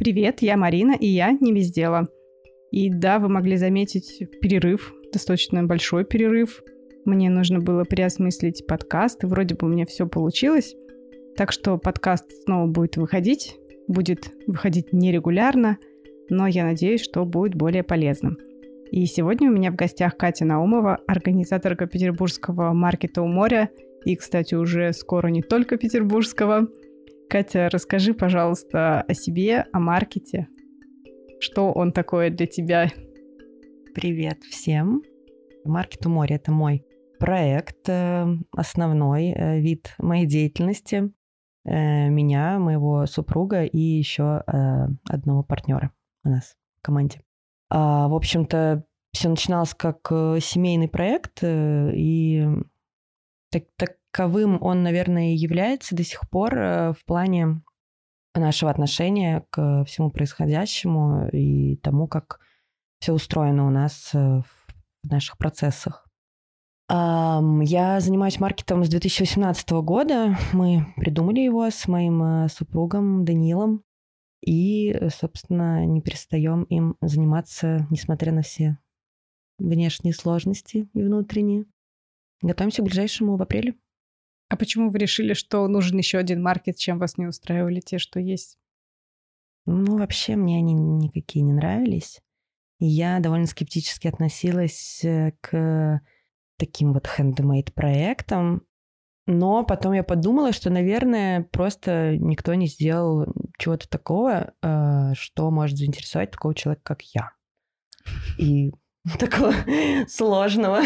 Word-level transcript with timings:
Привет, 0.00 0.40
я 0.40 0.56
Марина, 0.56 0.96
и 0.98 1.06
я 1.06 1.30
не 1.30 1.52
без 1.52 1.70
дела. 1.70 2.08
И 2.70 2.88
да, 2.88 3.18
вы 3.18 3.28
могли 3.28 3.58
заметить 3.58 4.22
перерыв, 4.40 4.94
достаточно 5.12 5.62
большой 5.64 6.06
перерыв. 6.06 6.62
Мне 7.04 7.28
нужно 7.28 7.58
было 7.58 7.84
переосмыслить 7.84 8.66
подкаст, 8.66 9.22
и 9.22 9.26
вроде 9.26 9.56
бы 9.56 9.66
у 9.66 9.70
меня 9.70 9.84
все 9.84 10.08
получилось. 10.08 10.74
Так 11.36 11.52
что 11.52 11.76
подкаст 11.76 12.32
снова 12.44 12.66
будет 12.66 12.96
выходить, 12.96 13.58
будет 13.88 14.32
выходить 14.46 14.90
нерегулярно, 14.94 15.76
но 16.30 16.46
я 16.46 16.64
надеюсь, 16.64 17.02
что 17.02 17.26
будет 17.26 17.54
более 17.54 17.82
полезным. 17.82 18.38
И 18.90 19.04
сегодня 19.04 19.50
у 19.50 19.52
меня 19.52 19.70
в 19.70 19.76
гостях 19.76 20.16
Катя 20.16 20.46
Наумова, 20.46 21.00
организаторка 21.08 21.86
петербургского 21.86 22.72
маркета 22.72 23.20
у 23.20 23.26
моря, 23.26 23.68
и, 24.06 24.16
кстати, 24.16 24.54
уже 24.54 24.94
скоро 24.94 25.28
не 25.28 25.42
только 25.42 25.76
петербургского. 25.76 26.68
Катя, 27.30 27.68
расскажи, 27.70 28.12
пожалуйста, 28.12 29.02
о 29.02 29.14
себе, 29.14 29.64
о 29.72 29.78
маркете. 29.78 30.48
Что 31.38 31.70
он 31.70 31.92
такое 31.92 32.28
для 32.30 32.48
тебя? 32.48 32.90
Привет 33.94 34.42
всем. 34.42 35.02
Маркет 35.64 36.04
у 36.06 36.10
моря– 36.10 36.34
это 36.36 36.50
мой 36.50 36.84
проект, 37.20 37.88
э, 37.88 38.26
основной 38.50 39.28
э, 39.28 39.60
вид 39.60 39.94
моей 39.98 40.26
деятельности. 40.26 41.12
Э, 41.64 42.08
меня, 42.08 42.58
моего 42.58 43.06
супруга 43.06 43.62
и 43.62 43.78
еще 43.78 44.38
одного 45.08 45.44
партнера 45.44 45.92
у 46.24 46.30
нас 46.30 46.56
в 46.80 46.84
команде. 46.84 47.22
А, 47.68 48.08
в 48.08 48.14
общем-то, 48.14 48.84
все 49.12 49.28
начиналось 49.28 49.74
как 49.74 50.08
семейный 50.40 50.88
проект, 50.88 51.44
и 51.44 52.44
так, 53.52 53.99
таковым 54.10 54.62
он, 54.62 54.82
наверное, 54.82 55.34
является 55.34 55.94
до 55.94 56.04
сих 56.04 56.28
пор 56.30 56.54
в 56.54 56.98
плане 57.06 57.62
нашего 58.34 58.70
отношения 58.70 59.44
к 59.50 59.84
всему 59.84 60.10
происходящему 60.10 61.28
и 61.28 61.76
тому, 61.76 62.06
как 62.06 62.40
все 63.00 63.12
устроено 63.12 63.66
у 63.66 63.70
нас 63.70 64.10
в 64.12 64.44
наших 65.02 65.38
процессах. 65.38 66.10
Я 66.90 68.00
занимаюсь 68.00 68.40
маркетом 68.40 68.84
с 68.84 68.88
2018 68.88 69.70
года. 69.70 70.36
Мы 70.52 70.86
придумали 70.96 71.38
его 71.38 71.70
с 71.70 71.86
моим 71.86 72.20
э, 72.22 72.48
супругом 72.48 73.24
Данилом. 73.24 73.84
И, 74.44 74.98
собственно, 75.14 75.86
не 75.86 76.02
перестаем 76.02 76.64
им 76.64 76.96
заниматься, 77.00 77.86
несмотря 77.90 78.32
на 78.32 78.42
все 78.42 78.78
внешние 79.60 80.14
сложности 80.14 80.88
и 80.92 81.02
внутренние. 81.02 81.66
Готовимся 82.42 82.82
к 82.82 82.86
ближайшему 82.86 83.36
в 83.36 83.42
апреле. 83.42 83.74
А 84.50 84.56
почему 84.56 84.90
вы 84.90 84.98
решили, 84.98 85.32
что 85.32 85.66
нужен 85.68 85.96
еще 85.96 86.18
один 86.18 86.42
маркет, 86.42 86.76
чем 86.76 86.98
вас 86.98 87.16
не 87.16 87.26
устраивали 87.26 87.78
те, 87.80 87.98
что 87.98 88.18
есть? 88.18 88.58
Ну, 89.64 89.96
вообще 89.96 90.34
мне 90.34 90.58
они 90.58 90.74
никакие 90.74 91.44
не 91.44 91.52
нравились. 91.52 92.20
Я 92.80 93.20
довольно 93.20 93.46
скептически 93.46 94.08
относилась 94.08 95.04
э, 95.04 95.32
к 95.40 96.00
таким 96.56 96.92
вот 96.92 97.08
handmade 97.16 97.72
проектом. 97.72 98.62
Но 99.26 99.64
потом 99.64 99.92
я 99.92 100.02
подумала, 100.02 100.52
что, 100.52 100.68
наверное, 100.68 101.44
просто 101.52 102.16
никто 102.18 102.52
не 102.54 102.66
сделал 102.66 103.32
чего-то 103.56 103.88
такого, 103.88 104.54
э, 104.62 105.12
что 105.14 105.52
может 105.52 105.78
заинтересовать 105.78 106.32
такого 106.32 106.56
человека, 106.56 106.82
как 106.82 107.02
я. 107.02 107.30
И 108.36 108.72
такого 109.18 109.54
сложного. 110.08 110.82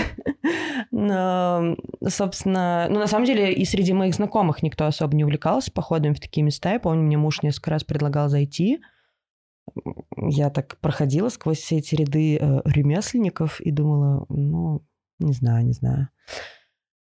Но, 0.91 1.77
собственно, 2.07 2.87
ну, 2.89 3.01
на 3.01 3.07
самом 3.07 3.27
деле, 3.27 3.53
и 3.53 3.65
среди 3.65 3.93
моих 3.93 4.15
знакомых 4.15 4.63
никто 4.63 4.87
особо 4.87 5.17
не 5.17 5.25
увлекался 5.25 5.73
походами 5.73 6.15
в 6.15 6.21
такие 6.21 6.43
места. 6.43 6.73
Я 6.73 6.81
помню, 6.81 7.03
мне 7.03 7.17
муж 7.17 7.43
несколько 7.43 7.71
раз 7.71 7.85
предлагал 7.85 8.29
зайти. 8.29 8.81
Я 10.17 10.51
так 10.51 10.79
проходила 10.79 11.29
сквозь 11.29 11.59
все 11.59 11.79
эти 11.79 11.95
ряды 11.95 12.37
э, 12.37 12.61
ремесленников 12.65 13.61
и 13.61 13.71
думала, 13.71 14.27
ну, 14.29 14.85
не 15.19 15.33
знаю, 15.33 15.65
не 15.65 15.73
знаю. 15.73 16.09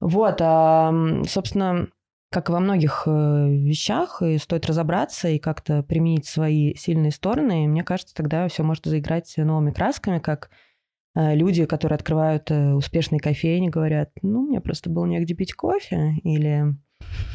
Вот, 0.00 0.38
а, 0.40 0.92
собственно, 1.26 1.88
как 2.30 2.48
и 2.48 2.52
во 2.52 2.60
многих 2.60 3.04
э, 3.06 3.10
вещах, 3.10 4.22
и 4.22 4.38
стоит 4.38 4.66
разобраться 4.66 5.28
и 5.28 5.38
как-то 5.38 5.82
применить 5.82 6.26
свои 6.26 6.74
сильные 6.74 7.10
стороны. 7.10 7.64
И 7.64 7.68
мне 7.68 7.82
кажется, 7.82 8.14
тогда 8.14 8.46
все 8.48 8.62
может 8.62 8.86
заиграть 8.86 9.32
новыми 9.36 9.72
красками, 9.72 10.18
как 10.18 10.50
люди, 11.16 11.64
которые 11.64 11.96
открывают 11.96 12.50
э, 12.50 12.74
успешные 12.74 13.20
кофейни, 13.20 13.68
говорят, 13.68 14.10
ну, 14.22 14.42
мне 14.42 14.60
просто 14.60 14.90
было 14.90 15.06
негде 15.06 15.34
пить 15.34 15.54
кофе, 15.54 16.14
или 16.22 16.74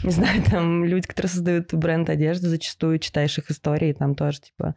не 0.04 0.12
знаю, 0.12 0.42
там 0.50 0.86
люди, 0.86 1.08
которые 1.08 1.30
создают 1.30 1.74
бренд 1.74 2.10
одежды, 2.10 2.48
зачастую 2.48 3.00
читаешь 3.00 3.38
их 3.38 3.50
истории, 3.50 3.94
там 3.94 4.16
тоже 4.16 4.42
типа, 4.42 4.76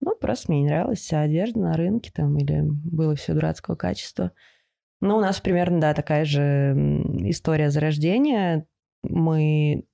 ну, 0.00 0.14
просто 0.16 0.50
мне 0.50 0.62
не 0.62 0.68
нравилась 0.68 1.00
вся 1.00 1.20
одежда 1.20 1.60
на 1.60 1.72
рынке 1.74 2.10
там, 2.14 2.36
или 2.38 2.62
было 2.62 3.14
все 3.14 3.34
дурацкого 3.34 3.76
качества. 3.76 4.32
Ну, 5.00 5.16
у 5.16 5.20
нас 5.20 5.40
примерно, 5.40 5.80
да, 5.80 5.94
такая 5.94 6.24
же 6.24 6.74
история 7.24 7.70
зарождения. 7.70 8.66
Мы... 9.02 9.84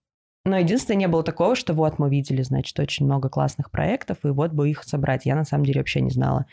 Но 0.44 0.58
единственное, 0.58 0.98
не 0.98 1.08
было 1.08 1.22
такого, 1.22 1.54
что 1.54 1.72
вот 1.72 2.00
мы 2.00 2.10
видели, 2.10 2.42
значит, 2.42 2.78
очень 2.80 3.06
много 3.06 3.28
классных 3.28 3.70
проектов, 3.70 4.18
и 4.24 4.28
вот 4.28 4.52
бы 4.52 4.68
их 4.68 4.82
собрать. 4.82 5.24
Я 5.24 5.36
на 5.36 5.44
самом 5.44 5.64
деле 5.64 5.80
вообще 5.80 6.00
не 6.00 6.10
знала, 6.10 6.46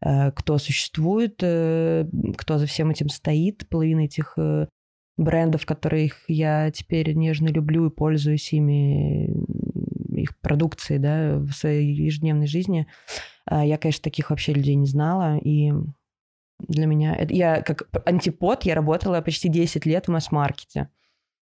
э, 0.00 0.32
кто 0.32 0.56
существует, 0.56 1.36
э, 1.42 2.06
кто 2.38 2.56
за 2.56 2.66
всем 2.66 2.90
этим 2.90 3.10
стоит. 3.10 3.68
Половина 3.68 4.00
этих 4.00 4.34
э, 4.38 4.66
брендов, 5.18 5.66
которых 5.66 6.24
я 6.26 6.70
теперь 6.70 7.12
нежно 7.12 7.48
люблю 7.48 7.86
и 7.86 7.94
пользуюсь 7.94 8.50
ими, 8.54 9.30
их 10.16 10.38
продукцией, 10.40 10.98
да, 10.98 11.36
в 11.36 11.52
своей 11.52 11.92
ежедневной 11.92 12.46
жизни. 12.46 12.86
Я, 13.50 13.76
конечно, 13.76 14.02
таких 14.02 14.30
вообще 14.30 14.54
людей 14.54 14.74
не 14.74 14.86
знала, 14.86 15.36
и 15.36 15.70
для 16.60 16.86
меня. 16.86 17.18
Я 17.28 17.60
как 17.60 17.88
антипод, 18.06 18.62
я 18.62 18.74
работала 18.74 19.20
почти 19.20 19.50
10 19.50 19.84
лет 19.84 20.06
в 20.06 20.10
масс-маркете 20.10 20.88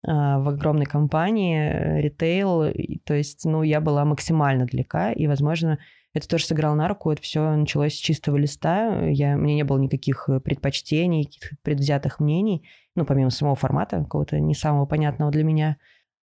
в 0.06 0.48
огромной 0.48 0.86
компании, 0.86 1.58
э, 1.58 2.00
ритейл, 2.00 2.72
то 3.04 3.14
есть, 3.14 3.44
ну, 3.44 3.62
я 3.62 3.80
была 3.80 4.04
максимально 4.04 4.66
далека, 4.66 5.12
и, 5.12 5.26
возможно, 5.26 5.78
это 6.12 6.28
тоже 6.28 6.44
сыграло 6.44 6.74
на 6.74 6.88
руку, 6.88 7.10
это 7.10 7.22
все 7.22 7.56
началось 7.56 7.94
с 7.94 7.98
чистого 7.98 8.36
листа, 8.36 9.04
я, 9.06 9.34
у 9.34 9.38
меня 9.38 9.54
не 9.54 9.64
было 9.64 9.78
никаких 9.78 10.28
э, 10.28 10.40
предпочтений, 10.40 11.24
каких-то 11.24 11.56
предвзятых 11.62 12.20
мнений, 12.20 12.68
ну, 12.94 13.04
помимо 13.04 13.30
самого 13.30 13.56
формата, 13.56 13.98
какого-то 13.98 14.38
не 14.38 14.54
самого 14.54 14.86
понятного 14.86 15.30
для 15.30 15.42
меня. 15.42 15.76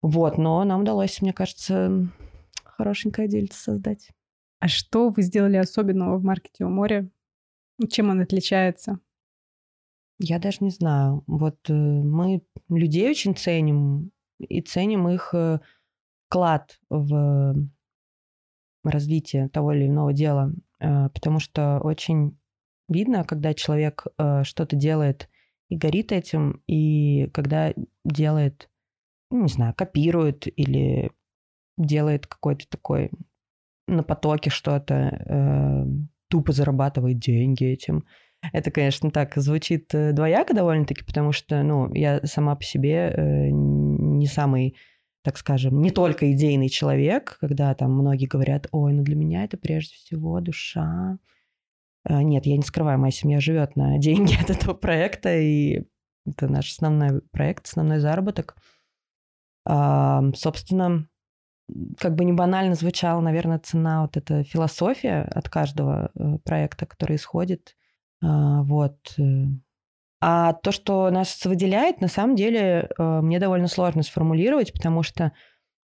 Вот, 0.01 0.37
но 0.37 0.63
нам 0.63 0.81
удалось, 0.81 1.21
мне 1.21 1.33
кажется, 1.33 2.07
хорошенькое 2.63 3.27
дельце 3.27 3.57
создать. 3.57 4.09
А 4.59 4.67
что 4.67 5.09
вы 5.09 5.21
сделали 5.21 5.57
особенного 5.57 6.17
в 6.17 6.23
маркете 6.23 6.65
у 6.65 6.69
моря? 6.69 7.09
Чем 7.89 8.09
он 8.09 8.19
отличается? 8.21 8.99
Я 10.19 10.37
даже 10.37 10.57
не 10.61 10.69
знаю. 10.69 11.23
Вот 11.27 11.57
э, 11.69 11.73
мы 11.73 12.41
людей 12.67 13.09
очень 13.09 13.35
ценим 13.35 14.11
и 14.37 14.61
ценим 14.61 15.07
их 15.07 15.33
э, 15.33 15.59
вклад 16.27 16.79
в 16.89 17.55
развитие 18.83 19.47
того 19.49 19.73
или 19.73 19.87
иного 19.87 20.11
дела, 20.11 20.53
э, 20.79 21.09
потому 21.09 21.39
что 21.39 21.79
очень 21.81 22.37
видно, 22.89 23.23
когда 23.23 23.53
человек 23.53 24.07
что-то 24.43 24.75
делает 24.75 25.29
и 25.69 25.77
горит 25.77 26.11
этим, 26.11 26.63
и 26.65 27.27
когда 27.27 27.71
делает, 28.03 28.69
ну, 29.29 29.43
не 29.43 29.49
знаю, 29.49 29.75
копирует 29.75 30.47
или 30.47 31.11
делает 31.77 32.25
какой-то 32.25 32.67
такой 32.67 33.11
на 33.87 34.01
потоке 34.01 34.49
что-то, 34.49 35.85
тупо 36.29 36.51
зарабатывает 36.51 37.19
деньги 37.19 37.65
этим. 37.65 38.05
Это, 38.53 38.71
конечно, 38.71 39.11
так 39.11 39.35
звучит 39.35 39.93
э, 39.93 40.13
двояко 40.13 40.53
довольно-таки, 40.53 41.03
потому 41.03 41.31
что, 41.31 41.61
ну, 41.61 41.93
я 41.93 42.21
сама 42.23 42.55
по 42.55 42.63
себе 42.63 43.13
э, 43.15 43.49
не 43.51 44.27
самый, 44.27 44.77
так 45.23 45.37
скажем, 45.37 45.81
не 45.81 45.91
только 45.91 46.31
идейный 46.31 46.69
человек, 46.69 47.37
когда 47.41 47.73
там 47.75 47.93
многие 47.93 48.27
говорят, 48.27 48.67
ой, 48.71 48.93
ну 48.93 49.03
для 49.03 49.15
меня 49.15 49.43
это 49.43 49.57
прежде 49.57 49.95
всего 49.95 50.39
душа. 50.39 51.17
Э, 52.07 52.21
нет, 52.21 52.45
я 52.45 52.55
не 52.55 52.63
скрываю, 52.63 52.99
моя 52.99 53.11
семья 53.11 53.39
живет 53.39 53.75
на 53.75 53.97
деньги 53.99 54.35
от 54.41 54.49
этого 54.49 54.73
проекта, 54.73 55.37
и 55.37 55.83
это 56.25 56.47
наш 56.47 56.71
основной 56.71 57.21
проект, 57.31 57.67
основной 57.67 57.99
заработок. 57.99 58.55
А, 59.65 60.23
собственно, 60.33 61.07
как 61.97 62.15
бы 62.15 62.25
не 62.25 62.33
банально 62.33 62.75
звучала, 62.75 63.21
наверное, 63.21 63.59
цена 63.59 64.01
вот 64.01 64.17
эта 64.17 64.43
философия 64.43 65.21
от 65.21 65.49
каждого 65.49 66.11
э, 66.15 66.37
проекта, 66.43 66.85
который 66.85 67.17
исходит. 67.17 67.75
А, 68.21 68.63
вот. 68.63 68.97
Э. 69.17 69.45
А 70.21 70.53
то, 70.53 70.71
что 70.71 71.09
нас 71.11 71.45
выделяет, 71.45 72.01
на 72.01 72.09
самом 72.09 72.35
деле 72.35 72.89
э, 72.97 73.21
мне 73.21 73.39
довольно 73.39 73.67
сложно 73.67 74.03
сформулировать, 74.03 74.73
потому 74.73 75.01
что 75.01 75.31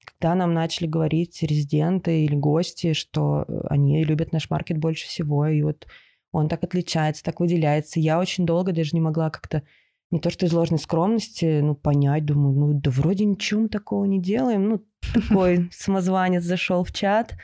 когда 0.04 0.34
нам 0.36 0.54
начали 0.54 0.88
говорить 0.88 1.44
резиденты 1.44 2.26
или 2.26 2.36
гости, 2.36 2.94
что 2.94 3.46
они 3.70 4.04
любят 4.04 4.32
наш 4.32 4.50
маркет 4.50 4.78
больше 4.78 5.08
всего, 5.08 5.48
и 5.48 5.62
вот 5.62 5.88
он 6.32 6.48
так 6.50 6.64
отличается, 6.64 7.24
так 7.24 7.40
выделяется, 7.40 8.00
я 8.00 8.20
очень 8.20 8.46
долго 8.46 8.72
даже 8.72 8.92
не 8.94 9.02
могла 9.02 9.30
как-то 9.30 9.64
не 10.12 10.20
то 10.20 10.30
что 10.30 10.46
из 10.46 10.54
ложной 10.54 10.80
скромности, 10.80 11.62
ну, 11.62 11.76
понять, 11.76 12.26
думаю, 12.26 12.54
ну, 12.54 12.74
да 12.74 12.92
вроде 12.92 13.26
ничего 13.26 13.62
мы 13.62 13.70
такого 13.70 14.06
не 14.06 14.22
делаем. 14.22 14.70
Ну, 14.70 14.86
такой 15.14 15.70
самозванец 15.72 16.44
зашел 16.44 16.84
в 16.84 16.92
чат, 16.92 17.36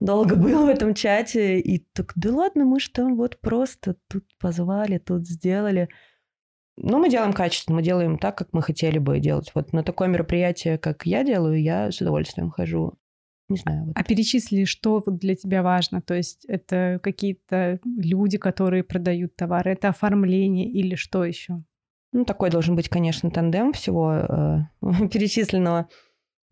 долго 0.00 0.36
был 0.36 0.66
в 0.66 0.68
этом 0.68 0.94
чате, 0.94 1.60
и 1.60 1.78
так, 1.92 2.12
да 2.16 2.32
ладно, 2.32 2.64
мы 2.64 2.80
же 2.80 2.90
там 2.90 3.16
вот 3.16 3.40
просто 3.40 3.96
тут 4.08 4.24
позвали, 4.38 4.98
тут 4.98 5.26
сделали. 5.26 5.88
Ну, 6.78 6.98
мы 6.98 7.08
делаем 7.08 7.32
качественно, 7.32 7.76
мы 7.76 7.82
делаем 7.82 8.18
так, 8.18 8.36
как 8.36 8.48
мы 8.52 8.62
хотели 8.62 8.98
бы 8.98 9.18
делать. 9.18 9.50
Вот 9.54 9.72
на 9.72 9.82
такое 9.82 10.08
мероприятие, 10.08 10.76
как 10.76 11.06
я 11.06 11.24
делаю, 11.24 11.60
я 11.62 11.90
с 11.90 12.00
удовольствием 12.00 12.50
хожу. 12.50 12.98
Не 13.48 13.56
знаю. 13.56 13.86
Вот. 13.86 13.92
А 13.96 14.02
перечисли, 14.02 14.64
что 14.64 15.02
для 15.06 15.36
тебя 15.36 15.62
важно? 15.62 16.02
То 16.02 16.14
есть 16.14 16.44
это 16.46 17.00
какие-то 17.02 17.78
люди, 17.84 18.38
которые 18.38 18.82
продают 18.82 19.36
товары, 19.36 19.72
это 19.72 19.88
оформление 19.88 20.68
или 20.68 20.96
что 20.96 21.24
еще? 21.24 21.62
Ну, 22.12 22.24
такой 22.24 22.50
должен 22.50 22.74
быть, 22.76 22.88
конечно, 22.88 23.30
тандем 23.30 23.72
всего 23.72 24.14
э, 24.14 24.58
перечисленного. 25.08 25.88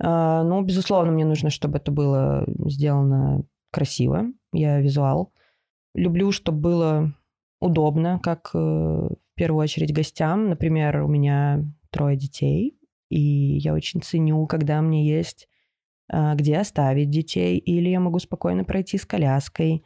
Э, 0.02 0.42
ну, 0.44 0.62
безусловно, 0.62 1.12
мне 1.12 1.24
нужно, 1.24 1.50
чтобы 1.50 1.78
это 1.78 1.90
было 1.90 2.44
сделано 2.66 3.44
красиво. 3.70 4.26
Я 4.52 4.80
визуал. 4.80 5.32
Люблю, 5.94 6.32
чтобы 6.32 6.58
было 6.58 7.14
удобно, 7.60 8.20
как 8.22 8.50
э, 8.54 8.58
в 8.58 9.34
первую 9.34 9.62
очередь 9.62 9.94
гостям. 9.94 10.48
Например, 10.48 11.02
у 11.02 11.08
меня 11.08 11.64
трое 11.90 12.16
детей, 12.16 12.78
и 13.08 13.20
я 13.58 13.74
очень 13.74 14.02
ценю, 14.02 14.46
когда 14.46 14.80
мне 14.82 15.06
есть 15.06 15.48
а, 16.10 16.34
где 16.34 16.58
оставить 16.58 17.10
детей, 17.10 17.58
или 17.58 17.88
я 17.88 18.00
могу 18.00 18.18
спокойно 18.18 18.64
пройти 18.64 18.98
с 18.98 19.06
коляской, 19.06 19.84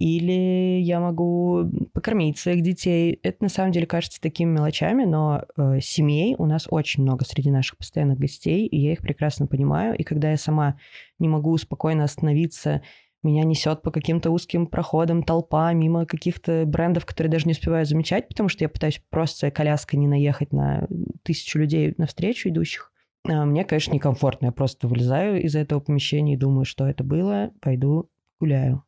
или 0.00 0.80
я 0.80 0.98
могу 0.98 1.70
покормить 1.92 2.38
своих 2.38 2.62
детей. 2.62 3.20
Это 3.22 3.44
на 3.44 3.48
самом 3.50 3.70
деле 3.70 3.86
кажется 3.86 4.18
такими 4.18 4.50
мелочами, 4.50 5.04
но 5.04 5.44
э, 5.58 5.80
семей 5.82 6.34
у 6.38 6.46
нас 6.46 6.66
очень 6.70 7.02
много 7.02 7.26
среди 7.26 7.50
наших 7.50 7.76
постоянных 7.76 8.18
гостей, 8.18 8.66
и 8.66 8.80
я 8.80 8.92
их 8.92 9.00
прекрасно 9.00 9.46
понимаю. 9.46 9.94
И 9.98 10.02
когда 10.02 10.30
я 10.30 10.38
сама 10.38 10.78
не 11.18 11.28
могу 11.28 11.54
спокойно 11.58 12.04
остановиться, 12.04 12.80
меня 13.22 13.44
несет 13.44 13.82
по 13.82 13.90
каким-то 13.90 14.30
узким 14.30 14.66
проходам 14.66 15.22
толпа 15.22 15.70
мимо 15.74 16.06
каких-то 16.06 16.64
брендов, 16.64 17.04
которые 17.04 17.30
даже 17.30 17.44
не 17.44 17.52
успеваю 17.52 17.84
замечать, 17.84 18.26
потому 18.26 18.48
что 18.48 18.64
я 18.64 18.70
пытаюсь 18.70 19.02
просто 19.10 19.50
коляской 19.50 19.98
не 19.98 20.08
наехать 20.08 20.54
на 20.54 20.88
тысячу 21.22 21.58
людей 21.58 21.92
навстречу 21.98 22.48
идущих. 22.48 22.90
А, 23.28 23.44
мне, 23.44 23.66
конечно, 23.66 23.92
некомфортно. 23.92 24.46
Я 24.46 24.52
просто 24.52 24.88
вылезаю 24.88 25.42
из 25.42 25.54
этого 25.54 25.80
помещения 25.80 26.34
и 26.34 26.38
думаю, 26.38 26.64
что 26.64 26.86
это 26.86 27.04
было, 27.04 27.50
пойду 27.60 28.08
гуляю. 28.40 28.82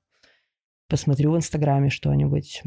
Посмотрю 0.92 1.32
в 1.32 1.36
Инстаграме 1.38 1.88
что-нибудь 1.88 2.62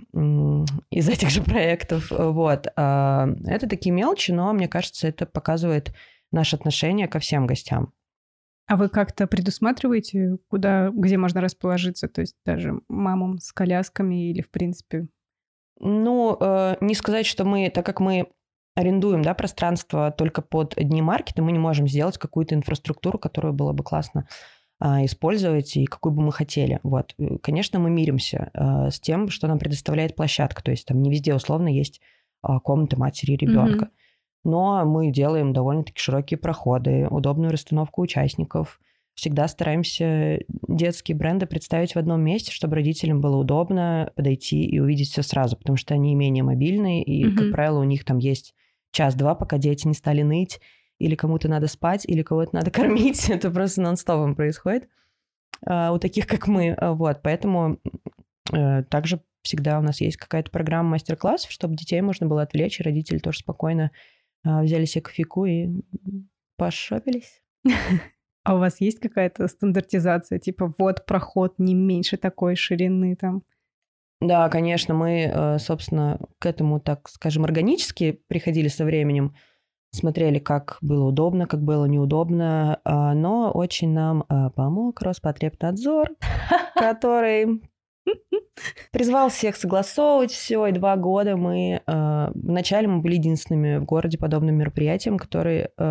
из 0.89 1.09
этих 1.09 1.29
же 1.29 1.43
проектов. 1.43 2.07
Вот. 2.09 2.65
А, 2.75 3.27
это 3.45 3.69
такие 3.69 3.91
мелочи, 3.91 4.31
но 4.31 4.51
мне 4.51 4.67
кажется, 4.67 5.07
это 5.07 5.27
показывает 5.27 5.93
наше 6.31 6.55
отношение 6.55 7.07
ко 7.07 7.19
всем 7.19 7.45
гостям. 7.45 7.93
А 8.65 8.77
вы 8.77 8.89
как-то 8.89 9.27
предусматриваете, 9.27 10.39
куда, 10.47 10.89
где 10.89 11.17
можно 11.17 11.39
расположиться? 11.39 12.07
То 12.07 12.21
есть 12.21 12.35
даже 12.43 12.79
мамам 12.87 13.37
с 13.37 13.53
колясками 13.53 14.31
или, 14.31 14.41
в 14.41 14.49
принципе... 14.49 15.07
Ну, 15.79 16.35
э, 16.39 16.77
не 16.81 16.95
сказать, 16.95 17.27
что 17.27 17.45
мы, 17.45 17.69
так 17.69 17.85
как 17.85 17.99
мы 17.99 18.25
арендуем 18.73 19.21
да, 19.21 19.35
пространство 19.35 20.09
только 20.09 20.41
под 20.41 20.75
одни 20.79 21.03
маркеты, 21.03 21.43
мы 21.43 21.51
не 21.51 21.59
можем 21.59 21.87
сделать 21.87 22.17
какую-то 22.17 22.55
инфраструктуру, 22.55 23.19
которую 23.19 23.53
было 23.53 23.71
бы 23.71 23.83
классно 23.83 24.27
использовать 24.81 25.77
и 25.77 25.85
какую 25.85 26.13
бы 26.13 26.21
мы 26.21 26.31
хотели. 26.31 26.79
Вот. 26.83 27.13
Э, 27.17 27.37
конечно, 27.41 27.79
мы 27.79 27.89
миримся 27.89 28.51
а, 28.53 28.91
с 28.91 28.99
тем, 28.99 29.29
что 29.29 29.47
нам 29.47 29.57
предоставляет 29.57 30.15
площадка. 30.15 30.63
То 30.63 30.71
есть 30.71 30.85
там 30.85 31.01
не 31.01 31.09
везде 31.09 31.33
условно 31.33 31.67
есть 31.69 32.01
а, 32.41 32.59
комната 32.59 32.99
матери 32.99 33.33
и 33.33 33.37
ребенка. 33.37 33.85
Mm-hmm. 33.85 33.89
Но 34.45 34.85
мы 34.85 35.11
делаем 35.11 35.53
довольно-таки 35.53 35.99
широкие 35.99 36.37
проходы, 36.37 37.07
удобную 37.09 37.51
расстановку 37.51 38.01
участников. 38.01 38.79
Всегда 39.15 39.47
стараемся 39.47 40.39
детские 40.67 41.17
бренды 41.17 41.45
представить 41.45 41.95
в 41.95 41.97
одном 41.97 42.21
месте, 42.21 42.51
чтобы 42.51 42.75
родителям 42.75 43.21
было 43.21 43.37
удобно 43.37 44.11
подойти 44.15 44.63
и 44.65 44.77
увидеть 44.77 45.09
все 45.09 45.23
сразу, 45.23 45.55
потому 45.57 45.77
что 45.77 45.93
они 45.93 46.13
менее 46.13 46.43
мобильные, 46.43 47.01
и, 47.01 47.23
mm-hmm. 47.23 47.35
как 47.35 47.51
правило, 47.53 47.79
у 47.79 47.85
них 47.85 48.03
там 48.03 48.17
есть 48.17 48.53
час-два, 48.91 49.33
пока 49.35 49.57
дети 49.57 49.87
не 49.87 49.93
стали 49.93 50.21
ныть, 50.21 50.59
или 50.99 51.15
кому-то 51.15 51.47
надо 51.49 51.67
спать, 51.67 52.05
или 52.05 52.21
кого-то 52.21 52.55
надо 52.55 52.71
кормить. 52.71 53.29
Это 53.29 53.51
просто 53.51 53.81
нон-стопом 53.81 54.35
происходит 54.35 54.89
а, 55.65 55.91
у 55.91 55.99
таких, 55.99 56.27
как 56.27 56.47
мы. 56.47 56.71
А, 56.71 56.93
вот, 56.93 57.21
поэтому 57.21 57.79
э, 58.53 58.83
также 58.83 59.21
всегда 59.41 59.79
у 59.79 59.81
нас 59.81 60.01
есть 60.01 60.17
какая-то 60.17 60.51
программа 60.51 60.91
мастер-классов, 60.91 61.51
чтобы 61.51 61.75
детей 61.75 62.01
можно 62.01 62.27
было 62.27 62.41
отвлечь, 62.41 62.79
и 62.79 62.83
родители 62.83 63.19
тоже 63.19 63.39
спокойно 63.39 63.91
а, 64.43 64.61
взяли 64.63 64.85
себе 64.85 65.03
кофейку 65.03 65.45
и 65.45 65.69
пошопились. 66.57 67.41
А 68.47 68.53
у 68.53 68.59
вас 68.59 68.79
есть 68.79 68.99
какая-то 68.99 69.47
стандартизация, 69.47 70.37
типа 70.37 70.71
вот 70.77 71.07
проход 71.07 71.55
не 71.57 71.73
меньше 71.73 72.15
такой 72.15 72.55
ширины 72.55 73.15
там? 73.15 73.41
Да, 74.21 74.47
конечно, 74.49 74.93
мы, 74.93 75.31
э, 75.33 75.57
собственно, 75.57 76.19
к 76.37 76.45
этому, 76.45 76.79
так 76.79 77.09
скажем, 77.09 77.43
органически 77.43 78.21
приходили 78.27 78.67
со 78.67 78.85
временем, 78.85 79.35
смотрели, 79.95 80.39
как 80.39 80.77
было 80.81 81.05
удобно, 81.05 81.47
как 81.47 81.61
было 81.61 81.85
неудобно, 81.85 82.79
а, 82.83 83.13
но 83.13 83.51
очень 83.51 83.91
нам 83.91 84.25
а, 84.27 84.49
помог 84.51 85.01
Роспотребнадзор, 85.01 86.09
который 86.75 87.61
призвал 88.91 89.29
всех 89.29 89.55
согласовывать 89.55 90.31
все, 90.31 90.67
и 90.67 90.71
два 90.71 90.95
года 90.95 91.35
мы... 91.35 91.81
Э, 91.87 92.31
вначале 92.35 92.87
мы 92.87 93.01
были 93.01 93.15
единственными 93.15 93.77
в 93.77 93.85
городе 93.85 94.19
подобным 94.19 94.55
мероприятием, 94.55 95.17
которые, 95.17 95.71
э, 95.75 95.83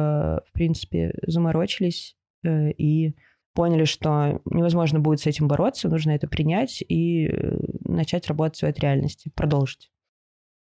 в 0.47 0.53
принципе, 0.53 1.13
заморочились 1.27 2.17
и 2.45 3.15
поняли, 3.55 3.85
что 3.85 4.41
невозможно 4.45 5.01
будет 5.01 5.21
с 5.21 5.27
этим 5.27 5.49
бороться, 5.49 5.89
нужно 5.89 6.11
это 6.11 6.29
принять 6.29 6.83
и 6.87 7.27
э, 7.27 7.57
начать 7.85 8.27
работать 8.27 8.61
в 8.61 8.65
этой 8.65 8.81
реальности, 8.81 9.31
продолжить. 9.35 9.91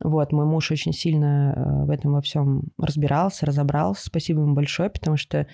Вот, 0.03 0.33
мой 0.33 0.47
муж 0.47 0.71
очень 0.71 0.93
сильно 0.93 1.55
э, 1.55 1.85
в 1.85 1.91
этом 1.91 2.13
во 2.13 2.23
всем 2.23 2.65
разбирался, 2.79 3.47
разобрался. 3.47 4.07
Спасибо 4.07 4.41
ему 4.41 4.55
большое, 4.55 4.89
потому 4.89 5.17
что 5.17 5.47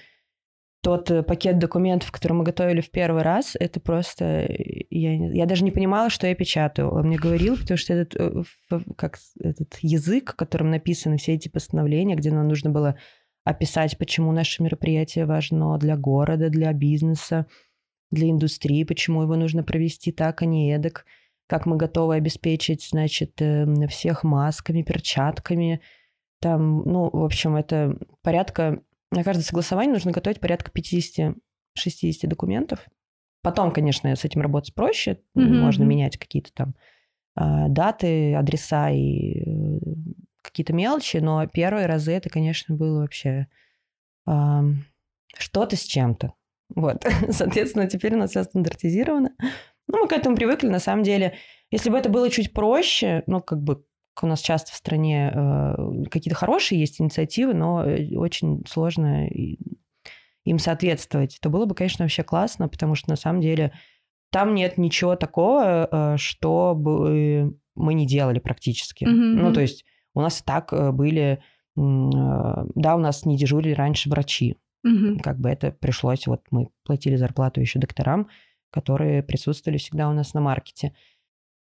тот 0.82 1.10
э, 1.10 1.24
пакет 1.24 1.58
документов, 1.58 2.12
который 2.12 2.34
мы 2.34 2.44
готовили 2.44 2.80
в 2.80 2.90
первый 2.90 3.22
раз, 3.22 3.56
это 3.58 3.80
просто... 3.80 4.46
Я, 4.88 5.32
я 5.32 5.46
даже 5.46 5.64
не 5.64 5.72
понимала, 5.72 6.10
что 6.10 6.28
я 6.28 6.34
печатаю. 6.36 6.90
Он 6.90 7.08
мне 7.08 7.16
говорил, 7.16 7.56
потому 7.56 7.76
что 7.76 7.94
этот, 7.94 8.46
как, 8.96 9.18
этот 9.40 9.78
язык, 9.82 10.36
которым 10.36 10.70
написаны 10.70 11.16
все 11.16 11.34
эти 11.34 11.48
постановления, 11.48 12.14
где 12.14 12.30
нам 12.30 12.46
нужно 12.46 12.70
было 12.70 12.96
описать, 13.42 13.98
почему 13.98 14.30
наше 14.30 14.62
мероприятие 14.62 15.26
важно 15.26 15.76
для 15.78 15.96
города, 15.96 16.50
для 16.50 16.72
бизнеса, 16.72 17.46
для 18.12 18.30
индустрии, 18.30 18.84
почему 18.84 19.22
его 19.22 19.34
нужно 19.34 19.64
провести 19.64 20.12
так, 20.12 20.42
а 20.42 20.46
не 20.46 20.72
эдак, 20.72 21.04
как 21.46 21.66
мы 21.66 21.76
готовы 21.76 22.16
обеспечить, 22.16 22.88
значит, 22.90 23.40
эм, 23.40 23.86
всех 23.88 24.24
масками, 24.24 24.82
перчатками. 24.82 25.80
Там, 26.40 26.82
ну, 26.82 27.10
в 27.10 27.24
общем, 27.24 27.56
это 27.56 27.98
порядка... 28.22 28.82
На 29.12 29.22
каждое 29.22 29.44
согласование 29.44 29.92
нужно 29.92 30.10
готовить 30.10 30.40
порядка 30.40 30.72
50-60 30.72 31.34
документов. 32.26 32.86
Потом, 33.42 33.70
конечно, 33.70 34.14
с 34.14 34.24
этим 34.24 34.40
работать 34.40 34.74
проще. 34.74 35.20
Mm-hmm. 35.36 35.60
Можно 35.60 35.84
менять 35.84 36.18
какие-то 36.18 36.52
там 36.52 36.74
а, 37.36 37.68
даты, 37.68 38.34
адреса 38.34 38.90
и 38.90 39.38
э, 39.38 39.78
какие-то 40.42 40.72
мелочи, 40.72 41.18
но 41.18 41.46
первые 41.46 41.86
разы 41.86 42.12
это, 42.12 42.30
конечно, 42.30 42.74
было 42.74 43.00
вообще 43.00 43.46
э, 44.26 44.60
что-то 45.36 45.76
с 45.76 45.82
чем-то. 45.82 46.32
Вот, 46.74 47.04
соответственно, 47.30 47.86
теперь 47.86 48.14
у 48.14 48.18
нас 48.18 48.30
все 48.30 48.42
стандартизировано. 48.42 49.30
Ну, 49.88 50.02
мы 50.02 50.08
к 50.08 50.12
этому 50.12 50.36
привыкли, 50.36 50.68
на 50.68 50.78
самом 50.78 51.02
деле. 51.02 51.34
Если 51.70 51.90
бы 51.90 51.98
это 51.98 52.08
было 52.08 52.30
чуть 52.30 52.52
проще, 52.52 53.22
ну, 53.26 53.40
как 53.40 53.62
бы 53.62 53.84
у 54.22 54.26
нас 54.26 54.40
часто 54.40 54.72
в 54.72 54.76
стране 54.76 55.30
э, 55.34 55.74
какие-то 56.10 56.36
хорошие 56.36 56.80
есть 56.80 57.00
инициативы, 57.00 57.54
но 57.54 57.84
э, 57.84 58.16
очень 58.16 58.64
сложно 58.66 59.28
им 60.44 60.58
соответствовать, 60.58 61.38
то 61.40 61.50
было 61.50 61.66
бы, 61.66 61.74
конечно, 61.74 62.04
вообще 62.04 62.22
классно, 62.22 62.68
потому 62.68 62.94
что 62.94 63.10
на 63.10 63.16
самом 63.16 63.40
деле 63.40 63.72
там 64.30 64.54
нет 64.54 64.78
ничего 64.78 65.16
такого, 65.16 65.88
э, 65.90 66.16
что 66.18 66.74
бы 66.74 67.56
мы 67.74 67.94
не 67.94 68.06
делали 68.06 68.38
практически. 68.38 69.04
Mm-hmm. 69.04 69.42
Ну, 69.42 69.52
то 69.52 69.60
есть 69.60 69.84
у 70.14 70.20
нас 70.20 70.40
и 70.40 70.44
так 70.44 70.72
э, 70.72 70.92
были, 70.92 71.22
э, 71.32 71.38
да, 71.76 72.96
у 72.96 72.98
нас 72.98 73.26
не 73.26 73.36
дежурили 73.36 73.74
раньше 73.74 74.08
врачи. 74.08 74.56
Угу. 74.82 75.18
Как 75.22 75.38
бы 75.38 75.48
это 75.48 75.72
пришлось, 75.72 76.26
вот 76.26 76.42
мы 76.50 76.68
платили 76.84 77.16
зарплату 77.16 77.60
еще 77.60 77.78
докторам, 77.80 78.28
которые 78.70 79.22
присутствовали 79.22 79.78
всегда 79.78 80.08
у 80.08 80.12
нас 80.12 80.34
на 80.34 80.40
маркете. 80.40 80.94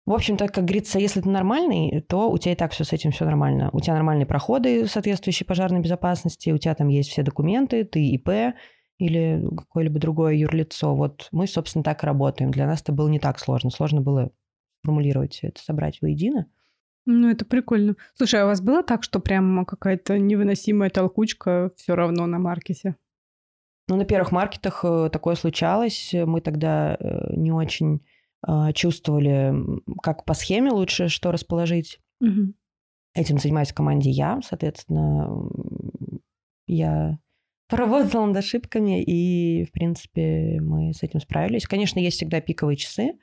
В 0.04 0.12
общем-то, 0.12 0.48
как 0.48 0.64
говорится, 0.64 0.98
если 0.98 1.20
ты 1.20 1.28
нормальный, 1.28 2.00
то 2.02 2.30
у 2.30 2.36
тебя 2.36 2.52
и 2.52 2.56
так 2.56 2.72
все 2.72 2.82
с 2.82 2.92
этим 2.92 3.12
все 3.12 3.24
нормально. 3.24 3.70
У 3.72 3.80
тебя 3.80 3.94
нормальные 3.94 4.26
проходы, 4.26 4.86
соответствующие 4.88 5.46
пожарной 5.46 5.80
безопасности, 5.80 6.50
у 6.50 6.58
тебя 6.58 6.74
там 6.74 6.88
есть 6.88 7.10
все 7.10 7.22
документы, 7.22 7.84
ты 7.84 8.04
ИП 8.08 8.56
или 8.98 9.44
какое-либо 9.56 10.00
другое 10.00 10.34
юрлицо. 10.34 10.94
Вот 10.94 11.28
мы, 11.30 11.46
собственно, 11.46 11.84
так 11.84 12.02
работаем. 12.02 12.50
Для 12.50 12.66
нас 12.66 12.82
это 12.82 12.92
было 12.92 13.08
не 13.08 13.20
так 13.20 13.38
сложно. 13.38 13.70
Сложно 13.70 14.00
было 14.00 14.32
формулировать 14.82 15.34
все 15.34 15.48
это, 15.48 15.62
собрать 15.62 16.00
воедино. 16.00 16.46
Ну, 17.04 17.28
это 17.28 17.44
прикольно. 17.44 17.96
Слушай, 18.14 18.42
а 18.42 18.44
у 18.44 18.48
вас 18.48 18.60
было 18.60 18.82
так, 18.82 19.02
что 19.02 19.18
прям 19.18 19.64
какая-то 19.64 20.18
невыносимая 20.18 20.90
толкучка 20.90 21.72
все 21.76 21.94
равно 21.94 22.26
на 22.26 22.38
маркете? 22.38 22.96
Ну, 23.92 23.98
на 23.98 24.06
первых 24.06 24.32
маркетах 24.32 24.86
э, 24.86 25.10
такое 25.12 25.34
случалось. 25.34 26.14
Мы 26.14 26.40
тогда 26.40 26.96
э, 26.98 27.34
не 27.36 27.52
очень 27.52 28.00
а, 28.40 28.72
чувствовали, 28.72 29.52
как 30.02 30.24
по 30.24 30.32
схеме 30.32 30.70
лучше 30.70 31.08
что 31.08 31.30
расположить. 31.30 32.00
Мгм. 32.18 32.54
Этим 33.14 33.38
занимаюсь 33.38 33.70
в 33.70 33.74
команде 33.74 34.08
я, 34.08 34.40
соответственно, 34.42 35.30
я 36.66 37.18
поработала 37.68 38.24
над 38.24 38.38
ошибками, 38.38 39.02
и, 39.02 39.66
в 39.66 39.72
принципе, 39.72 40.58
мы 40.62 40.94
с 40.94 41.02
этим 41.02 41.20
справились. 41.20 41.66
Конечно, 41.66 41.98
есть 41.98 42.16
всегда 42.16 42.40
пиковые 42.40 42.78
часы, 42.78 43.18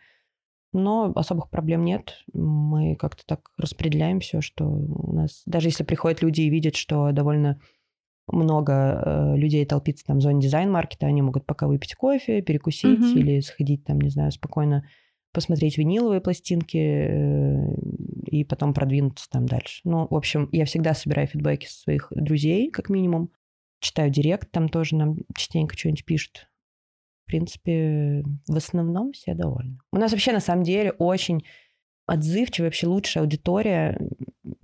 но 0.71 1.11
особых 1.15 1.49
проблем 1.49 1.83
нет. 1.83 2.23
Мы 2.31 2.95
как-то 2.95 3.23
так 3.25 3.49
распределяем 3.57 4.19
все, 4.19 4.41
что 4.41 4.65
у 4.65 5.13
нас... 5.13 5.41
Даже 5.47 5.69
если 5.69 5.83
приходят 5.83 6.21
люди 6.21 6.41
и 6.41 6.49
видят, 6.51 6.75
что 6.75 7.11
довольно 7.11 7.59
много 8.31 8.73
э, 9.05 9.37
людей 9.37 9.65
толпится 9.65 10.05
там 10.05 10.19
в 10.19 10.21
зоне 10.21 10.41
дизайн-маркета, 10.41 11.07
они 11.07 11.21
могут 11.21 11.45
пока 11.45 11.67
выпить 11.67 11.95
кофе, 11.95 12.41
перекусить 12.41 12.99
Мгм. 12.99 13.17
или 13.17 13.39
сходить 13.41 13.83
там, 13.85 13.99
не 13.99 14.09
знаю, 14.09 14.31
спокойно 14.31 14.85
посмотреть 15.31 15.77
виниловые 15.77 16.21
пластинки 16.21 16.77
э, 16.77 17.73
и 18.25 18.43
потом 18.43 18.73
продвинуться 18.73 19.29
там 19.29 19.45
дальше. 19.45 19.81
Ну, 19.83 20.07
в 20.09 20.15
общем, 20.15 20.49
я 20.51 20.65
всегда 20.65 20.93
собираю 20.93 21.27
фидбэки 21.27 21.67
своих 21.67 22.07
друзей, 22.11 22.71
как 22.71 22.89
минимум. 22.89 23.31
Читаю 23.79 24.09
директ, 24.09 24.51
там 24.51 24.67
тоже 24.67 24.95
нам 24.95 25.17
частенько 25.35 25.77
что-нибудь 25.77 26.05
пишут. 26.05 26.49
В 27.23 27.27
принципе, 27.27 28.23
в 28.47 28.57
основном 28.57 29.13
все 29.13 29.33
довольны. 29.35 29.77
У 29.93 29.97
нас 29.97 30.11
вообще, 30.11 30.33
на 30.33 30.39
самом 30.39 30.63
деле, 30.63 30.91
очень 30.91 31.45
отзывчивая, 32.07 32.67
вообще 32.67 32.87
лучшая 32.87 33.23
аудитория. 33.23 33.99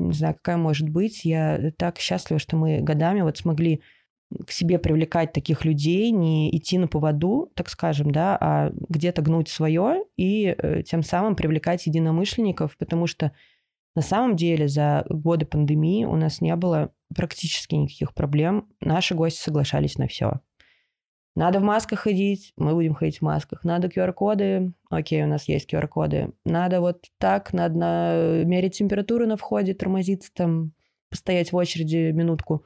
Не 0.08 0.14
знаю, 0.14 0.36
какая 0.36 0.58
может 0.58 0.90
быть. 0.90 1.26
Я 1.26 1.72
так 1.78 2.00
счастлива, 2.00 2.40
что 2.40 2.58
мы 2.58 2.82
годами 2.82 3.22
вот 3.22 3.38
смогли 3.38 3.82
к 4.46 4.52
себе 4.52 4.80
привлекать 4.80 5.34
таких 5.34 5.66
людей, 5.66 6.12
не 6.12 6.56
идти 6.56 6.78
на 6.78 6.88
поводу, 6.88 7.52
так 7.56 7.70
скажем, 7.70 8.12
да, 8.12 8.38
а 8.40 8.72
где-то 8.90 9.22
гнуть 9.22 9.50
свое 9.50 10.04
и 10.18 10.56
э, 10.58 10.84
тем 10.84 11.04
самым 11.04 11.36
привлекать 11.36 11.86
единомышленников, 11.86 12.76
потому 12.78 13.08
что 13.08 13.32
на 13.96 14.02
самом 14.02 14.36
деле 14.36 14.68
за 14.68 15.06
годы 15.10 15.46
пандемии 15.46 16.06
у 16.06 16.16
нас 16.16 16.42
не 16.42 16.56
было 16.56 16.92
практически 17.16 17.76
никаких 17.76 18.14
проблем. 18.14 18.68
Наши 18.82 19.16
гости 19.16 19.42
соглашались 19.42 19.98
на 19.98 20.08
все. 20.08 20.42
Надо 21.36 21.60
в 21.60 21.64
масках 21.64 22.00
ходить, 22.00 22.54
мы 22.56 22.74
будем 22.74 22.94
ходить 22.94 23.20
в 23.20 23.22
масках. 23.22 23.66
Надо 23.66 23.90
QR-коды, 23.90 24.74
окей, 24.90 25.24
у 25.24 25.28
нас 25.28 25.50
есть 25.50 25.72
QR-коды. 25.72 26.32
Надо 26.46 26.80
вот 26.80 27.06
так, 27.18 27.52
надо 27.52 27.76
на- 27.78 28.44
мерить 28.46 28.78
температуру 28.78 29.28
на 29.28 29.36
входе, 29.36 29.74
тормозиться 29.74 30.32
там, 30.34 30.72
постоять 31.10 31.52
в 31.52 31.56
очереди 31.58 32.12
минутку. 32.12 32.66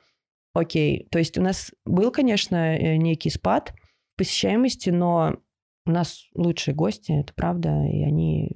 Окей, 0.54 1.08
то 1.10 1.18
есть 1.18 1.38
у 1.38 1.42
нас 1.42 1.72
был, 1.86 2.12
конечно, 2.12 2.78
э, 2.78 2.98
некий 2.98 3.32
спад 3.32 3.74
посещаемости, 4.18 4.92
но 4.92 5.38
у 5.88 5.92
нас 5.92 6.26
лучшие 6.36 6.76
гости, 6.76 7.12
это 7.12 7.34
правда, 7.34 7.70
и 7.86 8.04
они, 8.04 8.52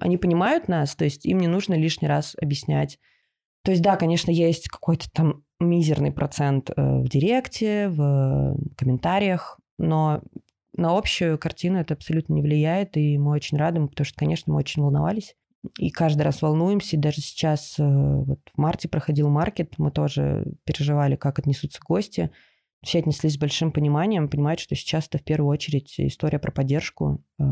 они 0.00 0.18
понимают 0.18 0.68
нас, 0.68 0.94
то 0.94 1.04
есть 1.04 1.24
им 1.24 1.38
не 1.38 1.48
нужно 1.48 1.74
лишний 1.74 2.08
раз 2.08 2.36
объяснять. 2.40 2.98
То 3.64 3.70
есть 3.70 3.82
да, 3.82 3.96
конечно, 3.96 4.30
есть 4.30 4.68
какой-то 4.68 5.10
там 5.10 5.45
мизерный 5.60 6.12
процент 6.12 6.70
э, 6.70 6.74
в 6.76 7.08
директе, 7.08 7.88
в 7.88 8.56
комментариях, 8.76 9.58
но 9.78 10.22
на 10.76 10.96
общую 10.96 11.38
картину 11.38 11.78
это 11.78 11.94
абсолютно 11.94 12.34
не 12.34 12.42
влияет, 12.42 12.96
и 12.96 13.16
мы 13.18 13.32
очень 13.32 13.56
рады, 13.56 13.86
потому 13.86 14.04
что, 14.04 14.18
конечно, 14.18 14.52
мы 14.52 14.58
очень 14.58 14.82
волновались. 14.82 15.34
И 15.78 15.90
каждый 15.90 16.22
раз 16.22 16.42
волнуемся, 16.42 16.96
и 16.96 17.00
даже 17.00 17.20
сейчас, 17.20 17.76
э, 17.78 17.82
вот 17.82 18.40
в 18.54 18.58
марте 18.58 18.88
проходил 18.88 19.28
маркет, 19.28 19.74
мы 19.78 19.90
тоже 19.90 20.44
переживали, 20.64 21.16
как 21.16 21.38
отнесутся 21.38 21.80
гости. 21.84 22.30
Все 22.82 22.98
отнеслись 22.98 23.34
с 23.34 23.38
большим 23.38 23.72
пониманием, 23.72 24.28
понимают, 24.28 24.60
что 24.60 24.76
сейчас 24.76 25.06
это 25.08 25.18
в 25.18 25.24
первую 25.24 25.50
очередь 25.50 25.94
история 25.98 26.38
про 26.38 26.52
поддержку 26.52 27.24
э, 27.40 27.44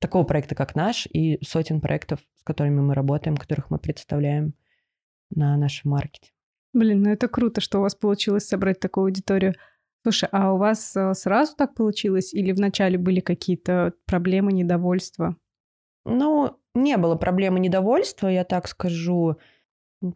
такого 0.00 0.24
проекта, 0.24 0.54
как 0.54 0.74
наш, 0.74 1.06
и 1.06 1.38
сотен 1.42 1.80
проектов, 1.80 2.20
с 2.34 2.42
которыми 2.42 2.80
мы 2.80 2.94
работаем, 2.94 3.36
которых 3.36 3.70
мы 3.70 3.78
представляем 3.78 4.54
на 5.30 5.56
нашем 5.56 5.92
маркете. 5.92 6.33
Блин, 6.74 7.02
ну 7.02 7.10
это 7.10 7.28
круто, 7.28 7.60
что 7.60 7.78
у 7.78 7.82
вас 7.82 7.94
получилось 7.94 8.46
собрать 8.46 8.80
такую 8.80 9.04
аудиторию. 9.04 9.54
Слушай, 10.02 10.28
а 10.32 10.52
у 10.52 10.58
вас 10.58 10.94
э, 10.96 11.14
сразу 11.14 11.54
так 11.56 11.74
получилось 11.74 12.34
или 12.34 12.52
вначале 12.52 12.98
были 12.98 13.20
какие-то 13.20 13.94
проблемы, 14.06 14.52
недовольства? 14.52 15.36
Ну, 16.04 16.58
не 16.74 16.96
было 16.98 17.14
проблемы 17.14 17.60
недовольства, 17.60 18.28
я 18.28 18.44
так 18.44 18.68
скажу. 18.68 19.36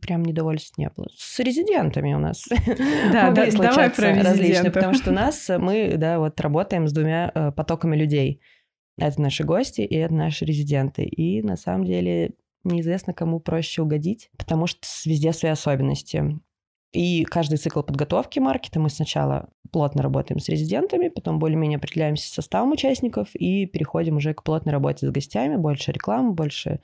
Прям 0.03 0.23
недовольств 0.23 0.77
не 0.77 0.91
было. 0.95 1.07
С 1.17 1.39
резидентами 1.39 2.13
у 2.13 2.19
нас 2.19 2.45
Да, 3.13 3.31
да, 3.33 3.47
давай 3.51 3.89
про 3.89 4.15
различные, 4.15 4.71
потому 4.71 4.93
что 4.95 5.11
у 5.11 5.15
нас, 5.15 5.49
э, 5.49 5.59
мы, 5.59 5.95
да, 5.97 6.19
вот 6.19 6.39
работаем 6.41 6.89
с 6.89 6.93
двумя 6.93 7.31
э, 7.35 7.53
потоками 7.53 7.97
людей. 7.97 8.43
Это 8.99 9.23
наши 9.23 9.45
гости 9.45 9.83
и 9.83 9.95
это 9.95 10.13
наши 10.13 10.45
резиденты. 10.45 11.05
И 11.05 11.41
на 11.41 11.57
самом 11.57 11.85
деле 11.85 12.35
неизвестно, 12.65 13.15
кому 13.15 13.41
проще 13.41 13.83
угодить, 13.83 14.31
потому 14.37 14.67
что 14.67 14.87
везде 15.07 15.33
свои 15.33 15.53
особенности. 15.53 16.41
И 16.93 17.25
каждый 17.25 17.59
цикл 17.59 17.83
подготовки 17.83 18.39
маркета 18.39 18.81
мы 18.81 18.89
сначала 18.89 19.51
плотно 19.71 20.03
работаем 20.03 20.41
с 20.41 20.49
резидентами, 20.49 21.09
потом 21.09 21.39
более-менее 21.39 21.77
определяемся 21.77 22.27
с 22.27 22.33
составом 22.33 22.73
участников 22.73 23.29
и 23.35 23.67
переходим 23.67 24.17
уже 24.17 24.33
к 24.33 24.43
плотной 24.43 24.73
работе 24.73 25.07
с 25.07 25.11
гостями, 25.11 25.57
больше 25.57 25.93
рекламы, 25.93 26.33
больше 26.33 26.81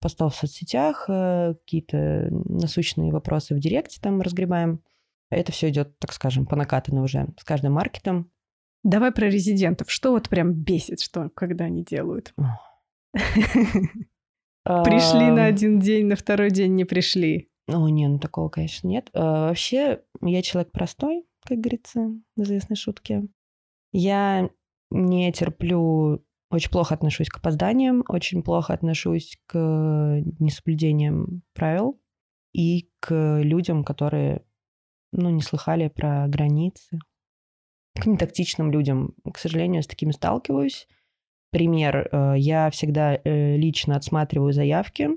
постов 0.00 0.34
в 0.34 0.38
соцсетях, 0.38 1.06
э, 1.08 1.54
какие-то 1.64 2.28
насущные 2.30 3.12
вопросы 3.12 3.54
в 3.54 3.60
директе 3.60 4.00
там 4.00 4.20
разгребаем. 4.20 4.82
Это 5.30 5.52
все 5.52 5.70
идет, 5.70 5.98
так 5.98 6.12
скажем, 6.12 6.46
по 6.46 6.56
накатанной 6.56 7.02
уже 7.02 7.28
с 7.38 7.44
каждым 7.44 7.74
маркетом. 7.74 8.30
Давай 8.82 9.12
про 9.12 9.26
резидентов. 9.26 9.90
Что 9.90 10.10
вот 10.10 10.28
прям 10.28 10.52
бесит, 10.52 11.00
что 11.00 11.30
когда 11.30 11.64
они 11.64 11.82
делают? 11.82 12.34
Пришли 14.64 15.30
на 15.30 15.46
один 15.46 15.78
день, 15.78 16.06
на 16.06 16.16
второй 16.16 16.50
день 16.50 16.74
не 16.74 16.84
пришли. 16.84 17.50
О, 17.66 17.88
не, 17.88 18.08
ну 18.08 18.18
такого, 18.18 18.48
конечно, 18.48 18.88
нет. 18.88 19.10
А, 19.14 19.48
Вообще, 19.48 20.02
я 20.20 20.42
человек 20.42 20.70
простой, 20.72 21.24
как 21.44 21.58
говорится, 21.58 22.10
в 22.36 22.42
известной 22.42 22.76
шутке. 22.76 23.26
Я 23.92 24.50
не 24.90 25.32
терплю, 25.32 26.24
очень 26.50 26.70
плохо 26.70 26.94
отношусь 26.94 27.28
к 27.28 27.38
опозданиям, 27.38 28.04
очень 28.08 28.42
плохо 28.42 28.74
отношусь 28.74 29.38
к 29.46 30.22
несоблюдениям 30.38 31.42
правил 31.54 32.00
и 32.52 32.90
к 33.00 33.40
людям, 33.42 33.82
которые, 33.82 34.44
ну, 35.12 35.30
не 35.30 35.42
слыхали 35.42 35.88
про 35.88 36.26
границы. 36.28 36.98
К 37.94 38.06
нетактичным 38.06 38.72
людям, 38.72 39.14
к 39.32 39.38
сожалению, 39.38 39.82
с 39.82 39.86
такими 39.86 40.10
сталкиваюсь. 40.10 40.86
Пример, 41.50 42.08
э, 42.10 42.34
я 42.36 42.68
всегда 42.70 43.14
э, 43.14 43.56
лично 43.56 43.96
отсматриваю 43.96 44.52
заявки, 44.52 45.10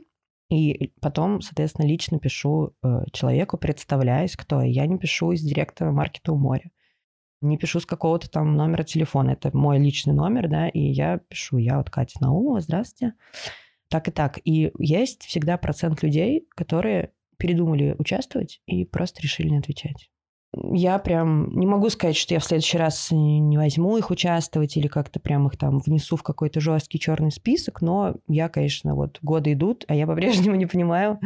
и 0.50 0.94
потом, 1.02 1.42
соответственно, 1.42 1.88
лично 1.88 2.20
пишу 2.20 2.74
э, 2.82 3.04
человеку, 3.12 3.58
представляюсь, 3.58 4.36
кто 4.36 4.62
я. 4.62 4.84
Я 4.84 4.86
не 4.86 4.98
пишу 4.98 5.32
из 5.34 5.42
директора 5.42 5.92
маркета 5.92 6.32
у 6.32 6.38
моря. 6.38 6.72
Не 7.42 7.58
пишу 7.58 7.80
с 7.80 7.86
какого-то 7.86 8.30
там 8.30 8.56
номера 8.56 8.84
телефона. 8.84 9.32
Это 9.32 9.56
мой 9.56 9.78
личный 9.78 10.14
номер, 10.14 10.48
да, 10.48 10.70
и 10.70 10.80
я 10.80 11.18
пишу, 11.18 11.58
я 11.58 11.78
вот 11.78 11.90
Катя 11.90 12.22
Наумова, 12.22 12.62
здравствуйте. 12.62 13.16
Так 13.90 14.08
и 14.08 14.12
так. 14.12 14.40
И 14.44 14.72
есть 14.80 15.24
всегда 15.24 15.58
процент 15.58 16.02
людей, 16.02 16.48
которые 16.56 17.12
передумали 17.38 17.96
участвовать 17.98 18.62
и 18.66 18.86
просто 18.86 19.22
решили 19.22 19.50
не 19.50 19.60
отвечать. 19.60 20.10
Я 20.74 21.00
прям 21.00 21.58
не 21.58 21.66
могу 21.66 21.90
сказать, 21.90 22.16
что 22.16 22.34
я 22.34 22.40
в 22.40 22.44
следующий 22.44 22.78
раз 22.78 23.10
не 23.12 23.58
возьму 23.58 23.98
их 23.98 24.10
участвовать 24.10 24.78
или 24.78 24.88
как-то 24.88 25.20
прям 25.20 25.48
их 25.48 25.58
там 25.58 25.80
внесу 25.80 26.16
в 26.16 26.24
какой-то 26.24 26.60
жесткий 26.60 27.00
черный 27.00 27.32
список, 27.32 27.82
но 27.82 28.16
я, 28.28 28.50
конечно, 28.50 28.96
вот 28.96 29.20
годы 29.22 29.54
идут, 29.54 29.86
а 29.88 29.96
я 29.96 30.08
по-прежнему 30.08 30.56
не 30.58 30.66
понимаю, 30.66 31.20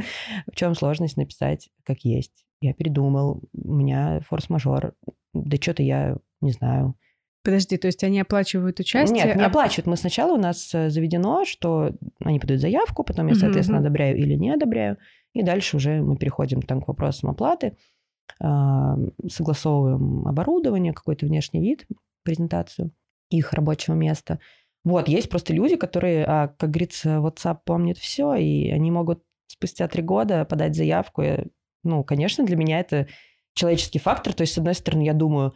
в 0.51 0.55
чем 0.55 0.75
сложность 0.75 1.17
написать 1.17 1.69
как 1.83 1.99
есть. 2.01 2.45
Я 2.61 2.73
передумал, 2.73 3.41
у 3.53 3.73
меня 3.73 4.21
форс-мажор, 4.29 4.93
да 5.33 5.57
что-то 5.57 5.83
я 5.83 6.17
не 6.41 6.51
знаю. 6.51 6.95
Подожди, 7.43 7.77
то 7.77 7.87
есть 7.87 8.03
они 8.03 8.19
оплачивают 8.19 8.79
участие? 8.79 9.25
Нет, 9.25 9.35
не 9.35 9.43
а- 9.43 9.47
оплачивают. 9.47 9.87
Мы 9.87 9.97
сначала 9.97 10.33
у 10.33 10.37
нас 10.37 10.73
э, 10.75 10.91
заведено, 10.91 11.43
что 11.43 11.91
они 12.23 12.39
подают 12.39 12.61
заявку, 12.61 13.03
потом 13.03 13.27
я, 13.27 13.35
соответственно, 13.35 13.79
одобряю 13.79 14.15
или 14.15 14.35
не 14.35 14.51
одобряю. 14.51 14.97
И 15.33 15.41
дальше 15.41 15.77
уже 15.77 16.01
мы 16.01 16.17
переходим 16.17 16.61
там 16.61 16.81
к 16.81 16.87
вопросам 16.87 17.31
оплаты, 17.31 17.77
согласовываем 18.39 20.27
оборудование, 20.27 20.93
какой-то 20.93 21.25
внешний 21.25 21.61
вид, 21.61 21.87
презентацию 22.23 22.91
их 23.29 23.53
рабочего 23.53 23.95
места. 23.95 24.39
Вот, 24.83 25.07
есть 25.07 25.29
просто 25.29 25.53
люди, 25.53 25.75
которые, 25.75 26.25
а, 26.25 26.47
как 26.49 26.71
говорится, 26.71 27.17
WhatsApp 27.17 27.59
помнит 27.65 27.97
все, 27.97 28.33
и 28.33 28.69
они 28.69 28.91
могут 28.91 29.23
спустя 29.47 29.87
три 29.87 30.01
года 30.01 30.43
подать 30.45 30.75
заявку. 30.75 31.23
Ну, 31.83 32.03
конечно, 32.03 32.45
для 32.45 32.55
меня 32.55 32.79
это 32.79 33.07
человеческий 33.53 33.99
фактор. 33.99 34.33
То 34.33 34.41
есть, 34.41 34.53
с 34.53 34.57
одной 34.57 34.73
стороны, 34.73 35.03
я 35.03 35.13
думаю, 35.13 35.53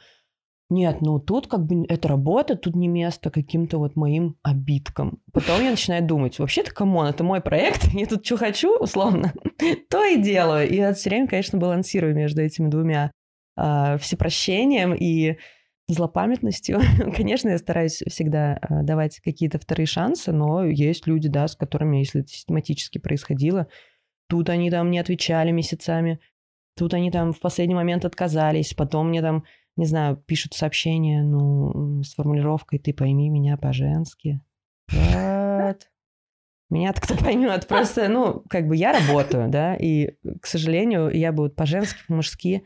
нет, 0.69 1.01
ну 1.01 1.19
тут 1.19 1.47
как 1.47 1.65
бы 1.65 1.85
это 1.87 2.07
работа, 2.07 2.55
тут 2.55 2.75
не 2.75 2.87
место 2.87 3.29
каким-то 3.29 3.77
вот 3.77 3.95
моим 3.95 4.35
обидкам. 4.41 5.21
Потом 5.31 5.61
я 5.61 5.69
начинаю 5.69 6.05
думать, 6.05 6.39
вообще-то, 6.39 6.73
come 6.73 6.93
on, 6.93 7.07
это 7.07 7.23
мой 7.23 7.41
проект, 7.41 7.87
я 7.93 8.05
тут 8.07 8.25
что 8.25 8.37
хочу, 8.37 8.77
условно, 8.79 9.33
то 9.89 10.03
и 10.03 10.21
делаю. 10.21 10.67
И 10.67 10.75
я 10.75 10.93
все 10.93 11.09
время, 11.09 11.27
конечно, 11.27 11.59
балансирую 11.59 12.15
между 12.15 12.41
этими 12.41 12.67
двумя 12.69 13.11
а, 13.55 13.97
всепрощением 13.97 14.93
и 14.93 15.37
злопамятностью. 15.87 16.79
Конечно, 17.15 17.49
я 17.49 17.57
стараюсь 17.57 18.01
всегда 18.07 18.57
э, 18.57 18.81
давать 18.81 19.19
какие-то 19.19 19.59
вторые 19.59 19.85
шансы, 19.85 20.31
но 20.31 20.65
есть 20.65 21.05
люди, 21.05 21.29
да, 21.29 21.47
с 21.47 21.55
которыми, 21.55 21.97
если 21.97 22.21
это 22.21 22.29
систематически 22.29 22.97
происходило, 22.97 23.67
тут 24.27 24.49
они 24.49 24.71
там 24.71 24.89
не 24.89 24.97
отвечали 24.97 25.51
месяцами, 25.51 26.19
тут 26.75 26.93
они 26.95 27.11
там 27.11 27.33
в 27.33 27.39
последний 27.39 27.75
момент 27.75 28.03
отказались, 28.03 28.73
потом 28.73 29.09
мне 29.09 29.21
там, 29.21 29.43
не 29.75 29.85
знаю, 29.85 30.17
пишут 30.17 30.53
сообщение, 30.53 31.23
ну, 31.23 32.03
с 32.03 32.13
формулировкой 32.13 32.79
«ты 32.79 32.93
пойми 32.93 33.29
меня 33.29 33.57
по-женски». 33.57 34.41
Вот. 34.91 35.89
Меня-то 36.69 37.01
кто 37.01 37.15
поймет. 37.15 37.67
Просто, 37.67 38.07
ну, 38.07 38.43
как 38.49 38.67
бы 38.67 38.75
я 38.75 38.93
работаю, 38.93 39.49
да, 39.49 39.75
и, 39.75 40.15
к 40.41 40.45
сожалению, 40.47 41.09
я 41.09 41.31
бы 41.31 41.43
вот 41.43 41.55
по-женски, 41.55 41.99
по-мужски 42.07 42.65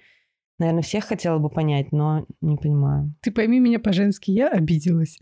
Наверное, 0.59 0.83
всех 0.83 1.05
хотела 1.05 1.39
бы 1.39 1.49
понять, 1.49 1.93
но 1.93 2.25
не 2.41 2.57
понимаю. 2.57 3.15
Ты 3.21 3.31
пойми 3.31 3.61
меня 3.61 3.79
по-женски, 3.79 4.31
я 4.31 4.49
обиделась. 4.49 5.17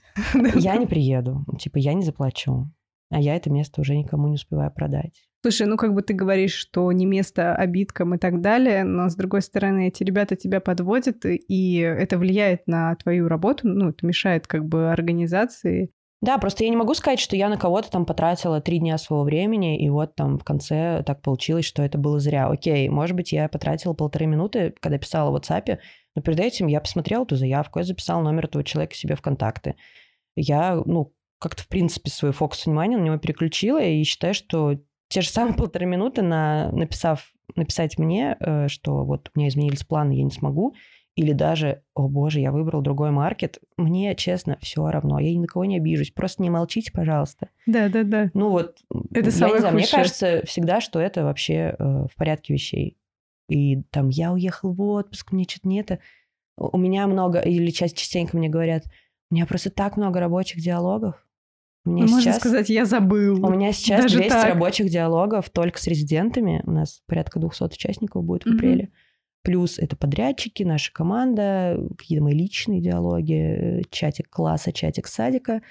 Я 0.56 0.76
не 0.78 0.88
приеду. 0.88 1.46
Типа, 1.60 1.78
я 1.78 1.94
не 1.94 2.02
заплачу. 2.02 2.72
А 3.12 3.22
я 3.22 3.36
это 3.36 3.52
место 3.52 3.82
уже 3.82 3.96
никому 3.96 4.28
не 4.28 4.34
успеваю 4.34 4.72
продать. 4.72 5.27
Слушай, 5.42 5.68
ну 5.68 5.78
как 5.78 5.94
бы 5.94 6.02
ты 6.02 6.14
говоришь, 6.14 6.54
что 6.54 6.92
не 6.92 7.06
место 7.06 7.56
обидкам 7.56 8.16
и 8.16 8.18
так 8.18 8.42
далее, 8.42 8.84
но 8.84 9.08
с 9.08 9.16
другой 9.16 9.42
стороны, 9.42 9.88
эти 9.88 10.04
ребята 10.04 10.36
тебя 10.36 10.60
подводят, 10.60 11.26
и 11.26 11.78
это 11.78 12.18
влияет 12.18 12.68
на 12.68 12.96
твою 12.96 13.28
работу, 13.28 13.68
ну, 13.68 13.90
это 13.90 14.06
мешает 14.06 14.48
как 14.48 14.66
бы 14.66 14.92
организации. 14.92 15.92
Да, 16.20 16.40
просто 16.40 16.64
я 16.64 16.72
не 16.72 16.76
могу 16.76 16.96
сказать, 16.96 17.20
что 17.20 17.36
я 17.36 17.48
на 17.48 17.58
кого-то 17.58 17.92
там 17.92 18.04
потратила 18.04 18.60
три 18.60 18.80
дня 18.80 18.98
своего 18.98 19.24
времени, 19.24 19.80
и 19.80 19.88
вот 19.90 20.16
там 20.16 20.40
в 20.40 20.44
конце 20.44 21.04
так 21.06 21.22
получилось, 21.22 21.66
что 21.66 21.84
это 21.84 22.00
было 22.00 22.20
зря. 22.20 22.48
Окей, 22.48 22.90
может 22.90 23.16
быть, 23.16 23.32
я 23.32 23.48
потратила 23.48 23.94
полторы 23.94 24.26
минуты, 24.26 24.74
когда 24.82 24.98
писала 24.98 25.30
в 25.30 25.36
WhatsApp, 25.40 25.78
но 26.16 26.22
перед 26.24 26.40
этим 26.40 26.66
я 26.66 26.82
посмотрела 26.82 27.24
эту 27.24 27.36
заявку, 27.36 27.78
я 27.78 27.86
записала 27.86 28.24
номер 28.24 28.46
этого 28.46 28.64
человека 28.64 28.96
себе 28.96 29.16
в 29.16 29.22
контакты. 29.22 29.76
Я, 30.36 30.82
ну, 30.84 31.14
как-то, 31.40 31.62
в 31.62 31.68
принципе, 31.68 32.10
свой 32.10 32.32
фокус 32.32 32.66
внимания 32.66 32.98
на 32.98 33.04
него 33.04 33.18
переключила, 33.18 33.80
и 33.80 34.04
считаю, 34.04 34.34
что 34.34 34.80
те 35.10 35.22
же 35.22 35.30
самые 35.30 35.54
полторы 35.58 35.86
минуты, 35.86 36.22
на, 36.22 36.72
написав, 36.72 37.32
написать 37.56 37.98
мне, 37.98 38.38
э, 38.40 38.68
что 38.68 39.04
вот 39.06 39.32
у 39.34 39.40
меня 39.40 39.50
изменились 39.50 39.84
планы, 39.84 40.14
я 40.14 40.24
не 40.24 40.32
смогу, 40.32 40.76
или 41.16 41.34
даже, 41.34 41.82
о 41.96 42.08
боже, 42.08 42.40
я 42.40 42.52
выбрал 42.52 42.82
другой 42.82 43.10
маркет, 43.10 43.60
мне, 43.76 44.14
честно, 44.16 44.58
все 44.62 44.88
равно, 44.88 45.20
я 45.20 45.34
ни 45.34 45.40
на 45.40 45.48
кого 45.48 45.66
не 45.66 45.78
обижусь, 45.78 46.12
просто 46.12 46.44
не 46.44 46.52
молчите, 46.52 46.92
пожалуйста. 46.92 47.50
Да, 47.66 47.90
да, 47.90 48.04
да. 48.04 48.30
Ну 48.36 48.50
вот, 48.50 48.78
это 49.12 49.32
я 49.32 49.50
не 49.50 49.60
знаю, 49.60 49.74
мне 49.74 49.88
кажется 49.88 50.44
всегда, 50.46 50.80
что 50.80 51.00
это 51.00 51.24
вообще 51.24 51.76
э, 51.78 52.06
в 52.12 52.16
порядке 52.16 52.54
вещей. 52.54 52.98
И 53.50 53.82
там 53.90 54.10
я 54.10 54.32
уехал 54.32 54.74
в 54.74 54.82
отпуск, 54.82 55.32
мне 55.32 55.46
что-то 55.46 55.68
не 55.68 55.80
это. 55.80 56.00
У 56.56 56.78
меня 56.78 57.08
много, 57.08 57.40
или 57.40 57.72
часть 57.72 57.98
частенько 57.98 58.38
мне 58.38 58.50
говорят, 58.50 58.84
у 59.32 59.36
меня 59.36 59.48
просто 59.48 59.72
так 59.72 59.98
много 59.98 60.20
рабочих 60.20 60.62
диалогов. 60.62 61.27
Меня 61.88 62.04
ну, 62.04 62.08
сейчас, 62.08 62.26
можно 62.26 62.40
сказать, 62.40 62.70
я 62.70 62.86
забыл. 62.86 63.46
У 63.46 63.50
меня 63.50 63.72
сейчас 63.72 64.04
Даже 64.04 64.18
200 64.18 64.30
так. 64.30 64.50
рабочих 64.50 64.90
диалогов 64.90 65.50
только 65.50 65.80
с 65.80 65.88
резидентами. 65.88 66.62
У 66.66 66.72
нас 66.72 67.02
порядка 67.08 67.40
200 67.40 67.64
участников 67.64 68.24
будет 68.24 68.44
в 68.44 68.54
апреле. 68.54 68.86
Mm-hmm. 68.86 69.44
Плюс 69.44 69.80
это 69.80 69.96
подрядчики, 69.96 70.64
наша 70.64 70.92
команда, 70.92 71.80
какие-то 71.98 72.24
мои 72.24 72.34
личные 72.34 72.82
диалоги, 72.82 73.84
чатик 73.92 74.30
класса, 74.30 74.74
чатик 74.74 75.08
садика. 75.08 75.62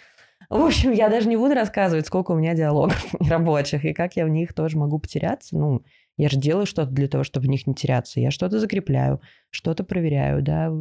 В 0.48 0.62
общем, 0.62 0.92
я 0.92 1.08
даже 1.08 1.28
не 1.28 1.36
буду 1.36 1.54
рассказывать, 1.54 2.06
сколько 2.06 2.32
у 2.32 2.36
меня 2.36 2.54
диалогов 2.54 3.14
рабочих 3.20 3.84
и 3.84 3.92
как 3.92 4.16
я 4.16 4.24
в 4.24 4.28
них 4.28 4.54
тоже 4.54 4.78
могу 4.78 4.98
потеряться. 4.98 5.58
Ну, 5.58 5.82
я 6.16 6.28
же 6.28 6.38
делаю 6.38 6.66
что-то 6.66 6.90
для 6.90 7.08
того, 7.08 7.24
чтобы 7.24 7.46
в 7.46 7.50
них 7.50 7.66
не 7.66 7.74
теряться. 7.74 8.20
Я 8.20 8.30
что-то 8.30 8.58
закрепляю, 8.58 9.20
что-то 9.50 9.84
проверяю, 9.84 10.42
да. 10.42 10.72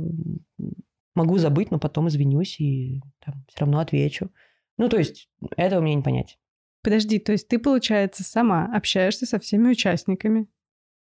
Могу 1.15 1.37
забыть, 1.37 1.71
но 1.71 1.79
потом 1.79 2.07
извинюсь 2.07 2.59
и 2.59 3.01
там, 3.25 3.43
все 3.47 3.59
равно 3.61 3.79
отвечу. 3.79 4.29
Ну, 4.77 4.89
то 4.89 4.97
есть, 4.97 5.29
этого 5.57 5.81
мне 5.81 5.95
не 5.95 6.03
понять. 6.03 6.37
Подожди, 6.83 7.17
то 7.19 7.31
есть 7.31 7.47
ты, 7.47 7.57
получается, 7.57 8.23
сама 8.23 8.69
общаешься 8.73 9.25
со 9.25 9.39
всеми 9.39 9.69
участниками? 9.69 10.47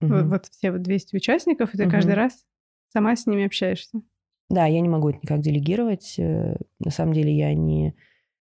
Угу. 0.02 0.14
Вот, 0.14 0.26
вот 0.26 0.46
все 0.48 0.72
вот 0.72 0.82
200 0.82 1.16
участников, 1.16 1.74
и 1.74 1.78
ты 1.78 1.84
угу. 1.84 1.92
каждый 1.92 2.16
раз 2.16 2.46
сама 2.90 3.16
с 3.16 3.26
ними 3.26 3.46
общаешься. 3.46 4.02
Да, 4.50 4.66
я 4.66 4.82
не 4.82 4.90
могу 4.90 5.10
это 5.10 5.20
никак 5.24 5.40
делегировать. 5.40 6.16
Э, 6.18 6.58
на 6.80 6.92
самом 6.92 7.14
деле 7.14 7.36
я 7.36 7.54
не 7.54 7.96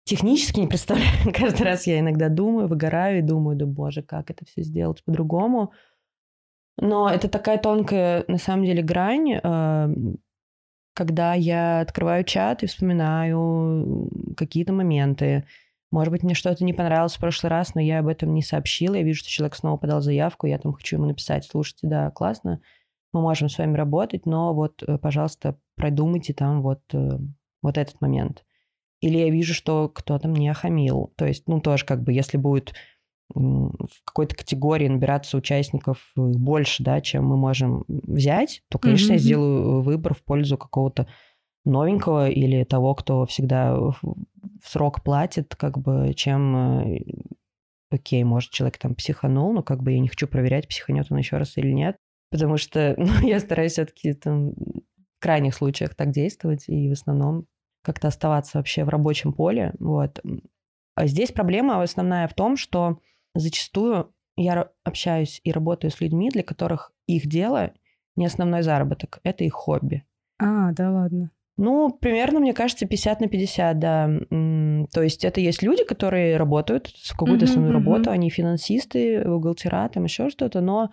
технически 0.04 0.60
не 0.60 0.67
представляю. 0.67 1.10
Каждый 1.34 1.63
раз 1.63 1.88
я 1.88 1.99
иногда 1.99 2.30
думаю, 2.30 2.67
выгораю 2.67 3.19
и 3.19 3.21
думаю, 3.21 3.56
да 3.56 3.65
боже, 3.65 4.04
как 4.04 4.30
это 4.30 4.45
все 4.45 4.62
сделать 4.62 5.04
по-другому. 5.04 5.71
Но 6.78 7.10
это 7.10 7.30
такая 7.30 7.58
тонкая, 7.58 8.25
на 8.28 8.38
самом 8.38 8.65
деле, 8.65 8.84
грань, 8.84 9.39
э, 9.41 9.95
когда 10.95 11.34
я 11.34 11.81
открываю 11.81 12.23
чат 12.23 12.63
и 12.63 12.67
вспоминаю 12.67 14.10
какие-то 14.36 14.73
моменты, 14.73 15.45
может 15.91 16.12
быть, 16.12 16.23
мне 16.23 16.34
что-то 16.34 16.63
не 16.63 16.73
понравилось 16.73 17.15
в 17.15 17.19
прошлый 17.19 17.49
раз, 17.51 17.75
но 17.75 17.81
я 17.81 17.99
об 17.99 18.08
этом 18.08 18.34
не 18.34 18.41
сообщила. 18.41 18.95
Я 18.95 19.03
вижу, 19.03 19.19
что 19.19 19.29
человек 19.29 19.55
снова 19.55 19.77
подал 19.77 20.01
заявку, 20.01 20.47
я 20.47 20.58
там 20.58 20.73
хочу 20.73 20.95
ему 20.95 21.05
написать, 21.05 21.45
слушайте, 21.45 21.88
да, 21.88 22.10
классно, 22.12 22.62
мы 23.13 23.21
можем 23.21 23.49
с 23.49 23.58
вами 23.58 23.77
работать, 23.77 24.25
но 24.25 24.53
вот, 24.53 24.84
э, 24.84 24.97
пожалуйста, 24.97 25.58
продумайте 25.75 26.34
там 26.34 26.62
вот, 26.62 26.81
э, 26.93 27.19
вот 27.62 27.77
этот 27.77 28.01
момент. 28.01 28.45
Или 29.01 29.17
я 29.17 29.29
вижу, 29.29 29.53
что 29.53 29.89
кто-то 29.89 30.27
мне 30.27 30.49
охамил. 30.49 31.13
То 31.17 31.25
есть, 31.25 31.47
ну, 31.47 31.60
тоже 31.60 31.86
как 31.86 32.03
бы, 32.03 32.13
если 32.13 32.38
будет 32.38 32.73
в 33.33 34.03
какой-то 34.05 34.35
категории 34.35 34.88
набираться 34.88 35.38
участников 35.38 36.11
больше, 36.15 36.83
да, 36.83 37.01
чем 37.01 37.25
мы 37.25 37.38
можем 37.38 37.83
взять, 37.88 38.61
то, 38.69 38.77
конечно, 38.77 39.11
mm-hmm. 39.11 39.15
я 39.15 39.19
сделаю 39.19 39.81
выбор 39.81 40.13
в 40.13 40.23
пользу 40.23 40.57
какого-то 40.57 41.07
новенького 41.65 42.29
или 42.29 42.63
того, 42.63 42.93
кто 42.95 43.25
всегда 43.25 43.75
в 43.75 43.97
срок 44.63 45.03
платит, 45.03 45.55
как 45.55 45.79
бы, 45.79 46.13
чем 46.15 46.55
э, 46.83 46.99
окей, 47.89 48.23
может, 48.23 48.51
человек 48.51 48.77
там 48.77 48.95
психанул, 48.95 49.53
но 49.53 49.63
как 49.63 49.81
бы 49.81 49.91
я 49.91 49.99
не 49.99 50.07
хочу 50.07 50.27
проверять, 50.27 50.67
психанет 50.67 51.07
он 51.09 51.17
еще 51.17 51.38
раз 51.38 51.57
или 51.57 51.71
нет, 51.71 51.97
потому 52.29 52.57
что 52.57 52.93
ну, 52.97 53.27
я 53.27 53.39
стараюсь 53.39 53.73
все-таки 53.73 54.13
там 54.13 54.51
в 54.51 55.19
крайних 55.19 55.55
случаях 55.55 55.95
так 55.95 56.11
действовать 56.11 56.65
и 56.67 56.89
в 56.89 56.93
основном 56.93 57.47
как-то 57.83 58.07
оставаться 58.07 58.57
вообще 58.57 58.83
в 58.83 58.89
рабочем 58.89 59.33
поле, 59.33 59.73
вот. 59.79 60.19
А 60.95 61.07
здесь 61.07 61.31
проблема 61.31 61.81
основная 61.81 62.27
в 62.27 62.33
том, 62.33 62.55
что 62.57 62.99
зачастую 63.36 64.13
я 64.38 64.69
общаюсь 64.84 65.39
и 65.43 65.52
работаю 65.52 65.91
с 65.91 66.02
людьми, 66.02 66.30
для 66.30 66.43
которых 66.43 66.91
их 67.08 67.28
дело 67.28 67.71
не 68.15 68.26
основной 68.26 68.63
заработок, 68.63 69.19
это 69.24 69.43
их 69.43 69.54
хобби. 69.54 70.04
А, 70.39 70.71
да 70.74 70.91
ладно. 70.91 71.32
Ну, 71.58 71.89
примерно, 71.89 72.41
мне 72.41 72.54
кажется, 72.54 72.86
50 72.86 73.21
на 73.21 73.28
50, 73.28 73.80
да. 73.80 74.10
То 74.91 75.02
есть 75.02 75.24
это 75.24 75.39
есть 75.39 75.63
люди, 75.63 75.86
которые 75.86 76.36
работают 76.36 76.88
в 76.88 77.12
какую-то 77.12 77.45
основную 77.45 77.74
uh-huh, 77.74 77.78
работу, 77.78 78.10
uh-huh. 78.10 78.13
они 78.13 78.30
финансисты, 78.30 79.24
бухгалтера, 79.24 79.88
там 79.88 80.04
еще 80.04 80.30
что-то, 80.30 80.60
но 80.60 80.91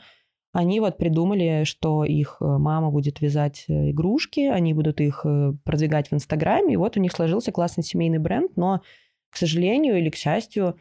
они 0.52 0.80
вот 0.80 0.98
придумали, 0.98 1.64
что 1.64 2.04
их 2.04 2.36
э, 2.40 2.44
мама 2.44 2.90
будет 2.90 3.20
вязать 3.20 3.64
э, 3.68 3.90
игрушки, 3.90 4.40
они 4.40 4.74
будут 4.74 5.00
их 5.00 5.22
э, 5.24 5.54
продвигать 5.64 6.10
в 6.10 6.14
Инстаграме, 6.14 6.74
и 6.74 6.76
вот 6.76 6.96
у 6.96 7.00
них 7.00 7.12
сложился 7.12 7.52
классный 7.52 7.82
семейный 7.82 8.18
бренд, 8.18 8.54
но, 8.56 8.82
к 9.30 9.38
сожалению 9.38 9.98
или 9.98 10.10
к 10.10 10.16
счастью, 10.16 10.76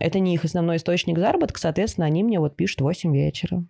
это 0.00 0.18
не 0.18 0.34
их 0.34 0.44
основной 0.44 0.76
источник 0.76 1.18
заработка, 1.18 1.58
соответственно, 1.60 2.06
они 2.06 2.22
мне 2.22 2.40
вот 2.40 2.56
пишут 2.56 2.80
8 2.80 3.14
вечера, 3.14 3.64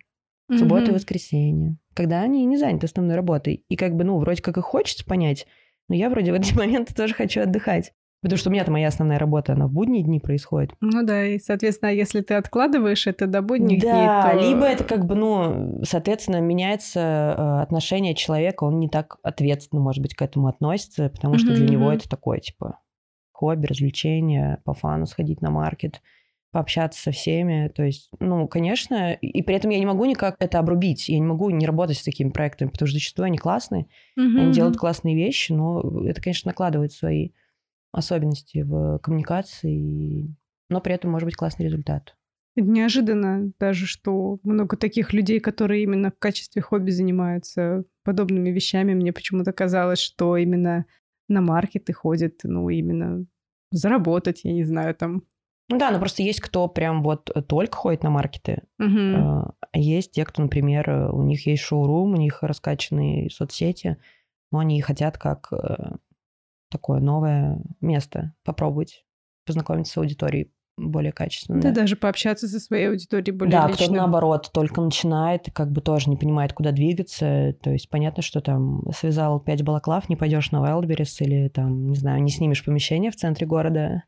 в 0.47 0.57
субботу 0.57 0.91
и 0.91 0.93
воскресенье 0.93 1.77
когда 1.95 2.21
они 2.21 2.45
не 2.45 2.57
заняты 2.57 2.85
основной 2.85 3.15
работой. 3.15 3.63
И 3.69 3.75
как 3.75 3.95
бы, 3.95 4.03
ну, 4.03 4.19
вроде 4.19 4.41
как 4.41 4.57
и 4.57 4.61
хочется 4.61 5.05
понять, 5.05 5.47
но 5.87 5.95
я 5.95 6.09
вроде 6.09 6.31
в 6.31 6.35
эти 6.35 6.53
моменты 6.57 6.93
тоже 6.93 7.13
хочу 7.15 7.41
отдыхать. 7.41 7.93
Потому 8.21 8.39
что 8.39 8.49
у 8.49 8.53
меня-то 8.53 8.71
моя 8.71 8.87
основная 8.87 9.19
работа, 9.19 9.53
она 9.53 9.67
в 9.67 9.71
будние 9.71 10.03
дни 10.03 10.19
происходит. 10.19 10.71
Ну 10.81 11.05
да, 11.05 11.25
и, 11.25 11.37
соответственно, 11.37 11.89
если 11.89 12.21
ты 12.21 12.33
откладываешь 12.33 13.05
это 13.05 13.27
до 13.27 13.43
будних 13.43 13.81
да, 13.83 14.33
дней, 14.33 14.41
то... 14.41 14.49
либо 14.49 14.65
это 14.65 14.83
как 14.83 15.05
бы, 15.05 15.13
ну, 15.13 15.83
соответственно, 15.83 16.41
меняется 16.41 16.99
э, 16.99 17.61
отношение 17.61 18.15
человека, 18.15 18.63
он 18.63 18.79
не 18.79 18.89
так 18.89 19.17
ответственно, 19.21 19.79
может 19.79 20.01
быть, 20.01 20.15
к 20.15 20.23
этому 20.23 20.47
относится, 20.47 21.09
потому 21.09 21.37
что 21.37 21.51
mm-hmm. 21.51 21.55
для 21.55 21.67
него 21.67 21.91
это 21.91 22.09
такое, 22.09 22.39
типа, 22.39 22.79
хобби, 23.35 23.67
развлечение, 23.67 24.59
по 24.63 24.73
фану 24.73 25.05
сходить 25.05 25.41
на 25.41 25.51
маркет 25.51 26.01
пообщаться 26.51 27.01
со 27.01 27.11
всеми. 27.11 27.67
То 27.75 27.83
есть, 27.83 28.09
ну, 28.21 28.47
конечно, 28.47 29.11
и 29.11 29.41
при 29.41 29.55
этом 29.55 29.71
я 29.71 29.79
не 29.79 29.85
могу 29.85 30.05
никак 30.05 30.37
это 30.39 30.57
обрубить. 30.57 31.09
Я 31.09 31.19
не 31.19 31.25
могу 31.25 31.49
не 31.49 31.65
работать 31.65 31.97
с 31.97 32.03
такими 32.03 32.29
проектами, 32.29 32.69
потому 32.69 32.87
что 32.87 32.95
зачастую 32.95 33.25
они 33.25 33.37
классные, 33.37 33.87
mm-hmm. 34.17 34.39
они 34.39 34.53
делают 34.53 34.77
классные 34.77 35.15
вещи, 35.15 35.51
но 35.51 35.81
это, 36.07 36.21
конечно, 36.21 36.49
накладывает 36.49 36.93
свои 36.93 37.31
особенности 37.91 38.59
в 38.59 38.99
коммуникации, 38.99 40.33
но 40.69 40.79
при 40.79 40.93
этом 40.93 41.11
может 41.11 41.25
быть 41.25 41.35
классный 41.35 41.65
результат. 41.65 42.15
Неожиданно 42.55 43.51
даже, 43.59 43.85
что 43.85 44.39
много 44.43 44.77
таких 44.77 45.11
людей, 45.11 45.41
которые 45.41 45.83
именно 45.83 46.09
в 46.09 46.17
качестве 46.17 46.61
хобби 46.61 46.89
занимаются 46.89 47.83
подобными 48.05 48.49
вещами. 48.49 48.93
Мне 48.93 49.11
почему-то 49.11 49.51
казалось, 49.51 49.99
что 49.99 50.37
именно 50.37 50.85
на 51.27 51.41
маркеты 51.41 51.93
ходят, 51.93 52.41
ну, 52.43 52.69
именно 52.69 53.25
заработать, 53.71 54.41
я 54.43 54.53
не 54.53 54.63
знаю, 54.63 54.95
там 54.95 55.23
ну 55.67 55.79
да, 55.79 55.89
но 55.89 55.97
просто 55.97 56.21
есть 56.21 56.41
кто 56.41 56.67
прям 56.67 57.01
вот 57.01 57.31
только 57.47 57.75
ходит 57.75 58.03
на 58.03 58.11
маркеты, 58.11 58.61
угу. 58.77 58.91
а 58.91 59.55
есть 59.73 60.11
те, 60.11 60.23
кто, 60.23 60.43
например, 60.43 61.09
у 61.11 61.23
них 61.23 61.47
есть 61.47 61.63
шоурум, 61.63 62.13
у 62.13 62.17
них 62.17 62.43
раскачанные 62.43 63.31
соцсети, 63.31 63.97
но 64.51 64.59
они 64.59 64.79
хотят 64.81 65.17
как 65.17 65.51
э, 65.51 65.95
такое 66.69 66.99
новое 66.99 67.59
место 67.81 68.35
попробовать 68.43 69.05
познакомиться 69.45 69.93
с 69.93 69.97
аудиторией 69.97 70.51
более 70.77 71.11
качественно. 71.11 71.61
Да, 71.61 71.71
даже 71.71 71.95
пообщаться 71.95 72.47
со 72.47 72.59
своей 72.59 72.89
аудиторией 72.89 73.35
более 73.35 73.51
Да, 73.51 73.67
лично. 73.67 73.85
кто 73.85 73.95
наоборот 73.95 74.49
только 74.53 74.81
начинает, 74.81 75.49
как 75.53 75.71
бы 75.71 75.81
тоже 75.81 76.09
не 76.09 76.17
понимает, 76.17 76.53
куда 76.53 76.71
двигаться. 76.71 77.55
То 77.61 77.71
есть 77.71 77.89
понятно, 77.89 78.21
что 78.21 78.41
там 78.41 78.83
связал 78.95 79.39
пять 79.39 79.63
балаклав, 79.63 80.09
не 80.09 80.15
пойдешь 80.15 80.51
на 80.51 80.57
Wildberries 80.57 81.15
или 81.19 81.47
там, 81.47 81.89
не 81.89 81.95
знаю, 81.95 82.21
не 82.23 82.29
снимешь 82.31 82.63
помещение 82.63 83.11
в 83.11 83.15
центре 83.15 83.47
города 83.47 84.03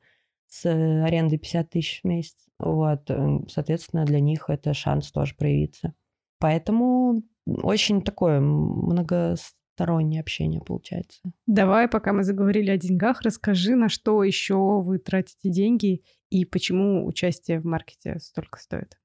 с 0.49 0.65
арендой 0.65 1.37
50 1.37 1.69
тысяч 1.69 2.01
в 2.03 2.07
месяц. 2.07 2.35
Вот, 2.59 3.09
э, 3.09 3.39
соответственно, 3.49 4.05
для 4.05 4.19
них 4.19 4.45
это 4.49 4.73
шанс 4.73 5.11
тоже 5.11 5.35
проявиться. 5.35 5.93
Поэтому 6.39 7.23
очень 7.45 8.01
такое 8.01 8.39
многостороннее 8.39 10.21
общение 10.21 10.61
получается. 10.61 11.19
Давай, 11.45 11.87
пока 11.87 12.13
мы 12.13 12.23
заговорили 12.23 12.71
о 12.71 12.77
деньгах, 12.77 13.21
расскажи, 13.21 13.75
на 13.75 13.89
что 13.89 14.23
еще 14.23 14.81
вы 14.81 14.99
тратите 14.99 15.49
деньги 15.49 16.03
и 16.29 16.45
почему 16.45 17.05
участие 17.05 17.59
в 17.59 17.65
маркете 17.65 18.19
столько 18.19 18.59
стоит. 18.59 18.97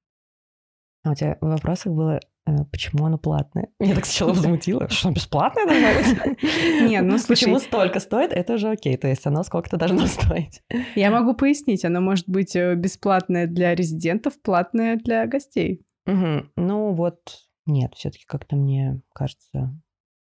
А 1.03 1.11
у 1.11 1.15
тебя 1.15 1.37
в 1.41 1.47
вопросах 1.47 1.93
было, 1.93 2.19
э, 2.45 2.51
почему 2.71 3.05
оно 3.05 3.17
платное? 3.17 3.67
Меня 3.79 3.95
так 3.95 4.05
сначала 4.05 4.29
возмутило. 4.33 4.87
Что, 4.89 5.11
бесплатное 5.11 5.65
должно 5.65 6.23
быть? 6.23 6.43
Нет, 6.89 7.03
ну 7.03 7.17
слушай, 7.17 7.27
Почему 7.41 7.59
столько 7.59 7.99
стоит, 7.99 8.31
это 8.31 8.53
уже 8.53 8.71
окей. 8.71 8.95
То 8.97 9.07
есть 9.07 9.25
оно 9.27 9.43
сколько-то 9.43 9.77
должно 9.77 10.07
стоить. 10.07 10.61
я 10.95 11.11
могу 11.11 11.33
пояснить. 11.35 11.83
Оно 11.83 11.99
может 11.99 12.29
быть 12.29 12.55
э, 12.55 12.75
бесплатное 12.75 13.47
для 13.47 13.75
резидентов, 13.75 14.41
платное 14.41 14.95
для 14.95 15.27
гостей. 15.27 15.85
Мгм. 16.05 16.51
Ну 16.55 16.93
вот, 16.93 17.19
нет, 17.65 17.93
все-таки 17.95 18.25
как-то 18.25 18.55
мне 18.55 19.01
кажется, 19.13 19.73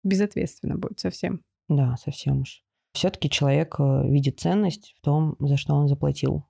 Безответственно 0.03 0.75
будет 0.77 0.99
совсем. 0.99 1.43
да, 1.67 1.95
совсем 1.97 2.41
уж. 2.41 2.63
Все-таки 2.93 3.29
человек 3.29 3.75
э, 3.79 4.07
видит 4.07 4.39
ценность 4.39 4.95
в 4.97 5.01
том, 5.01 5.35
за 5.39 5.57
что 5.57 5.75
он 5.75 5.87
заплатил. 5.87 6.45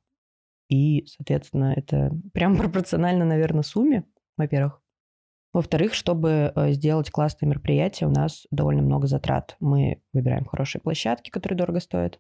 И, 0.70 1.06
соответственно, 1.08 1.74
это 1.76 2.12
прям 2.34 2.56
пропорционально, 2.58 3.26
наверное, 3.26 3.64
сумме, 3.64 4.06
во-первых. 4.38 4.82
Во-вторых, 5.52 5.96
чтобы 5.96 6.54
э, 6.56 6.72
сделать 6.74 7.10
классное 7.10 7.48
мероприятие, 7.48 8.08
у 8.08 8.12
нас 8.12 8.46
довольно 8.52 8.84
много 8.84 9.08
затрат. 9.08 9.58
Мы 9.60 10.02
выбираем 10.14 10.46
хорошие 10.46 10.80
площадки, 10.80 11.32
которые 11.32 11.58
дорого 11.58 11.80
стоят. 11.80 12.20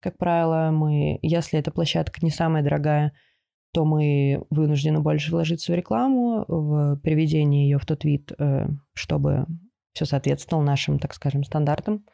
Как 0.00 0.16
правило, 0.16 0.70
мы, 0.72 1.18
если 1.20 1.58
эта 1.58 1.70
площадка 1.70 2.20
не 2.22 2.30
самая 2.30 2.62
дорогая, 2.62 3.12
то 3.72 3.84
мы 3.84 4.42
вынуждены 4.48 5.00
больше 5.00 5.30
вложиться 5.30 5.72
в 5.72 5.76
рекламу, 5.76 6.46
в 6.48 6.96
приведение 7.02 7.68
ее 7.68 7.78
в 7.78 7.84
тот 7.84 8.04
вид, 8.04 8.32
э, 8.38 8.68
чтобы 8.94 9.46
все 9.92 10.06
соответствовало 10.06 10.64
нашим, 10.64 10.98
так 10.98 11.12
скажем, 11.12 11.44
стандартам. 11.44 12.06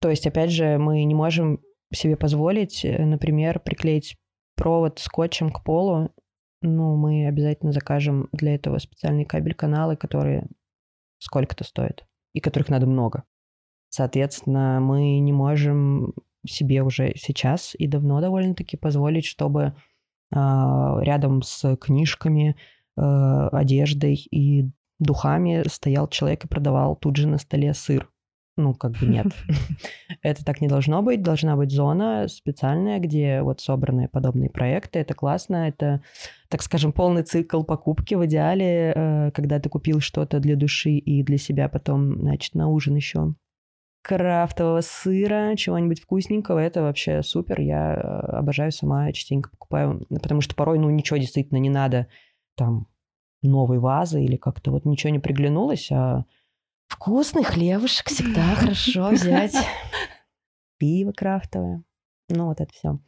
То 0.00 0.10
есть, 0.10 0.26
опять 0.28 0.50
же, 0.50 0.78
мы 0.78 1.02
не 1.02 1.14
можем 1.14 1.60
себе 1.92 2.16
позволить, 2.16 2.84
э, 2.84 3.04
например, 3.04 3.58
приклеить 3.58 4.16
провод 4.56 4.98
скотчем 4.98 5.50
к 5.50 5.62
полу. 5.64 6.10
Ну, 6.60 6.96
мы 6.96 7.26
обязательно 7.26 7.72
закажем 7.72 8.28
для 8.32 8.54
этого 8.54 8.78
специальные 8.78 9.26
кабель-каналы, 9.26 9.96
которые 9.96 10.48
сколько-то 11.18 11.64
стоят, 11.64 12.06
и 12.34 12.40
которых 12.40 12.68
надо 12.68 12.86
много. 12.86 13.24
Соответственно, 13.88 14.80
мы 14.80 15.18
не 15.18 15.32
можем 15.32 16.14
себе 16.46 16.82
уже 16.82 17.14
сейчас 17.16 17.74
и 17.74 17.86
давно 17.86 18.20
довольно-таки 18.20 18.76
позволить, 18.76 19.26
чтобы 19.26 19.74
а, 20.34 20.98
рядом 21.02 21.42
с 21.42 21.76
книжками, 21.76 22.56
э, 22.96 23.48
одеждой 23.52 24.14
и 24.14 24.70
духами 24.98 25.62
стоял 25.68 26.08
человек 26.08 26.44
и 26.44 26.48
продавал 26.48 26.96
тут 26.96 27.16
же 27.16 27.28
на 27.28 27.38
столе 27.38 27.74
сыр. 27.74 28.10
Ну, 28.56 28.74
как 28.74 28.92
бы 28.92 29.06
нет. 29.06 29.26
Это 30.22 30.44
так 30.44 30.60
не 30.60 30.68
должно 30.68 31.02
быть. 31.02 31.22
Должна 31.22 31.56
быть 31.56 31.70
зона 31.70 32.28
специальная, 32.28 32.98
где 32.98 33.40
вот 33.40 33.60
собраны 33.60 34.08
подобные 34.08 34.50
проекты. 34.50 34.98
Это 34.98 35.14
классно. 35.14 35.68
Это, 35.68 36.02
так 36.48 36.62
скажем, 36.62 36.92
полный 36.92 37.22
цикл 37.22 37.62
покупки 37.62 38.14
в 38.14 38.26
идеале, 38.26 38.92
э, 38.94 39.30
когда 39.32 39.58
ты 39.58 39.70
купил 39.70 40.00
что-то 40.00 40.38
для 40.38 40.54
души 40.54 40.90
и 40.90 41.22
для 41.22 41.38
себя 41.38 41.70
потом, 41.70 42.20
значит, 42.20 42.54
на 42.54 42.68
ужин 42.68 42.96
еще 42.96 43.34
крафтового 44.02 44.80
сыра, 44.82 45.54
чего-нибудь 45.56 46.02
вкусненького, 46.02 46.58
это 46.58 46.82
вообще 46.82 47.22
супер. 47.22 47.60
Я 47.60 47.94
э, 47.94 47.98
обожаю 48.36 48.70
сама 48.72 49.12
частенько 49.12 49.48
покупаю, 49.48 50.04
потому 50.10 50.42
что 50.42 50.54
порой, 50.54 50.78
ну, 50.78 50.90
ничего 50.90 51.16
действительно 51.16 51.58
не 51.58 51.70
надо, 51.70 52.08
там, 52.54 52.88
новой 53.42 53.78
вазы 53.78 54.22
или 54.22 54.36
как-то 54.36 54.70
вот 54.70 54.84
ничего 54.84 55.10
не 55.10 55.18
приглянулось, 55.18 55.90
а 55.90 56.24
вкусный 56.92 57.42
хлебушек 57.44 58.08
всегда 58.08 58.42
хорошо 58.54 59.10
взять. 59.10 59.54
Пиво 60.78 61.12
крафтовое. 61.12 61.84
Ну, 62.28 62.46
вот 62.46 62.60
это 62.60 62.72
все. 62.72 62.98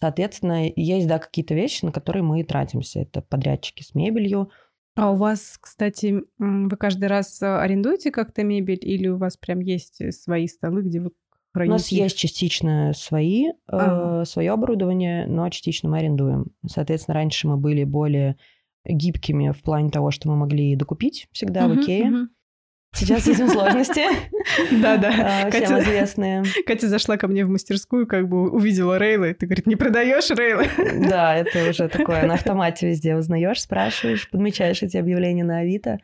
Соответственно, 0.00 0.68
есть, 0.76 1.06
да, 1.06 1.18
какие-то 1.18 1.54
вещи, 1.54 1.84
на 1.84 1.92
которые 1.92 2.22
мы 2.22 2.42
тратимся. 2.44 3.00
Это 3.00 3.22
подрядчики 3.22 3.82
с 3.82 3.94
мебелью, 3.94 4.50
А 4.96 5.10
у 5.12 5.16
вас, 5.16 5.56
кстати, 5.60 6.22
вы 6.38 6.76
каждый 6.76 7.06
раз 7.08 7.40
э, 7.42 7.46
арендуете 7.46 8.10
как-то 8.10 8.42
мебель 8.44 8.80
или 8.82 9.08
у 9.08 9.16
вас 9.16 9.36
прям 9.36 9.60
есть 9.60 10.00
э, 10.00 10.12
свои 10.12 10.46
столы, 10.46 10.82
где 10.82 11.00
вы 11.00 11.06
У 11.08 11.12
храните? 11.52 11.72
нас 11.72 11.88
есть 11.88 12.16
частично 12.18 12.92
свои, 12.94 13.50
Ага. 13.66 14.24
свое 14.24 14.52
оборудование, 14.52 15.26
но 15.26 15.48
частично 15.48 15.88
мы 15.88 15.98
арендуем. 15.98 16.46
Соответственно, 16.68 17.14
раньше 17.14 17.48
мы 17.48 17.56
были 17.56 17.84
более 17.84 18.36
гибкими 18.84 19.50
в 19.52 19.62
плане 19.62 19.90
того, 19.90 20.10
что 20.10 20.28
мы 20.28 20.36
могли 20.36 20.76
докупить 20.76 21.28
всегда 21.32 21.66
в 21.66 21.70
Мгм, 21.70 21.80
Икее. 21.82 22.10
мгм. 22.10 22.30
Сейчас 22.94 23.26
этим 23.26 23.48
сложности. 23.48 24.02
Да-да. 24.80 25.08
а, 25.46 25.50
Всем 25.50 25.62
Катя- 25.62 25.80
известные. 25.80 26.44
Катя 26.66 26.88
зашла 26.88 27.16
ко 27.16 27.26
мне 27.28 27.44
в 27.44 27.48
мастерскую, 27.48 28.06
как 28.06 28.28
бы 28.28 28.50
увидела 28.50 28.98
рейлы. 28.98 29.34
Ты, 29.34 29.46
говорит, 29.46 29.66
не 29.66 29.76
продаешь 29.76 30.30
рейлы? 30.30 30.66
Да, 31.08 31.34
это 31.34 31.70
уже 31.70 31.88
такое 31.88 32.24
на 32.26 32.34
автомате 32.34 32.88
везде 32.88 33.16
узнаешь, 33.16 33.60
спрашиваешь, 33.60 34.30
подмечаешь 34.30 34.82
эти 34.82 34.96
объявления 34.96 35.44
на 35.44 35.58
Авито. 35.58 35.98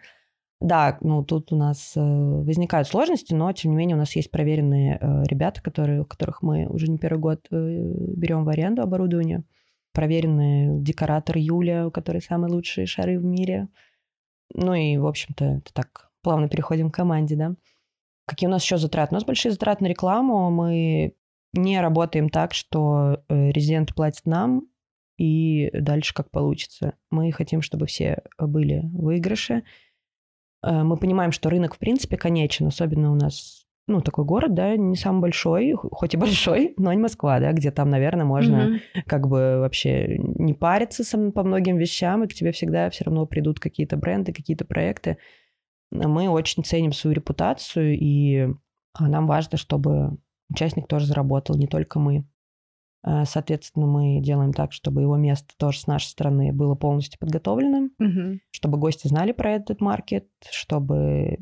Да, 0.60 0.98
ну 1.00 1.24
тут 1.24 1.52
у 1.52 1.56
нас 1.56 1.94
э, 1.96 2.00
возникают 2.00 2.86
сложности, 2.86 3.32
но 3.32 3.50
тем 3.52 3.70
не 3.70 3.78
менее 3.78 3.96
у 3.96 3.98
нас 3.98 4.14
есть 4.14 4.30
проверенные 4.30 4.98
э, 5.00 5.22
ребята, 5.24 5.62
которые, 5.62 6.04
которых 6.04 6.42
мы 6.42 6.66
уже 6.66 6.88
не 6.88 6.98
первый 6.98 7.18
год 7.18 7.46
э, 7.50 7.56
берем 7.56 8.44
в 8.44 8.48
аренду 8.50 8.82
оборудование. 8.82 9.42
Проверенный 9.94 10.82
декоратор 10.82 11.38
Юля, 11.38 11.86
у 11.86 11.90
которой 11.90 12.20
самые 12.20 12.52
лучшие 12.52 12.86
шары 12.86 13.18
в 13.18 13.24
мире. 13.24 13.68
Ну 14.52 14.74
и, 14.74 14.98
в 14.98 15.06
общем-то, 15.06 15.44
это 15.44 15.72
так, 15.72 16.09
плавно 16.22 16.48
переходим 16.48 16.90
к 16.90 16.94
команде, 16.94 17.36
да. 17.36 17.54
Какие 18.26 18.48
у 18.48 18.50
нас 18.50 18.62
еще 18.62 18.76
затраты? 18.78 19.12
У 19.12 19.16
нас 19.16 19.24
большие 19.24 19.52
затраты 19.52 19.82
на 19.84 19.88
рекламу. 19.88 20.50
Мы 20.50 21.14
не 21.52 21.80
работаем 21.80 22.28
так, 22.28 22.54
что 22.54 23.22
э, 23.28 23.50
резиденты 23.50 23.92
платят 23.94 24.24
нам, 24.26 24.62
и 25.18 25.70
дальше 25.74 26.14
как 26.14 26.30
получится. 26.30 26.94
Мы 27.10 27.32
хотим, 27.32 27.60
чтобы 27.60 27.86
все 27.86 28.22
были 28.38 28.80
в 28.92 29.02
выигрыше. 29.04 29.64
Э, 30.62 30.82
Мы 30.82 30.96
понимаем, 30.96 31.32
что 31.32 31.50
рынок, 31.50 31.74
в 31.74 31.78
принципе, 31.78 32.16
конечен, 32.16 32.66
особенно 32.68 33.10
у 33.12 33.16
нас, 33.16 33.66
ну, 33.88 34.00
такой 34.00 34.24
город, 34.24 34.54
да, 34.54 34.76
не 34.76 34.94
самый 34.96 35.20
большой, 35.22 35.72
хоть 35.74 36.14
и 36.14 36.16
большой, 36.16 36.74
но 36.78 36.92
не 36.92 37.00
Москва, 37.00 37.40
да, 37.40 37.52
где 37.52 37.70
там, 37.72 37.90
наверное, 37.90 38.24
можно 38.26 38.66
Мгм. 38.68 38.80
как 39.06 39.26
бы 39.26 39.58
вообще 39.58 40.18
не 40.18 40.54
париться 40.54 41.02
сам- 41.02 41.32
по 41.32 41.42
многим 41.42 41.76
вещам, 41.78 42.22
и 42.24 42.28
к 42.28 42.34
тебе 42.34 42.52
всегда 42.52 42.90
все 42.90 43.04
равно 43.04 43.26
придут 43.26 43.58
какие-то 43.58 43.96
бренды, 43.96 44.32
какие-то 44.32 44.64
проекты. 44.64 45.16
Мы 45.90 46.28
очень 46.28 46.64
ценим 46.64 46.92
свою 46.92 47.14
репутацию, 47.14 47.98
и 47.98 48.48
а, 48.94 49.08
нам 49.08 49.26
важно, 49.26 49.58
чтобы 49.58 50.18
участник 50.48 50.86
тоже 50.86 51.06
заработал, 51.06 51.56
не 51.56 51.66
только 51.66 51.98
мы. 51.98 52.24
А, 53.02 53.24
Соответственно, 53.24 53.86
мы 53.86 54.20
делаем 54.20 54.52
так, 54.52 54.72
чтобы 54.72 55.02
его 55.02 55.16
место 55.16 55.54
тоже 55.56 55.80
с 55.80 55.86
нашей 55.86 56.06
стороны 56.08 56.52
было 56.52 56.74
полностью 56.74 57.18
подготовленным, 57.18 57.92
Мгм. 57.98 58.40
чтобы 58.50 58.78
гости 58.78 59.08
знали 59.08 59.32
про 59.32 59.52
этот 59.52 59.80
маркет, 59.80 60.28
чтобы 60.50 61.38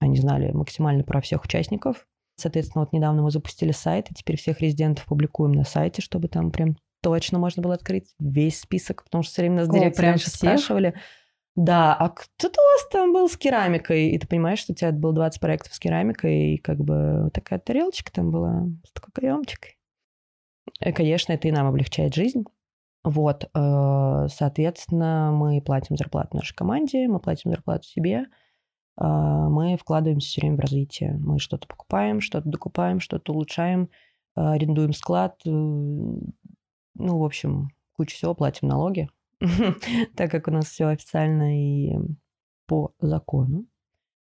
они 0.00 0.16
знали 0.16 0.50
максимально 0.52 1.04
про 1.04 1.20
всех 1.20 1.44
участников. 1.44 2.06
Соответственно, 2.36 2.84
вот 2.84 2.92
недавно 2.92 3.22
мы 3.22 3.30
запустили 3.30 3.72
сайт, 3.72 4.10
и 4.10 4.14
теперь 4.14 4.36
всех 4.36 4.60
резидентов 4.60 5.06
публикуем 5.06 5.52
на 5.52 5.64
сайте, 5.64 6.02
чтобы 6.02 6.28
там 6.28 6.50
прям 6.50 6.76
точно 7.00 7.38
можно 7.38 7.62
было 7.62 7.74
открыть 7.74 8.14
весь 8.18 8.60
список, 8.60 9.04
потому 9.04 9.22
что 9.22 9.32
все 9.32 9.42
время 9.42 9.56
нас 9.56 9.68
О, 9.68 9.72
директоры 9.72 9.94
прям 9.94 10.10
раньше 10.12 10.30
всех? 10.30 10.58
Да, 11.56 11.94
а 11.94 12.08
кто-то 12.08 12.60
у 12.60 12.64
вас 12.72 12.88
там 12.90 13.12
был 13.12 13.28
с 13.28 13.36
керамикой, 13.36 14.08
и 14.10 14.18
ты 14.18 14.26
понимаешь, 14.26 14.58
что 14.58 14.72
у 14.72 14.74
тебя 14.74 14.90
было 14.90 15.12
20 15.12 15.40
проектов 15.40 15.72
с 15.72 15.78
керамикой, 15.78 16.54
и 16.54 16.58
как 16.58 16.78
бы 16.78 17.24
вот 17.24 17.32
такая 17.32 17.60
тарелочка 17.60 18.12
там 18.12 18.32
была 18.32 18.66
с 18.84 18.90
такой 18.92 19.12
каемчикой. 19.12 19.78
Э, 20.80 20.92
Конечно, 20.92 21.32
это 21.32 21.46
и 21.46 21.52
нам 21.52 21.68
облегчает 21.68 22.14
жизнь. 22.14 22.44
Вот, 23.04 23.44
э, 23.44 24.26
соответственно, 24.30 25.30
мы 25.32 25.60
платим 25.60 25.96
зарплату 25.96 26.36
нашей 26.36 26.54
команде, 26.56 27.06
мы 27.06 27.20
платим 27.20 27.50
зарплату 27.50 27.84
себе, 27.84 28.26
э, 28.98 29.04
мы 29.04 29.76
вкладываемся 29.76 30.28
все 30.28 30.40
время 30.40 30.56
в 30.56 30.60
развитие. 30.60 31.18
Мы 31.18 31.38
что-то 31.38 31.68
покупаем, 31.68 32.20
что-то 32.20 32.48
докупаем, 32.48 32.98
что-то 33.00 33.32
улучшаем, 33.32 33.90
э, 34.36 34.40
арендуем 34.40 34.92
склад, 34.92 35.40
ну, 35.44 36.32
в 36.94 37.24
общем, 37.24 37.68
кучу 37.96 38.16
всего, 38.16 38.34
платим 38.34 38.68
налоги, 38.68 39.08
так 40.16 40.30
как 40.30 40.48
у 40.48 40.50
нас 40.50 40.66
все 40.66 40.86
официально 40.86 41.58
и 41.58 41.96
по 42.66 42.94
закону. 43.00 43.66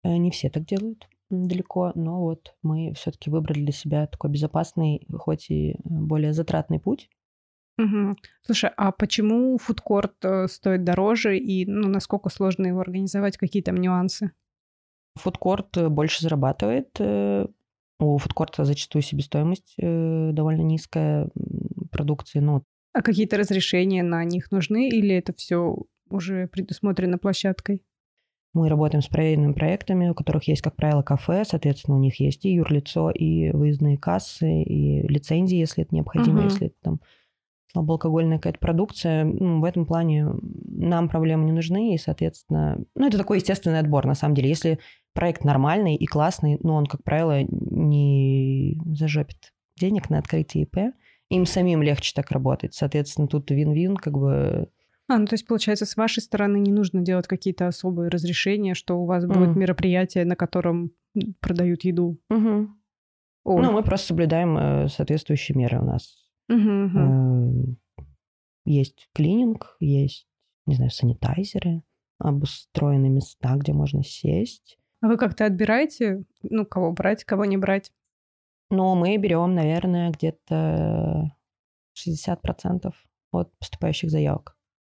Э, 0.03 0.17
Не 0.17 0.31
все 0.31 0.51
так 0.51 0.65
делают. 0.65 1.09
далеко, 1.31 1.93
но 1.95 2.21
вот 2.21 2.55
мы 2.63 2.93
все-таки 2.95 3.31
выбрали 3.31 3.65
для 3.65 3.73
себя 3.73 4.07
такой 4.07 4.31
безопасный, 4.31 5.07
хоть 5.19 5.51
и 5.51 5.77
более 5.85 6.33
затратный 6.33 6.79
путь. 6.79 7.11
Угу. 7.79 8.17
Слушай, 8.43 8.71
а 8.77 8.91
почему 8.91 9.59
фудкорт 9.59 10.25
э, 10.25 10.49
стоит 10.49 10.85
дороже 10.85 11.37
и 11.39 11.67
ну, 11.67 11.89
насколько 11.89 12.31
сложно 12.31 12.67
его 12.67 12.81
организовать, 12.81 13.37
какие 13.37 13.63
там 13.63 13.77
нюансы? 13.77 14.33
Фудкорт 15.17 15.77
э, 15.77 15.89
больше 15.89 16.23
зарабатывает. 16.23 16.89
Э, 17.01 17.47
у 17.99 18.19
фудкорта 18.19 18.65
зачастую 18.65 19.03
себестоимость 19.03 19.75
довольно 19.79 20.61
низкая 20.61 21.31
продукции. 21.91 22.41
Ну, 22.41 22.63
а 22.97 23.03
какие-то 23.03 23.37
разрешения 23.37 24.03
на 24.03 24.25
них 24.25 24.51
нужны 24.51 24.89
или 24.89 25.15
это 25.15 25.35
все 25.35 25.77
уже 26.09 26.49
предусмотрено 26.49 27.19
площадкой? 27.19 27.83
Мы 28.55 28.71
работаем 28.71 29.03
с 29.03 29.07
проверенными 29.07 29.53
проектами, 29.53 30.09
у 30.09 30.15
которых 30.15 30.49
есть, 30.49 30.63
как 30.63 30.77
правило, 30.77 31.03
кафе, 31.03 31.45
соответственно, 31.45 31.99
у 31.99 32.01
них 32.01 32.19
есть 32.21 32.47
и 32.47 32.55
юрлицо, 32.55 33.11
и 33.11 33.51
выездные 33.51 33.99
кассы, 33.99 34.63
и 34.63 35.07
лицензии, 35.07 35.59
если 35.59 35.85
это 35.85 35.95
необходимо, 35.95 36.41
uh-huh. 36.41 36.45
если 36.45 36.67
это 36.69 36.77
там 36.83 37.01
слабоалкогольная 37.73 38.39
какая-то 38.39 38.59
продукция. 38.59 39.25
Ну, 39.25 39.61
в 39.61 39.65
этом 39.65 39.85
плане 39.85 40.29
нам 40.41 41.11
проблемы 41.11 41.45
не 41.45 41.53
нужны, 41.53 41.95
и, 41.95 41.99
соответственно, 41.99 42.79
ну, 42.95 43.07
это 43.07 43.19
такой 43.19 43.41
естественный 43.41 43.81
отбор, 43.81 44.07
на 44.07 44.15
самом 44.15 44.35
деле. 44.35 44.49
Если 44.49 44.79
проект 45.13 45.45
нормальный 45.45 45.95
и 45.95 46.07
классный, 46.07 46.59
но 46.63 46.77
он, 46.77 46.87
как 46.87 47.05
правило, 47.05 47.43
не 47.43 48.81
зажопит 48.87 49.53
денег 49.79 50.09
на 50.09 50.19
открытие 50.19 50.65
ИП, 50.65 50.95
им 51.31 51.47
самим 51.47 51.83
легче 51.83 52.13
так 52.15 52.31
работать. 52.31 52.75
Соответственно, 52.75 53.29
тут 53.29 53.51
вин-вин, 53.51 53.97
как 53.97 54.15
бы 54.15 54.69
а, 55.09 55.19
ну 55.19 55.27
то 55.27 55.35
есть, 55.35 55.47
получается, 55.47 55.87
с 55.87 55.97
вашей 55.97 56.21
стороны 56.21 56.57
не 56.57 56.73
нужно 56.73 57.01
делать 57.01 57.29
какие-то 57.29 57.69
особые 57.69 58.11
разрешения, 58.11 58.75
что 58.75 59.01
у 59.01 59.07
вас 59.07 59.25
будет 59.25 59.51
mm. 59.51 59.57
мероприятие, 59.57 60.25
на 60.25 60.35
котором 60.35 60.91
продают 61.41 61.85
еду. 61.85 62.19
Угу. 62.29 62.69
Ну, 63.45 63.73
мы 63.73 63.83
просто 63.85 64.09
соблюдаем 64.09 64.59
э, 64.59 64.89
соответствующие 64.89 65.57
меры 65.57 65.81
у 65.81 65.85
нас. 65.85 66.27
Угу, 66.49 66.59
Э, 66.59 68.05
есть 68.65 69.09
клининг, 69.15 69.77
есть, 69.79 70.27
не 70.67 70.75
знаю, 70.75 70.91
санитайзеры, 70.91 71.83
обустроены 72.19 73.09
места, 73.09 73.55
где 73.57 73.73
можно 73.73 74.03
сесть. 74.03 74.79
А 75.01 75.07
вы 75.07 75.17
как-то 75.17 75.45
отбираете, 75.45 76.25
ну, 76.43 76.67
кого 76.67 76.93
брать, 76.93 77.23
кого 77.25 77.45
не 77.45 77.57
брать? 77.57 77.93
Ну, 78.71 78.95
мы 78.95 79.17
берем, 79.17 79.55
наверное, 79.55 80.11
где-то 80.11 81.33
60% 81.97 82.93
от 83.33 83.59
поступающих 83.59 84.11
заявок. 84.11 84.57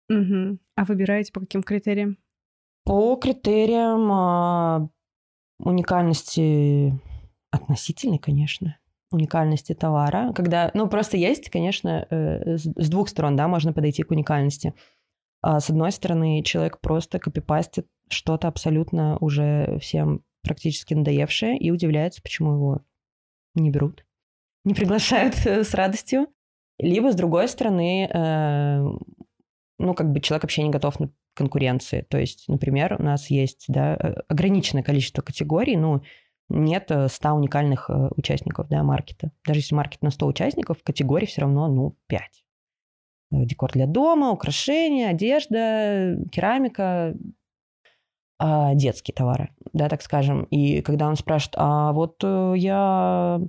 Угу. 0.08 0.58
А 0.76 0.84
выбираете 0.84 1.32
по 1.32 1.40
каким 1.40 1.62
критериям? 1.62 2.16
По 2.84 3.16
критериям 3.16 4.10
а, 4.10 4.88
уникальности 5.58 6.98
относительной, 7.50 8.18
конечно, 8.18 8.78
уникальности 9.10 9.74
товара. 9.74 10.32
Когда, 10.34 10.70
ну, 10.74 10.88
просто 10.88 11.16
есть, 11.16 11.50
конечно, 11.50 12.06
э, 12.10 12.56
с 12.56 12.88
двух 12.88 13.08
сторон, 13.08 13.36
да, 13.36 13.48
можно 13.48 13.72
подойти 13.72 14.02
к 14.02 14.10
уникальности. 14.10 14.74
А 15.40 15.60
с 15.60 15.70
одной 15.70 15.92
стороны, 15.92 16.42
человек 16.42 16.80
просто 16.80 17.18
копипастит 17.18 17.86
что-то 18.10 18.48
абсолютно 18.48 19.16
уже 19.18 19.78
всем 19.80 20.22
практически 20.42 20.94
надоевшее 20.94 21.58
и 21.58 21.70
удивляется, 21.70 22.22
почему 22.22 22.54
его 22.54 22.80
не 23.60 23.70
берут, 23.70 24.04
не 24.64 24.74
приглашают 24.74 25.34
э, 25.46 25.64
с 25.64 25.74
радостью. 25.74 26.28
Либо, 26.78 27.10
с 27.10 27.16
другой 27.16 27.48
стороны, 27.48 28.08
э, 28.12 28.78
ну, 29.78 29.94
как 29.94 30.12
бы 30.12 30.20
человек 30.20 30.44
вообще 30.44 30.62
не 30.62 30.70
готов 30.70 31.00
на 31.00 31.10
конкуренции. 31.34 32.02
То 32.08 32.18
есть, 32.18 32.48
например, 32.48 32.96
у 32.98 33.02
нас 33.02 33.30
есть 33.30 33.64
да, 33.68 33.94
э, 33.96 34.14
ограниченное 34.28 34.82
количество 34.82 35.22
категорий, 35.22 35.76
ну, 35.76 36.02
нет 36.48 36.90
100 37.08 37.32
уникальных 37.32 37.90
участников 38.16 38.68
да, 38.68 38.82
маркета. 38.82 39.32
Даже 39.44 39.60
если 39.60 39.74
маркет 39.74 40.02
на 40.02 40.10
100 40.10 40.26
участников, 40.26 40.82
категорий 40.82 41.26
все 41.26 41.42
равно, 41.42 41.68
ну, 41.68 41.96
5. 42.06 42.44
Э, 43.30 43.44
декор 43.44 43.72
для 43.72 43.86
дома, 43.86 44.30
украшения, 44.30 45.10
одежда, 45.10 46.16
керамика, 46.32 47.14
а, 48.38 48.74
детские 48.74 49.14
товары, 49.14 49.50
да, 49.72 49.88
так 49.88 50.02
скажем. 50.02 50.44
И 50.44 50.80
когда 50.82 51.08
он 51.08 51.16
спрашивает, 51.16 51.54
а 51.58 51.92
вот 51.92 52.22
я 52.22 53.40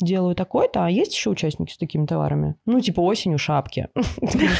делаю 0.00 0.34
такой-то, 0.34 0.86
а 0.86 0.90
есть 0.90 1.12
еще 1.12 1.30
участники 1.30 1.72
с 1.72 1.76
такими 1.76 2.06
товарами? 2.06 2.54
Ну, 2.66 2.80
типа 2.80 3.00
осенью 3.00 3.38
шапки. 3.38 3.88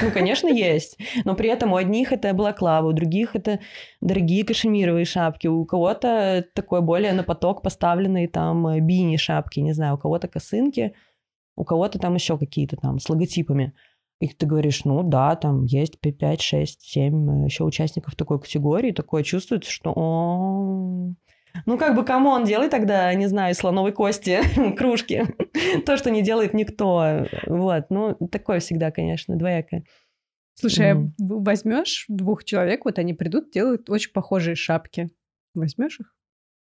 Ну, 0.03 0.11
конечно, 0.13 0.49
есть. 0.49 0.99
Но 1.25 1.35
при 1.35 1.49
этом 1.49 1.73
у 1.73 1.77
одних 1.77 2.13
это 2.13 2.33
балаклава, 2.33 2.89
у 2.89 2.93
других 2.93 3.37
это 3.37 3.61
дорогие 4.01 4.45
кашемировые 4.45 5.05
шапки, 5.05 5.47
у 5.47 5.65
кого-то 5.65 6.45
такой 6.55 6.81
более 6.81 7.13
на 7.13 7.23
поток 7.23 7.63
поставленные 7.63 8.29
там 8.29 8.67
э, 8.67 8.81
бини 8.81 9.17
шапки, 9.17 9.61
не 9.61 9.73
знаю, 9.73 9.95
у 9.95 9.99
кого-то 9.99 10.29
косынки, 10.29 10.95
у 11.57 11.65
кого-то 11.65 11.99
там 11.99 12.15
еще 12.15 12.39
какие-то 12.39 12.77
там 12.77 12.99
с 12.99 13.09
логотипами. 13.09 13.75
И 14.21 14.29
ты 14.29 14.47
говоришь, 14.47 14.85
ну 14.85 15.03
да, 15.03 15.37
там 15.37 15.65
есть 15.65 16.01
5, 16.01 16.41
6, 16.41 16.83
7 16.83 17.45
еще 17.45 17.65
участников 17.65 18.17
такой 18.17 18.41
категории, 18.41 18.91
такое 18.93 19.23
чувствуется, 19.23 19.71
что 19.71 19.93
о, 19.95 21.13
ну, 21.67 21.79
как 21.79 21.97
бы, 21.97 22.05
кому 22.05 22.31
он 22.31 22.45
делает 22.45 22.71
тогда, 22.71 23.13
не 23.15 23.27
знаю, 23.27 23.55
слоновой 23.55 23.93
кости, 23.93 24.41
кружки. 24.77 25.23
То, 25.87 25.97
что 25.97 26.11
не 26.11 26.23
делает 26.23 26.55
никто. 26.55 27.27
Вот, 27.47 27.87
ну, 27.91 28.15
такое 28.31 28.61
всегда, 28.61 28.91
конечно, 28.91 29.37
двоякое. 29.37 29.85
Слушай, 30.55 30.95
mm. 30.95 31.11
возьмешь 31.19 32.05
двух 32.09 32.45
человек, 32.45 32.85
вот 32.85 32.99
они 32.99 33.15
придут, 33.15 33.51
делают 33.53 33.89
очень 33.91 34.13
похожие 34.13 34.57
шапки. 34.57 35.09
Возьмешь 35.55 36.01
их? 36.01 36.15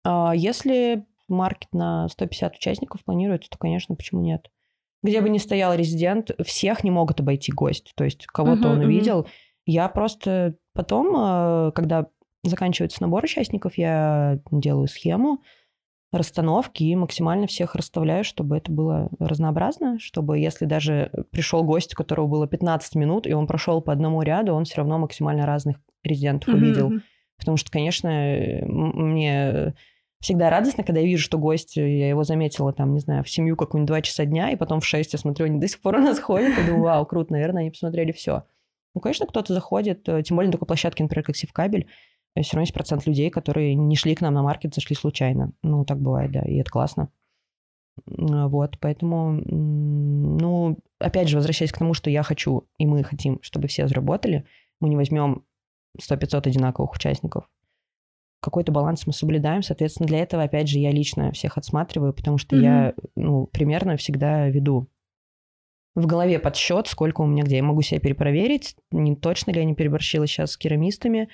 А, 0.05 0.35
если 0.35 1.07
маркет 1.29 1.73
на 1.73 2.09
150 2.09 2.57
участников 2.57 3.05
планируется, 3.05 3.51
то, 3.51 3.59
конечно, 3.59 3.95
почему 3.97 4.23
нет? 4.23 4.51
Где 5.07 5.21
бы 5.21 5.29
ни 5.29 5.39
стоял 5.39 5.75
резидент, 5.75 6.31
всех 6.45 6.85
не 6.85 6.91
могут 6.91 7.21
обойти 7.21 7.53
гость. 7.53 7.93
То 7.95 8.05
есть 8.05 8.27
кого-то 8.27 8.69
uh-huh, 8.69 8.73
он 8.73 8.79
увидел. 8.81 9.21
Uh-huh. 9.21 9.29
Я 9.67 9.89
просто 9.89 10.57
потом, 10.75 11.15
э, 11.17 11.73
когда 11.75 12.07
заканчивается 12.43 13.03
набор 13.03 13.25
участников, 13.25 13.79
я 13.79 14.41
делаю 14.51 14.89
схему 14.89 15.43
расстановки 16.13 16.83
и 16.85 16.97
максимально 16.97 17.47
всех 17.47 17.75
расставляю, 17.75 18.25
чтобы 18.25 18.57
это 18.57 18.71
было 18.71 19.11
разнообразно, 19.19 19.99
чтобы 19.99 20.39
если 20.39 20.65
даже 20.65 21.11
пришел 21.31 21.65
гость, 21.65 21.95
у 21.95 21.97
которого 21.97 22.27
было 22.27 22.47
15 22.47 22.95
минут, 22.95 23.27
и 23.27 23.33
он 23.33 23.47
прошел 23.47 23.81
по 23.81 23.93
одному 23.93 24.23
ряду, 24.23 24.55
он 24.55 24.65
все 24.65 24.79
равно 24.79 24.99
максимально 24.99 25.47
разных 25.47 25.79
резидентов 26.03 26.55
mm-hmm. 26.55 26.57
увидел. 26.57 26.93
Потому 27.39 27.57
что, 27.57 27.71
конечно, 27.71 28.11
мне 28.67 29.75
всегда 30.21 30.51
радостно, 30.51 30.85
когда 30.85 31.01
я 31.01 31.07
вижу, 31.07 31.23
что 31.23 31.39
гость, 31.39 31.77
я 31.77 32.09
его 32.09 32.25
заметила 32.25 32.73
там, 32.73 32.93
не 32.95 33.01
знаю, 33.01 33.23
в 33.25 33.31
семью 33.31 33.57
какую-нибудь 33.57 33.89
два 33.89 34.03
часа 34.03 34.25
дня, 34.25 34.51
и 34.51 34.57
потом 34.57 34.81
в 34.81 34.87
6 34.87 35.13
я 35.13 35.19
смотрю, 35.19 35.47
они 35.47 35.61
до 35.61 35.69
сих 35.69 35.81
пор 35.81 35.97
у 35.97 36.01
нас 36.01 36.19
ходят, 36.19 36.59
и 36.59 36.67
думаю, 36.67 36.83
вау, 36.83 37.07
круто, 37.07 37.33
наверное, 37.33 37.63
они 37.63 37.71
посмотрели 37.71 38.13
все. 38.13 38.45
Ну, 38.95 39.01
конечно, 39.01 39.27
кто-то 39.27 39.53
заходит, 39.53 40.09
э, 40.09 40.23
тем 40.23 40.37
более 40.37 40.49
на 40.49 40.53
такой 40.53 40.67
площадке, 40.67 41.03
например, 41.03 41.25
как 41.25 41.37
Севкабель, 41.37 41.87
все 42.43 42.53
равно 42.53 42.63
есть 42.63 42.75
процент 42.75 43.07
людей, 43.07 43.31
которые 43.31 43.75
не 43.75 43.97
шли 43.97 44.15
к 44.15 44.21
нам 44.21 44.35
на 44.35 44.43
маркет, 44.43 44.75
зашли 44.75 44.95
случайно. 44.95 45.53
Ну, 45.63 45.85
так 45.85 45.99
бывает, 45.99 46.33
да, 46.33 46.43
и 46.43 46.57
это 46.57 46.71
классно. 46.71 47.11
Вот, 48.05 48.79
поэтому, 48.79 49.33
ну, 49.33 50.79
опять 50.99 51.29
же, 51.29 51.37
возвращаясь 51.37 51.73
к 51.73 51.79
тому, 51.79 51.95
что 51.95 52.11
я 52.11 52.23
хочу, 52.23 52.69
и 52.77 52.87
мы 52.87 53.03
хотим, 53.05 53.39
чтобы 53.43 53.69
все 53.69 53.89
заработали, 53.89 54.45
мы 54.81 54.91
не 54.91 54.97
возьмем 54.97 55.45
100-500 55.99 56.47
одинаковых 56.49 56.93
участников. 56.93 57.49
Какой-то 58.47 58.71
баланс 58.71 59.09
мы 59.09 59.13
соблюдаем, 59.13 59.65
соответственно, 59.65 60.07
для 60.07 60.21
этого, 60.21 60.45
опять 60.45 60.69
же, 60.69 60.79
я 60.79 60.93
лично 60.93 61.33
всех 61.33 61.59
отсматриваю, 61.59 62.13
потому 62.13 62.39
что 62.39 62.55
mm-hmm. 62.55 62.63
я, 62.63 62.95
ну, 63.17 63.49
примерно 63.49 63.97
всегда 63.97 64.47
веду 64.47 64.87
в 65.97 66.07
голове 66.07 66.39
подсчет, 66.39 66.87
сколько 66.87 67.23
у 67.23 67.27
меня 67.27 67.43
где. 67.43 67.57
Я 67.57 67.65
могу 67.65 67.83
себя 67.83 67.99
перепроверить, 67.99 68.77
не 68.93 69.17
точно 69.17 69.51
ли 69.51 69.59
я 69.59 69.65
не 69.65 69.75
переборщила 69.75 70.29
сейчас 70.29 70.53
с 70.53 70.57
керамистами, 70.57 71.29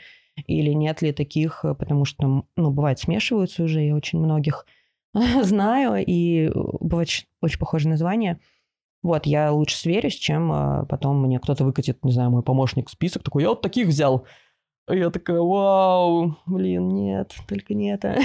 или 0.46 0.70
нет 0.70 1.02
ли 1.02 1.12
таких, 1.12 1.66
э, 1.66 1.74
потому 1.74 2.06
что, 2.06 2.46
ну, 2.56 2.70
бывает, 2.70 2.98
смешиваются 2.98 3.62
уже, 3.62 3.82
я 3.82 3.94
очень 3.94 4.18
многих 4.18 4.64
знаю, 5.42 6.02
и 6.02 6.46
э, 6.46 6.50
бывает 6.80 7.10
очень 7.42 7.58
похожие 7.58 7.90
названия. 7.90 8.40
Вот, 9.02 9.26
я 9.26 9.52
лучше 9.52 9.76
сверюсь, 9.76 10.14
чем 10.14 10.50
э, 10.50 10.86
потом 10.88 11.20
мне 11.20 11.38
кто-то 11.40 11.62
выкатит, 11.62 12.02
не 12.06 12.12
знаю, 12.12 12.30
мой 12.30 12.42
помощник 12.42 12.88
список, 12.88 13.22
такой, 13.22 13.42
я 13.42 13.50
вот 13.50 13.60
таких 13.60 13.88
взял. 13.88 14.26
А 14.86 14.94
я 14.94 15.10
такая, 15.10 15.40
вау, 15.40 16.36
блин, 16.46 16.88
нет, 16.88 17.34
только 17.48 17.74
не 17.74 17.92
это. 17.92 18.18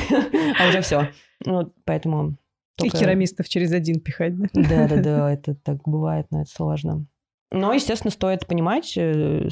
а 0.59 0.69
уже 0.69 0.81
все. 0.81 1.09
Ну, 1.45 1.71
поэтому... 1.85 2.37
Только... 2.75 2.97
И 2.97 2.99
керамистов 2.99 3.49
через 3.49 3.71
один 3.71 3.99
пихать, 3.99 4.37
да? 4.37 4.47
Да-да-да, 4.53 5.31
это 5.31 5.55
так 5.55 5.81
бывает, 5.85 6.27
но 6.29 6.41
это 6.41 6.51
сложно. 6.51 7.07
Но, 7.51 7.73
естественно, 7.73 8.11
стоит 8.11 8.45
понимать 8.45 8.97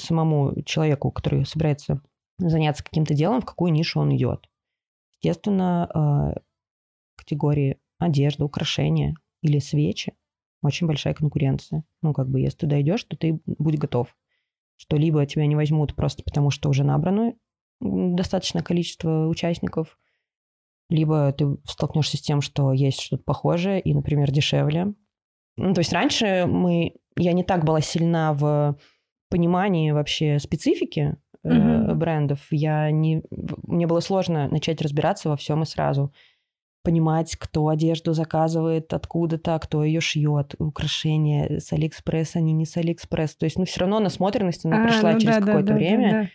самому 0.01 0.61
человеку, 0.63 1.11
который 1.11 1.45
собирается 1.45 2.01
заняться 2.37 2.83
каким-то 2.83 3.13
делом, 3.13 3.41
в 3.41 3.45
какую 3.45 3.71
нишу 3.71 3.99
он 3.99 4.15
идет. 4.15 4.49
Естественно, 5.21 5.89
а, 5.93 6.35
категории 7.15 7.79
одежда, 7.97 8.45
украшения 8.45 9.15
или 9.41 9.59
свечи 9.59 10.13
очень 10.61 10.87
большая 10.87 11.13
конкуренция. 11.13 11.83
Ну, 12.01 12.13
как 12.13 12.27
бы, 12.27 12.41
если 12.41 12.57
туда 12.57 12.81
идешь, 12.81 13.03
то 13.03 13.15
ты 13.15 13.39
будь 13.45 13.77
готов, 13.77 14.15
что 14.77 14.97
либо 14.97 15.25
тебя 15.25 15.45
не 15.45 15.55
возьмут 15.55 15.95
просто 15.95 16.23
потому, 16.23 16.51
что 16.51 16.69
уже 16.69 16.83
набрано 16.83 17.33
достаточное 17.81 18.63
количество 18.63 19.27
участников, 19.27 19.97
либо 20.89 21.31
ты 21.33 21.57
столкнешься 21.65 22.17
с 22.17 22.21
тем, 22.21 22.41
что 22.41 22.71
есть 22.71 23.01
что-то 23.01 23.23
похожее 23.23 23.81
и, 23.81 23.93
например, 23.93 24.31
дешевле. 24.31 24.93
Ну, 25.57 25.73
то 25.73 25.79
есть 25.79 25.93
раньше 25.93 26.45
мы, 26.47 26.95
я 27.17 27.33
не 27.33 27.43
так 27.43 27.63
была 27.65 27.81
сильна 27.81 28.33
в 28.33 28.77
понимании 29.29 29.91
вообще 29.91 30.39
специфики 30.39 31.17
mm-hmm. 31.45 31.93
брендов. 31.95 32.45
Я 32.51 32.91
не, 32.91 33.23
мне 33.63 33.87
было 33.87 33.99
сложно 33.99 34.47
начать 34.49 34.81
разбираться 34.81 35.29
во 35.29 35.37
всем 35.37 35.63
и 35.63 35.65
сразу 35.65 36.13
понимать, 36.85 37.35
кто 37.35 37.67
одежду 37.67 38.13
заказывает 38.13 38.93
откуда-то, 38.93 39.59
кто 39.59 39.83
ее 39.83 39.99
шьет, 39.99 40.55
украшения 40.59 41.59
с 41.59 41.73
Алиэкспресс, 41.73 42.35
они 42.37 42.53
не 42.53 42.65
с 42.65 42.77
Алиэкспресс. 42.77 43.35
То 43.35 43.45
есть, 43.45 43.57
ну, 43.57 43.65
все 43.65 43.81
равно 43.81 43.99
насмотренность, 43.99 44.65
она 44.65 44.83
а, 44.83 44.87
пришла 44.87 45.11
ну, 45.11 45.19
через 45.19 45.35
да, 45.35 45.41
какое-то 45.41 45.67
да, 45.67 45.73
время. 45.73 46.11
Да, 46.11 46.21
да. 46.21 46.29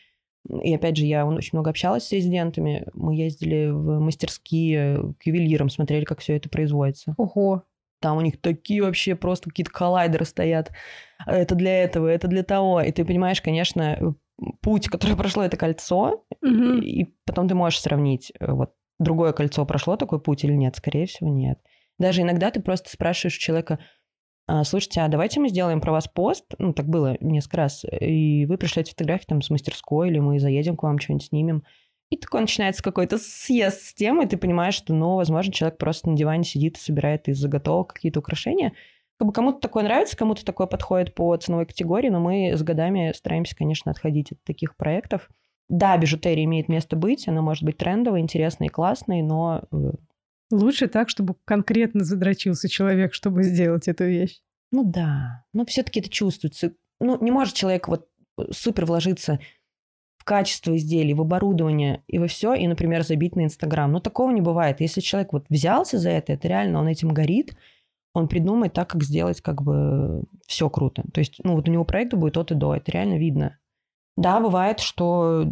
И 0.62 0.74
опять 0.74 0.96
же, 0.96 1.06
я 1.06 1.26
очень 1.26 1.50
много 1.52 1.70
общалась 1.70 2.04
с 2.06 2.12
резидентами. 2.12 2.86
Мы 2.92 3.14
ездили 3.14 3.70
в 3.70 4.00
мастерские 4.00 5.14
к 5.18 5.26
ювелирам, 5.26 5.70
смотрели, 5.70 6.04
как 6.04 6.20
все 6.20 6.36
это 6.36 6.48
производится. 6.48 7.14
Ого. 7.16 7.62
Там 8.00 8.16
у 8.16 8.20
них 8.22 8.40
такие 8.40 8.82
вообще 8.82 9.14
просто 9.14 9.50
какие-то 9.50 9.70
коллайдеры 9.70 10.24
стоят. 10.24 10.72
Это 11.26 11.54
для 11.54 11.82
этого, 11.82 12.08
это 12.08 12.28
для 12.28 12.42
того. 12.42 12.80
И 12.80 12.90
ты 12.90 13.04
понимаешь, 13.04 13.42
конечно, 13.42 14.14
путь, 14.60 14.88
который 14.88 15.16
прошло 15.16 15.44
это 15.44 15.56
кольцо, 15.56 16.24
угу. 16.42 16.78
и 16.80 17.14
потом 17.26 17.48
ты 17.48 17.54
можешь 17.54 17.80
сравнить, 17.80 18.32
э, 18.40 18.50
вот 18.50 18.72
другое 19.00 19.32
кольцо 19.32 19.66
прошло 19.66 19.96
такой 19.96 20.20
путь 20.20 20.44
или 20.44 20.52
нет. 20.52 20.76
Скорее 20.76 21.06
всего, 21.06 21.28
нет. 21.28 21.58
Даже 21.98 22.22
иногда 22.22 22.50
ты 22.50 22.60
просто 22.60 22.90
спрашиваешь 22.90 23.36
человека, 23.36 23.80
а, 24.46 24.64
слушайте, 24.64 25.00
а 25.00 25.08
давайте 25.08 25.40
мы 25.40 25.48
сделаем 25.48 25.80
про 25.80 25.92
вас 25.92 26.08
пост, 26.08 26.54
ну, 26.58 26.72
так 26.72 26.88
было 26.88 27.16
несколько 27.20 27.58
раз, 27.58 27.84
и 27.84 28.46
вы 28.46 28.58
пришлете 28.58 28.90
фотографии 28.90 29.26
там 29.26 29.42
с 29.42 29.50
мастерской, 29.50 30.08
или 30.08 30.18
мы 30.18 30.40
заедем 30.40 30.76
к 30.76 30.82
вам, 30.82 30.98
что-нибудь 30.98 31.26
снимем. 31.26 31.62
И 32.10 32.16
такой 32.16 32.40
начинается 32.40 32.82
какой-то 32.82 33.18
съезд 33.18 33.80
с 33.82 33.94
темой, 33.94 34.26
и 34.26 34.28
ты 34.28 34.36
понимаешь, 34.36 34.74
что, 34.74 34.92
ну, 34.92 35.14
возможно, 35.14 35.52
человек 35.52 35.78
просто 35.78 36.10
на 36.10 36.16
диване 36.16 36.42
сидит 36.42 36.78
и 36.78 36.80
собирает 36.80 37.28
из 37.28 37.38
заготовок 37.38 37.94
какие-то 37.94 38.18
украшения. 38.18 38.72
Как 39.18 39.28
бы 39.28 39.32
кому-то 39.32 39.60
такое 39.60 39.84
нравится, 39.84 40.16
кому-то 40.16 40.44
такое 40.44 40.66
подходит 40.66 41.14
по 41.14 41.36
ценовой 41.36 41.66
категории, 41.66 42.08
но 42.08 42.18
мы 42.18 42.56
с 42.56 42.62
годами 42.62 43.12
стараемся, 43.14 43.54
конечно, 43.54 43.92
отходить 43.92 44.32
от 44.32 44.42
таких 44.42 44.76
проектов. 44.76 45.28
Да, 45.70 45.96
бижутерия 45.96 46.44
имеет 46.44 46.68
место 46.68 46.96
быть, 46.96 47.26
она 47.28 47.40
может 47.40 47.62
быть 47.62 47.78
трендовой, 47.78 48.20
интересной 48.20 48.66
и 48.66 48.70
классной, 48.70 49.22
но 49.22 49.62
э, 49.72 49.92
Лучше 50.50 50.88
так, 50.88 51.08
чтобы 51.08 51.36
конкретно 51.44 52.04
задрочился 52.04 52.68
человек, 52.68 53.14
чтобы 53.14 53.44
сделать 53.44 53.86
эту 53.86 54.04
вещь. 54.04 54.40
Ну 54.72 54.82
да, 54.84 55.44
но 55.52 55.64
все-таки 55.64 56.00
это 56.00 56.10
чувствуется. 56.10 56.72
Ну, 57.00 57.22
не 57.22 57.30
может 57.30 57.54
человек 57.54 57.88
вот 57.88 58.08
э, 58.38 58.42
супер 58.50 58.84
вложиться 58.86 59.38
в 60.18 60.24
качество 60.24 60.76
изделий, 60.76 61.14
в 61.14 61.20
оборудование 61.20 62.02
и 62.08 62.18
во 62.18 62.26
все, 62.26 62.54
и, 62.54 62.66
например, 62.66 63.04
забить 63.04 63.36
на 63.36 63.44
Инстаграм. 63.44 63.90
Но 63.90 64.00
такого 64.00 64.30
не 64.32 64.40
бывает. 64.40 64.80
Если 64.80 65.00
человек 65.00 65.32
вот 65.32 65.46
взялся 65.48 65.98
за 65.98 66.10
это, 66.10 66.32
это 66.32 66.48
реально, 66.48 66.80
он 66.80 66.88
этим 66.88 67.08
горит, 67.08 67.56
он 68.12 68.26
придумает 68.26 68.72
так, 68.72 68.90
как 68.90 69.04
сделать 69.04 69.40
как 69.40 69.62
бы 69.62 70.24
все 70.46 70.68
круто. 70.68 71.04
То 71.14 71.20
есть, 71.20 71.40
ну 71.44 71.54
вот 71.54 71.68
у 71.68 71.72
него 71.72 71.84
проект 71.84 72.12
будет 72.14 72.36
от 72.36 72.50
и 72.50 72.54
до, 72.54 72.74
это 72.74 72.90
реально 72.90 73.18
видно. 73.18 73.58
Да, 74.16 74.40
бывает, 74.40 74.80
что 74.80 75.46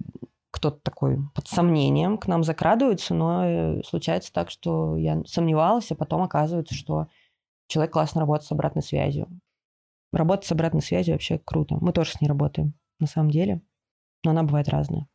кто-то 0.51 0.81
такой 0.83 1.19
под 1.35 1.47
сомнением 1.47 2.19
к 2.19 2.27
нам 2.27 2.43
закрадывается, 2.43 3.15
но 3.15 3.45
э, 3.45 3.83
случается 3.85 4.33
так, 4.33 4.51
что 4.51 4.97
я 4.97 5.23
сомневалась, 5.27 5.91
а 5.91 5.95
потом 5.95 6.23
оказывается, 6.23 6.75
что 6.75 7.09
человек 7.69 7.93
классно 7.93 8.21
работает 8.21 8.49
с 8.49 8.53
обратной 8.53 8.83
связью. 8.83 9.29
Работать 10.13 10.47
с 10.47 10.53
обратной 10.53 10.83
связью 10.83 11.15
вообще 11.15 11.39
круто. 11.39 11.77
Мы 11.81 11.93
тоже 11.93 12.13
с 12.13 12.21
ней 12.21 12.29
работаем, 12.29 12.75
на 12.99 13.07
самом 13.07 13.31
деле, 13.31 13.61
но 14.25 14.31
она 14.31 14.43
бывает 14.43 14.69
разная. 14.69 15.07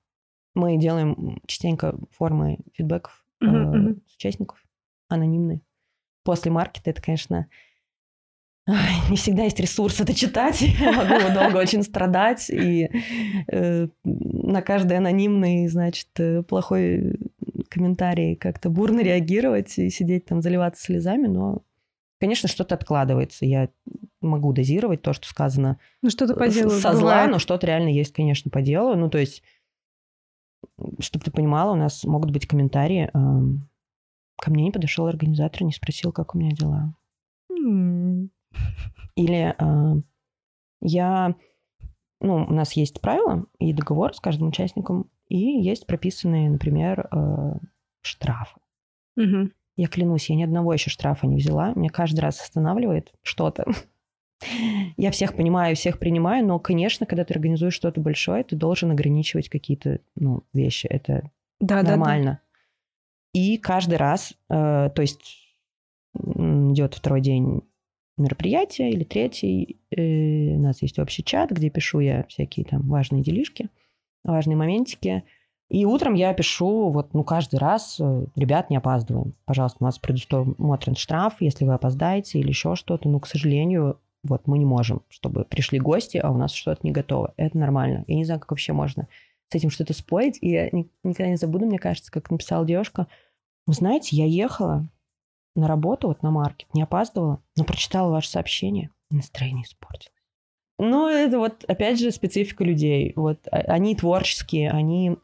Мы 0.56 0.78
делаем 0.78 1.42
частенько 1.48 1.98
формы 2.12 2.60
фидбэков 2.74 3.26
uh-huh, 3.44 3.92
э, 3.92 3.96
с 4.08 4.16
участников, 4.16 4.64
анонимные. 5.10 5.62
После 6.24 6.52
маркета 6.52 6.92
это, 6.92 7.02
конечно, 7.02 7.48
не 8.66 9.18
всегда 9.18 9.44
есть 9.44 9.60
ресурс 9.60 10.00
это 10.00 10.14
читать. 10.14 10.62
Я 10.80 10.94
могу 10.94 11.34
долго 11.34 11.58
очень 11.58 11.84
страдать. 11.84 12.50
И 12.50 12.90
э, 13.48 13.88
на 14.04 14.62
каждый 14.62 14.98
анонимный, 14.98 15.68
значит, 15.68 16.08
э, 16.18 16.44
плохой 16.44 17.20
комментарий 17.70 18.36
как-то 18.36 18.70
бурно 18.70 19.02
реагировать 19.02 19.78
и 19.78 19.90
сидеть 19.90 20.26
там, 20.26 20.42
заливаться 20.42 20.82
слезами. 20.82 21.28
Но, 21.28 21.64
конечно, 22.22 22.48
что-то 22.48 22.76
откладывается. 22.76 23.46
Я 23.46 23.68
могу 24.22 24.54
дозировать 24.54 25.02
то, 25.02 25.12
что 25.12 25.28
сказано 25.28 25.78
ну, 26.02 26.10
что-то 26.10 26.34
по 26.34 26.48
делу 26.48 26.72
со 26.72 26.94
зла, 26.94 27.28
но 27.28 27.40
что-то 27.40 27.68
реально 27.68 27.90
есть, 27.90 28.14
конечно, 28.14 28.50
по 28.50 28.62
делу. 28.62 28.96
Ну, 28.96 29.10
то 29.10 29.18
есть, 29.18 29.44
чтобы 31.00 31.26
ты 31.26 31.32
понимала, 31.32 31.74
у 31.74 31.78
нас 31.78 32.06
могут 32.06 32.32
быть 32.32 32.48
комментарии. 32.48 33.10
Э, 33.14 33.42
ко 34.38 34.52
мне 34.52 34.64
не 34.64 34.72
подошел 34.72 35.06
организатор, 35.06 35.64
не 35.64 35.74
спросил, 35.74 36.14
как 36.14 36.34
у 36.34 36.38
меня 36.38 36.52
дела. 36.52 36.96
Или 39.16 39.56
э, 39.58 40.02
я... 40.82 41.36
Ну, 42.22 42.46
у 42.46 42.54
нас 42.54 42.74
есть 42.74 43.02
правила 43.02 43.46
и 43.60 43.74
договор 43.74 44.16
с 44.16 44.20
каждым 44.20 44.48
участником, 44.48 45.10
и 45.28 45.38
есть 45.38 45.86
прописанные, 45.88 46.50
например, 46.50 47.08
э, 47.12 47.54
штрафы. 48.02 48.60
Угу. 49.18 49.50
Я 49.76 49.88
клянусь, 49.88 50.30
я 50.30 50.36
ни 50.36 50.44
одного 50.44 50.74
еще 50.74 50.90
штрафа 50.90 51.28
не 51.28 51.38
взяла. 51.38 51.74
Меня 51.74 51.90
каждый 51.90 52.20
раз 52.20 52.40
останавливает 52.40 53.12
что-то. 53.24 53.66
Я 54.98 55.12
всех 55.12 55.36
понимаю, 55.36 55.76
всех 55.76 56.00
принимаю, 56.00 56.46
но, 56.46 56.60
конечно, 56.60 57.06
когда 57.06 57.24
ты 57.24 57.34
организуешь 57.34 57.74
что-то 57.74 58.02
большое, 58.02 58.44
ты 58.44 58.58
должен 58.58 58.92
ограничивать 58.92 59.48
какие-то 59.48 60.02
ну, 60.16 60.44
вещи. 60.54 60.86
Это 60.88 61.32
да, 61.60 61.82
нормально. 61.82 62.26
Да, 62.26 62.32
да. 62.32 63.40
И 63.40 63.58
каждый 63.58 63.98
раз, 63.98 64.34
э, 64.50 64.90
то 64.94 65.02
есть 65.02 65.56
идет 66.14 66.94
второй 66.94 67.22
день 67.22 67.62
мероприятие 68.18 68.92
или 68.92 69.04
третий. 69.04 69.78
Э, 69.92 70.56
у 70.56 70.60
нас 70.60 70.82
есть 70.82 71.00
общий 71.00 71.24
чат, 71.24 71.52
где 71.52 71.70
пишу 71.70 72.00
я 72.00 72.26
всякие 72.30 72.66
там 72.66 72.82
важные 72.88 73.24
делишки, 73.24 73.70
важные 74.24 74.56
моментики. 74.56 75.24
И 75.70 75.86
утром 75.86 76.14
я 76.14 76.34
пишу, 76.34 76.90
вот, 76.90 77.14
ну, 77.14 77.24
каждый 77.24 77.58
раз, 77.60 77.98
э, 78.00 78.26
ребят, 78.36 78.70
не 78.70 78.78
опаздываем. 78.78 79.34
Пожалуйста, 79.46 79.78
у 79.82 79.86
нас 79.86 79.98
предусмотрен 79.98 80.96
штраф, 80.96 81.36
если 81.40 81.66
вы 81.66 81.74
опоздаете 81.74 82.40
или 82.40 82.50
еще 82.50 82.76
что-то. 82.76 83.10
Ну, 83.10 83.20
к 83.20 83.28
сожалению, 83.28 83.98
вот 84.24 84.48
мы 84.48 84.58
не 84.60 84.66
можем, 84.66 85.02
чтобы 85.10 85.46
пришли 85.46 85.80
гости, 85.80 86.18
а 86.18 86.32
у 86.32 86.38
нас 86.38 86.54
что-то 86.54 86.82
не 86.84 86.92
готово. 86.92 87.34
Это 87.38 87.58
нормально. 87.58 88.06
Я 88.08 88.16
не 88.16 88.26
знаю, 88.26 88.40
как 88.40 88.52
вообще 88.52 88.74
можно 88.74 89.08
с 89.50 89.56
этим 89.56 89.70
что-то 89.70 89.94
спорить. 89.94 90.38
И 90.42 90.50
я 90.50 90.70
никогда 90.72 91.28
не 91.28 91.38
забуду, 91.38 91.66
мне 91.66 91.80
кажется, 91.80 92.12
как 92.12 92.30
написала 92.30 92.66
девушка. 92.66 93.08
Вы 93.66 93.74
знаете, 93.74 94.16
я 94.16 94.26
ехала, 94.26 94.88
на 95.56 95.68
работу, 95.68 96.08
вот 96.08 96.24
на 96.24 96.32
маркет, 96.32 96.68
не 96.74 96.82
опаздывала, 96.82 97.42
но 97.56 97.64
прочитала 97.64 98.12
ваше 98.12 98.30
сообщение, 98.30 98.90
настроение 99.10 99.64
испортилось. 99.64 100.14
Ну, 100.80 101.08
это 101.08 101.38
вот, 101.38 101.64
опять 101.66 102.00
же, 102.00 102.12
специфика 102.12 102.64
людей. 102.64 103.14
Вот 103.16 103.48
а, 103.52 103.58
они 103.58 103.96
творческие, 103.96 104.72
они 104.72 105.18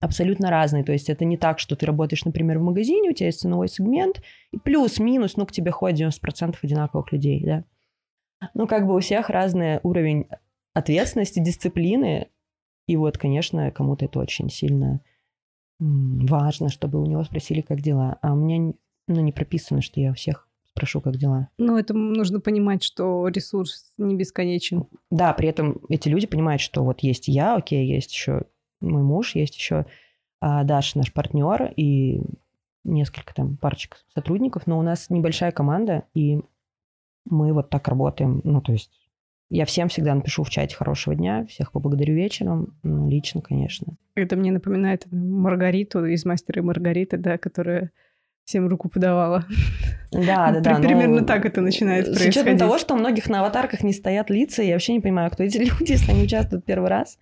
абсолютно 0.00 0.50
разные. 0.50 0.84
То 0.84 0.92
есть 0.92 1.10
это 1.10 1.24
не 1.24 1.36
так, 1.36 1.58
что 1.58 1.76
ты 1.76 1.86
работаешь, 1.86 2.24
например, 2.24 2.58
в 2.58 2.62
магазине, 2.62 3.10
у 3.10 3.12
тебя 3.12 3.26
есть 3.26 3.40
ценовой 3.40 3.68
сегмент, 3.68 4.22
и 4.52 4.58
плюс-минус, 4.58 5.36
ну, 5.36 5.46
к 5.46 5.52
тебе 5.52 5.72
ходит 5.72 6.00
90% 6.00 6.56
одинаковых 6.62 7.10
людей, 7.12 7.42
да. 7.44 7.64
Ну, 8.54 8.66
как 8.66 8.86
бы 8.86 8.94
у 8.94 9.00
всех 9.00 9.30
разный 9.30 9.80
уровень 9.82 10.26
ответственности, 10.74 11.40
дисциплины, 11.40 12.28
и 12.86 12.96
вот, 12.96 13.16
конечно, 13.16 13.70
кому-то 13.70 14.04
это 14.04 14.18
очень 14.20 14.50
сильно 14.50 15.00
важно, 15.80 16.68
чтобы 16.68 17.02
у 17.02 17.06
него 17.06 17.24
спросили, 17.24 17.62
как 17.62 17.80
дела. 17.80 18.18
А 18.22 18.32
у 18.32 18.36
меня 18.36 18.74
ну, 19.06 19.20
не 19.20 19.32
прописано, 19.32 19.82
что 19.82 20.00
я 20.00 20.10
у 20.10 20.14
всех 20.14 20.48
спрошу, 20.68 21.00
как 21.00 21.16
дела. 21.16 21.48
Ну, 21.58 21.78
это 21.78 21.94
нужно 21.94 22.40
понимать, 22.40 22.82
что 22.82 23.28
ресурс 23.28 23.92
не 23.96 24.16
бесконечен. 24.16 24.86
Да, 25.10 25.32
при 25.32 25.48
этом 25.48 25.80
эти 25.88 26.08
люди 26.08 26.26
понимают, 26.26 26.60
что 26.60 26.82
вот 26.82 27.00
есть 27.00 27.28
я, 27.28 27.54
окей, 27.54 27.86
есть 27.86 28.12
еще 28.12 28.42
мой 28.80 29.02
муж, 29.02 29.34
есть 29.34 29.56
еще 29.56 29.86
а, 30.40 30.64
Даша, 30.64 30.98
наш 30.98 31.12
партнер, 31.12 31.72
и 31.76 32.22
несколько 32.82 33.34
там 33.34 33.56
парочек 33.56 33.96
сотрудников, 34.14 34.66
но 34.66 34.78
у 34.78 34.82
нас 34.82 35.10
небольшая 35.10 35.52
команда, 35.52 36.04
и 36.12 36.40
мы 37.24 37.52
вот 37.52 37.70
так 37.70 37.88
работаем. 37.88 38.40
Ну, 38.44 38.60
то 38.60 38.72
есть 38.72 38.90
я 39.50 39.64
всем 39.64 39.88
всегда 39.88 40.14
напишу 40.14 40.42
в 40.42 40.50
чате 40.50 40.74
хорошего 40.74 41.14
дня, 41.14 41.46
всех 41.46 41.72
поблагодарю 41.72 42.14
вечером, 42.14 42.76
ну, 42.82 43.08
лично, 43.08 43.40
конечно. 43.40 43.96
Это 44.14 44.36
мне 44.36 44.52
напоминает 44.52 45.06
Маргариту 45.10 46.04
из 46.04 46.24
«Мастера 46.24 46.60
и 46.60 46.64
Маргариты», 46.64 47.16
да, 47.16 47.38
которая 47.38 47.90
всем 48.44 48.68
руку 48.68 48.88
подавала. 48.88 49.46
Да, 50.12 50.52
да, 50.52 50.60
да. 50.60 50.74
Примерно 50.76 51.20
ну, 51.20 51.26
так 51.26 51.44
это 51.44 51.60
начинает 51.60 52.04
происходить. 52.04 52.34
С 52.34 52.36
учетом 52.36 52.58
того, 52.58 52.78
что 52.78 52.94
у 52.94 52.96
многих 52.98 53.28
на 53.28 53.40
аватарках 53.40 53.82
не 53.82 53.92
стоят 53.92 54.30
лица, 54.30 54.62
я 54.62 54.74
вообще 54.74 54.92
не 54.92 55.00
понимаю, 55.00 55.30
кто 55.30 55.42
эти 55.42 55.58
люди, 55.78 55.92
если 55.92 56.12
они 56.12 56.24
участвуют 56.24 56.64
первый 56.64 56.90
раз. 56.90 57.18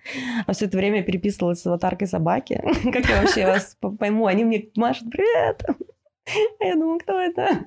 А 0.47 0.53
все 0.53 0.67
это 0.67 0.77
время 0.77 1.03
переписывалась 1.03 1.61
с 1.61 1.67
аватаркой 1.67 2.09
собаки. 2.09 2.61
Как 2.93 3.09
я 3.09 3.23
вообще 3.23 3.47
вас 3.47 3.77
пойму? 3.99 4.27
Они 4.27 4.45
мне 4.45 4.69
машут 4.77 5.11
«Привет!» 5.11 5.65
А 6.61 6.65
я 6.65 6.75
думаю, 6.75 7.01
кто 7.01 7.19
это? 7.19 7.67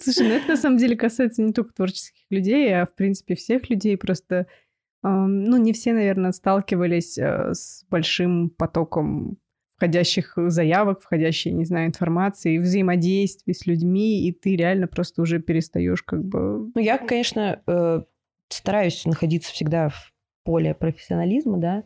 Слушай, 0.00 0.28
ну 0.28 0.34
это 0.34 0.48
на 0.50 0.56
самом 0.56 0.76
деле 0.76 0.94
касается 0.94 1.42
не 1.42 1.52
только 1.52 1.72
творческих 1.72 2.22
людей, 2.30 2.72
а 2.72 2.86
в 2.86 2.94
принципе 2.94 3.34
всех 3.34 3.68
людей. 3.70 3.96
Просто, 3.96 4.46
ну, 5.02 5.56
не 5.56 5.72
все, 5.72 5.92
наверное, 5.92 6.30
сталкивались 6.30 7.18
э, 7.18 7.54
с 7.54 7.84
большим 7.90 8.50
потоком 8.50 9.38
входящих 9.78 10.32
заявок, 10.36 11.00
входящей, 11.00 11.52
не 11.52 11.64
знаю, 11.64 11.86
информации, 11.86 12.58
взаимодействий 12.58 13.54
с 13.54 13.64
людьми, 13.64 14.26
и 14.26 14.32
ты 14.32 14.56
реально 14.56 14.88
просто 14.88 15.22
уже 15.22 15.38
перестаешь 15.38 16.02
как 16.02 16.24
бы... 16.24 16.72
Ну, 16.74 16.80
я, 16.80 16.98
конечно, 16.98 17.62
э, 17.64 18.02
стараюсь 18.48 19.06
находиться 19.06 19.52
всегда 19.52 19.90
в 19.90 20.12
поле 20.42 20.74
профессионализма, 20.74 21.58
да, 21.58 21.84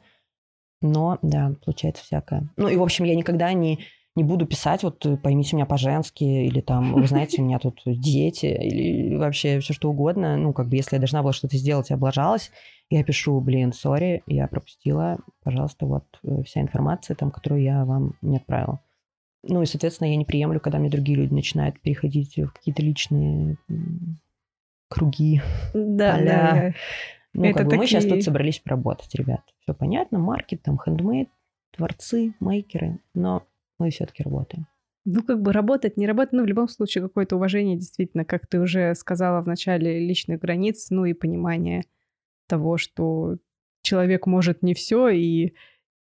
но, 0.80 1.18
да, 1.20 1.52
получается 1.62 2.02
всякое. 2.02 2.48
Ну, 2.56 2.68
и, 2.68 2.76
в 2.76 2.82
общем, 2.82 3.04
я 3.04 3.14
никогда 3.14 3.52
не, 3.52 3.80
не 4.14 4.24
буду 4.24 4.46
писать, 4.46 4.82
вот, 4.82 5.06
поймите 5.22 5.56
меня 5.56 5.64
по-женски, 5.64 6.24
или 6.24 6.60
там, 6.60 6.92
вы 6.92 7.06
знаете, 7.06 7.40
у 7.40 7.44
меня 7.44 7.58
тут 7.58 7.80
дети, 7.86 8.46
или 8.46 9.16
вообще 9.16 9.60
все 9.60 9.72
что 9.72 9.90
угодно. 9.90 10.36
Ну, 10.36 10.52
как 10.52 10.68
бы, 10.68 10.76
если 10.76 10.96
я 10.96 11.00
должна 11.00 11.22
была 11.22 11.32
что-то 11.32 11.56
сделать 11.56 11.90
и 11.90 11.94
облажалась, 11.94 12.50
я 12.90 13.02
пишу, 13.04 13.40
блин, 13.40 13.72
сори, 13.72 14.22
я 14.26 14.48
пропустила, 14.48 15.18
пожалуйста, 15.42 15.86
вот 15.86 16.04
э, 16.24 16.42
вся 16.42 16.60
информация, 16.60 17.14
там, 17.14 17.30
которую 17.30 17.62
я 17.62 17.86
вам 17.86 18.14
не 18.20 18.36
отправила. 18.36 18.80
Ну 19.44 19.62
и, 19.62 19.66
соответственно, 19.66 20.08
я 20.08 20.16
не 20.16 20.26
приемлю, 20.26 20.60
когда 20.60 20.78
мне 20.78 20.90
другие 20.90 21.16
люди 21.16 21.32
начинают 21.32 21.80
переходить 21.80 22.36
в 22.36 22.52
какие-то 22.52 22.82
личные 22.82 23.56
круги, 24.88 25.40
да, 25.72 26.16
поля. 26.16 26.24
Да. 26.24 26.74
Ну, 27.34 27.44
Это 27.44 27.58
как 27.58 27.64
бы 27.64 27.70
такие... 27.70 27.80
мы 27.80 27.86
сейчас 27.86 28.04
тут 28.04 28.22
собрались 28.22 28.58
поработать, 28.58 29.14
ребят. 29.14 29.40
Все 29.60 29.72
понятно, 29.72 30.18
маркет, 30.18 30.62
там, 30.62 30.78
хендмейд, 30.78 31.30
творцы, 31.74 32.34
мейкеры, 32.40 32.98
но 33.14 33.42
мы 33.82 33.90
все-таки 33.90 34.22
работаем. 34.22 34.66
Ну, 35.04 35.22
как 35.22 35.42
бы 35.42 35.52
работать, 35.52 35.96
не 35.96 36.06
работать, 36.06 36.32
но 36.32 36.42
в 36.42 36.46
любом 36.46 36.68
случае 36.68 37.02
какое-то 37.02 37.36
уважение 37.36 37.76
действительно, 37.76 38.24
как 38.24 38.46
ты 38.46 38.60
уже 38.60 38.94
сказала 38.94 39.42
в 39.42 39.48
начале, 39.48 39.98
личных 39.98 40.40
границ, 40.40 40.90
ну 40.90 41.04
и 41.04 41.12
понимание 41.12 41.82
того, 42.46 42.78
что 42.78 43.38
человек 43.82 44.26
может 44.26 44.62
не 44.62 44.74
все, 44.74 45.08
и 45.08 45.54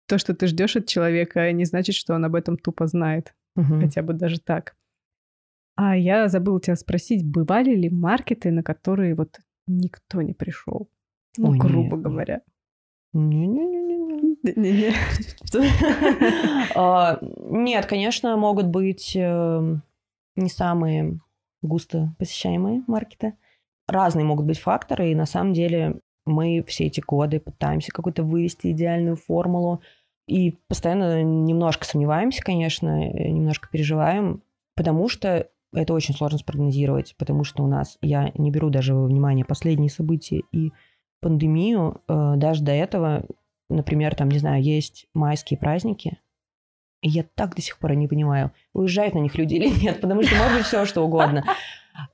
то, 0.07 0.19
что 0.19 0.35
ты 0.35 0.49
ждешь 0.49 0.75
от 0.77 0.87
человека, 0.87 1.53
не 1.53 1.65
значит, 1.65 1.95
что 1.95 2.15
он 2.15 2.25
об 2.25 2.35
этом 2.35 2.57
тупо 2.57 2.89
знает. 2.89 3.33
Угу. 3.55 3.81
Хотя 3.81 4.03
бы 4.03 4.13
даже 4.13 4.41
так. 4.41 4.75
А 5.77 5.97
я 5.97 6.29
забыла 6.29 6.61
тебя 6.61 6.77
спросить, 6.77 7.25
бывали 7.25 7.75
ли 7.75 7.89
маркеты, 7.89 8.51
на 8.51 8.65
которые 8.65 9.15
вот 9.15 9.39
никто 9.69 10.21
не 10.21 10.35
пришел? 10.35 10.91
Ну, 11.39 11.51
Ой, 11.51 11.59
грубо 11.59 11.97
нет. 11.97 12.05
говоря. 12.05 12.43
А, 16.75 17.19
нет, 17.21 17.87
конечно, 17.87 18.37
могут 18.37 18.67
быть 18.67 19.17
эм, 19.17 19.83
не 20.37 20.49
самые 20.49 21.19
густо 21.63 22.15
посещаемые 22.19 22.85
маркеты. 22.87 23.35
Разные 23.89 24.25
могут 24.25 24.47
быть 24.47 24.59
факторы, 24.59 25.11
и 25.11 25.17
на 25.17 25.27
самом 25.27 25.53
деле 25.53 26.01
мы 26.25 26.65
все 26.67 26.87
эти 26.87 27.01
годы 27.01 27.41
пытаемся 27.41 27.91
какую-то 27.93 28.23
вывести 28.23 28.71
идеальную 28.71 29.17
формулу, 29.17 29.83
и 30.27 30.57
постоянно 30.69 31.23
немножко 31.25 31.85
сомневаемся, 31.85 32.43
конечно, 32.43 33.09
немножко 33.09 33.69
переживаем, 33.69 34.43
потому 34.77 35.09
что 35.09 35.49
это 35.73 35.93
очень 35.93 36.15
сложно 36.15 36.39
спрогнозировать, 36.39 37.17
потому 37.19 37.43
что 37.43 37.65
у 37.65 37.67
нас, 37.67 37.99
я 38.01 38.31
не 38.37 38.51
беру 38.53 38.71
даже 38.71 38.95
во 38.95 39.07
внимание 39.07 39.45
последние 39.45 39.91
события 39.91 40.43
и 40.53 40.71
пандемию, 41.21 42.01
э, 42.09 42.35
даже 42.37 42.63
до 42.63 42.73
этого, 42.73 43.25
например, 43.69 44.15
там, 44.15 44.31
не 44.31 44.39
знаю, 44.39 44.63
есть 44.63 45.07
майские 45.15 45.59
праздники, 45.59 46.19
и 47.03 47.09
я 47.09 47.25
так 47.35 47.55
до 47.55 47.63
сих 47.63 47.79
пор 47.79 47.95
не 47.95 48.09
понимаю, 48.09 48.53
уезжают 48.75 49.15
на 49.15 49.21
них 49.21 49.37
люди 49.37 49.55
или 49.55 49.69
нет, 49.69 50.01
потому 50.01 50.23
что 50.23 50.37
может 50.37 50.59
быть 50.59 50.67
все, 50.67 50.85
что 50.85 51.03
угодно. 51.03 51.45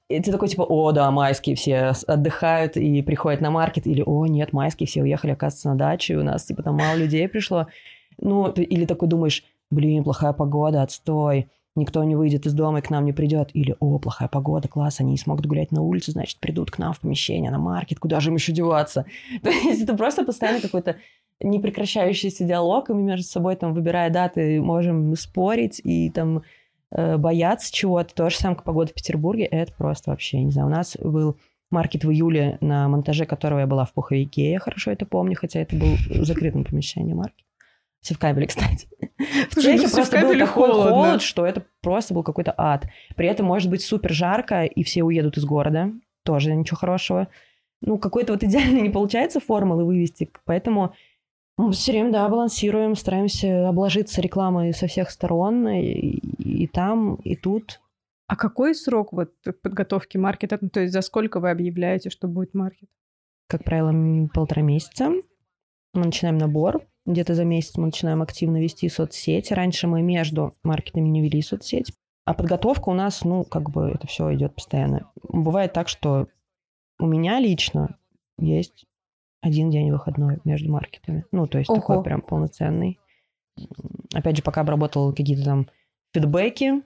И 0.09 0.21
ты 0.21 0.33
такой, 0.33 0.49
типа, 0.49 0.63
о, 0.63 0.93
да, 0.93 1.11
майские 1.11 1.55
все 1.57 1.93
отдыхают 2.07 2.77
и 2.77 3.03
приходят 3.03 3.41
на 3.41 3.51
маркет, 3.51 3.87
или, 3.87 4.03
о, 4.05 4.27
нет, 4.27 4.53
майские 4.53 4.87
все 4.87 5.03
уехали, 5.03 5.33
оказывается, 5.33 5.69
на 5.69 5.77
дачу, 5.77 6.15
и 6.15 6.17
у 6.17 6.25
нас, 6.25 6.45
типа, 6.45 6.63
там 6.63 6.77
мало 6.77 6.97
людей 6.97 7.29
пришло. 7.29 7.67
Ну, 8.19 8.51
или 8.51 8.87
такой 8.87 9.09
думаешь, 9.09 9.45
блин, 9.71 10.05
плохая 10.05 10.33
погода, 10.33 10.83
отстой, 10.83 11.49
никто 11.77 12.03
не 12.05 12.17
выйдет 12.17 12.47
из 12.47 12.55
дома 12.55 12.79
и 12.79 12.83
к 12.83 12.91
нам 12.91 13.05
не 13.05 13.13
придет. 13.13 13.51
Или, 13.55 13.77
о, 13.81 13.99
плохая 13.99 14.29
погода, 14.29 14.69
класс, 14.69 15.01
они 15.01 15.13
не 15.13 15.19
смогут 15.19 15.47
гулять 15.47 15.73
на 15.73 15.83
улице, 15.83 16.13
значит, 16.13 16.39
придут 16.41 16.71
к 16.71 16.79
нам 16.79 16.93
в 16.93 17.01
помещение, 17.01 17.51
на 17.51 17.59
маркет, 17.59 17.99
куда 17.99 18.21
же 18.21 18.31
им 18.31 18.37
еще 18.37 18.53
деваться? 18.53 19.07
То 19.43 19.51
есть 19.51 19.83
это 19.83 19.97
просто 19.97 20.25
постоянно 20.25 20.61
какой-то 20.61 20.97
непрекращающийся 21.41 22.45
диалог, 22.45 22.91
и 22.91 22.95
мы 22.95 23.03
между 23.03 23.27
собой 23.27 23.57
там, 23.57 23.75
выбирая 23.75 24.11
даты, 24.11 24.61
можем 24.61 25.15
спорить 25.17 25.81
и 25.85 26.11
там 26.11 26.43
э, 26.91 27.17
бояться 27.19 27.73
чего-то. 27.73 28.15
То 28.15 28.31
же 28.31 28.37
самое, 28.37 28.57
как 28.57 28.65
погода 28.65 28.91
в 28.91 28.95
Петербурге, 28.95 29.45
это 29.45 29.73
просто 29.75 30.11
вообще, 30.11 30.43
не 30.43 30.51
знаю, 30.51 30.69
у 30.69 30.71
нас 30.71 30.97
был 30.97 31.37
маркет 31.71 32.05
в 32.05 32.11
июле, 32.11 32.59
на 32.61 32.89
монтаже 32.89 33.27
которого 33.27 33.61
я 33.61 33.67
была 33.67 33.85
в 33.85 33.93
пуховике, 33.93 34.53
я 34.53 34.59
хорошо 34.59 34.93
это 34.93 35.05
помню, 35.05 35.37
хотя 35.37 35.61
это 35.61 35.77
был 35.77 35.97
в 36.09 36.25
закрытом 36.25 36.65
помещении 36.65 37.13
маркет. 37.13 37.45
Севкабеле, 38.07 38.47
кстати. 38.49 38.89
В 39.51 39.55
цехе 39.55 39.87
ну, 39.87 39.91
просто 39.91 40.21
был 40.21 40.33
такой 40.33 40.47
холодно. 40.47 40.91
холод, 40.91 41.23
что 41.23 41.47
это 41.47 41.65
просто 41.83 42.15
был 42.15 42.23
какой-то 42.23 42.55
ад. 42.57 42.87
При 43.17 43.27
этом 43.27 43.47
может 43.47 43.71
быть 43.71 43.83
супер 43.83 44.13
жарко, 44.13 44.65
и 44.65 44.83
все 44.83 45.03
уедут 45.03 45.37
из 45.37 45.45
города. 45.45 45.93
Тоже 46.25 46.55
ничего 46.55 46.77
хорошего. 46.77 47.29
Ну, 47.81 47.99
какой-то 47.99 48.33
вот 48.33 48.43
идеально 48.43 48.81
не 48.81 48.91
получается 48.91 49.41
формулы 49.41 49.85
вывести. 49.85 50.31
Поэтому 50.45 50.95
мы 51.57 51.73
все 51.73 51.93
время, 51.93 52.13
да, 52.13 52.29
балансируем, 52.29 52.95
стараемся 52.95 53.69
обложиться 53.69 54.21
рекламой 54.21 54.73
со 54.73 54.87
всех 54.87 55.11
сторон. 55.11 55.69
И, 55.69 56.19
и 56.39 56.67
там, 56.67 57.17
и 57.17 57.37
тут. 57.37 57.81
А 58.29 58.37
какой 58.37 58.75
срок 58.75 59.13
вот 59.13 59.33
подготовки 59.63 60.17
маркета? 60.17 60.59
Ну, 60.61 60.69
то 60.69 60.81
есть 60.81 60.93
за 60.93 61.01
сколько 61.01 61.41
вы 61.41 61.51
объявляете, 61.51 62.11
что 62.11 62.29
будет 62.29 62.55
маркет? 62.55 62.89
Как 63.49 63.63
правило, 63.63 64.29
полтора 64.35 64.63
месяца. 64.63 65.11
Мы 65.95 66.05
начинаем 66.05 66.37
набор 66.37 66.83
где-то 67.07 67.35
за 67.35 67.45
месяц 67.45 67.77
мы 67.77 67.87
начинаем 67.87 68.23
активно 68.23 68.59
вести 68.61 68.89
соцсети. 68.89 69.53
Раньше 69.53 69.87
мы 69.87 70.03
между 70.03 70.55
маркетами 70.63 71.09
не 71.09 71.23
вели 71.23 71.41
соцсеть. 71.41 71.93
А 72.25 72.35
подготовка 72.35 72.89
у 72.89 72.95
нас, 72.95 73.25
ну, 73.25 73.45
как 73.45 73.71
бы 73.71 73.93
это 73.95 74.07
все 74.09 74.35
идет 74.35 74.55
постоянно. 74.55 75.11
Бывает 75.23 75.73
так, 75.73 75.89
что 75.89 76.27
у 76.99 77.07
меня 77.07 77.39
лично 77.39 77.97
есть 78.39 78.85
один 79.41 79.71
день 79.71 79.93
выходной 79.93 80.41
между 80.45 80.71
маркетами. 80.71 81.25
Ну, 81.31 81.47
то 81.47 81.59
есть 81.59 81.71
Ого. 81.71 81.79
такой 81.79 82.03
прям 82.03 82.21
полноценный. 82.21 82.99
Опять 84.13 84.37
же, 84.37 84.43
пока 84.43 84.63
обработал 84.63 85.13
какие-то 85.13 85.45
там 85.45 85.69
фидбэки, 86.13 86.83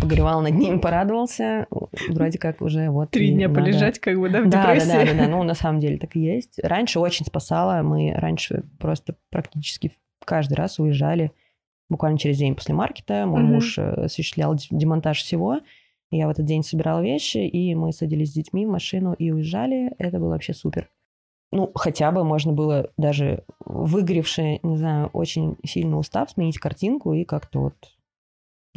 погревал 0.00 0.40
над 0.42 0.54
ним, 0.54 0.80
порадовался. 0.80 1.66
Вроде 2.08 2.38
как 2.38 2.60
уже 2.60 2.90
вот... 2.90 3.10
Три 3.10 3.32
дня 3.32 3.48
надо... 3.48 3.60
полежать 3.60 3.98
как 3.98 4.18
бы, 4.18 4.28
да, 4.28 4.42
в 4.42 4.48
да, 4.48 4.62
депрессии? 4.62 4.88
Да, 4.88 5.04
да, 5.04 5.12
да, 5.12 5.18
да, 5.24 5.28
ну 5.28 5.42
на 5.42 5.54
самом 5.54 5.80
деле 5.80 5.98
так 5.98 6.16
и 6.16 6.20
есть. 6.20 6.58
Раньше 6.62 7.00
очень 7.00 7.26
спасало, 7.26 7.82
мы 7.82 8.12
раньше 8.14 8.64
просто 8.78 9.16
практически 9.30 9.92
каждый 10.24 10.54
раз 10.54 10.78
уезжали 10.78 11.32
буквально 11.88 12.18
через 12.18 12.38
день 12.38 12.54
после 12.54 12.74
маркета. 12.74 13.26
Мой 13.26 13.42
угу. 13.42 13.54
муж 13.54 13.78
э, 13.78 14.04
осуществлял 14.04 14.56
демонтаж 14.70 15.22
всего. 15.22 15.60
Я 16.10 16.26
в 16.26 16.30
этот 16.30 16.44
день 16.44 16.62
собирала 16.62 17.00
вещи, 17.00 17.38
и 17.38 17.74
мы 17.74 17.92
садились 17.92 18.30
с 18.30 18.34
детьми 18.34 18.66
в 18.66 18.70
машину 18.70 19.12
и 19.12 19.30
уезжали. 19.30 19.92
Это 19.98 20.18
было 20.18 20.30
вообще 20.30 20.54
супер. 20.54 20.88
Ну, 21.52 21.70
хотя 21.74 22.10
бы 22.10 22.24
можно 22.24 22.52
было 22.52 22.90
даже 22.96 23.44
выгоревший, 23.64 24.60
не 24.62 24.76
знаю, 24.76 25.08
очень 25.12 25.56
сильно 25.64 25.96
устав, 25.98 26.30
сменить 26.30 26.58
картинку 26.58 27.12
и 27.12 27.24
как-то 27.24 27.60
вот 27.60 27.74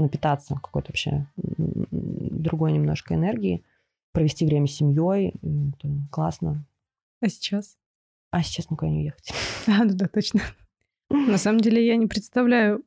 напитаться 0.04 0.56
какой-то 0.56 0.92
вообще 0.92 1.28
другой 1.38 2.72
немножко 2.72 3.16
энергии, 3.16 3.64
провести 4.12 4.46
время 4.46 4.68
с 4.68 4.76
семьей. 4.76 5.34
Это 5.42 5.90
классно. 6.12 6.66
А 7.22 7.30
сейчас? 7.30 7.78
А 8.32 8.44
сейчас 8.44 8.70
никуда 8.70 8.92
не 8.92 9.00
уехать. 9.00 9.32
А, 9.68 9.84
ну 9.84 9.94
да, 9.94 10.08
точно. 10.08 10.42
На 11.10 11.38
самом 11.38 11.60
деле 11.60 11.86
я 11.86 11.96
не 11.96 12.08
представляю, 12.08 12.84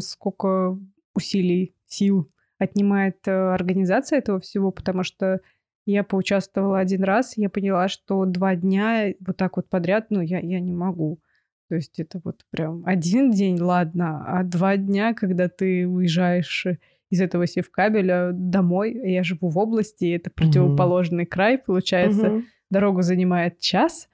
сколько 0.00 0.78
усилий, 1.14 1.74
сил 1.86 2.30
отнимает 2.58 3.26
э, 3.26 3.30
организация 3.30 4.18
этого 4.18 4.40
всего, 4.40 4.70
потому 4.70 5.02
что 5.02 5.40
я 5.84 6.02
поучаствовала 6.02 6.78
один 6.78 7.04
раз, 7.04 7.36
я 7.36 7.48
поняла, 7.48 7.88
что 7.88 8.24
два 8.24 8.56
дня 8.56 9.14
вот 9.20 9.36
так 9.36 9.56
вот 9.56 9.68
подряд, 9.68 10.06
ну, 10.10 10.20
я, 10.20 10.40
я 10.40 10.58
не 10.60 10.72
могу. 10.72 11.20
То 11.68 11.76
есть 11.76 11.98
это 11.98 12.20
вот 12.22 12.44
прям 12.50 12.82
один 12.86 13.30
день, 13.30 13.60
ладно, 13.60 14.24
а 14.26 14.44
два 14.44 14.76
дня, 14.76 15.14
когда 15.14 15.48
ты 15.48 15.86
уезжаешь 15.86 16.66
из 17.10 17.20
этого 17.20 17.46
севкабеля 17.46 18.30
домой, 18.32 18.92
я 18.92 19.22
живу 19.22 19.48
в 19.48 19.58
области, 19.58 20.14
это 20.14 20.30
противоположный 20.30 21.24
mm-hmm. 21.24 21.28
край, 21.28 21.58
получается, 21.58 22.26
mm-hmm. 22.26 22.42
дорогу 22.70 23.02
занимает 23.02 23.58
час, 23.58 24.08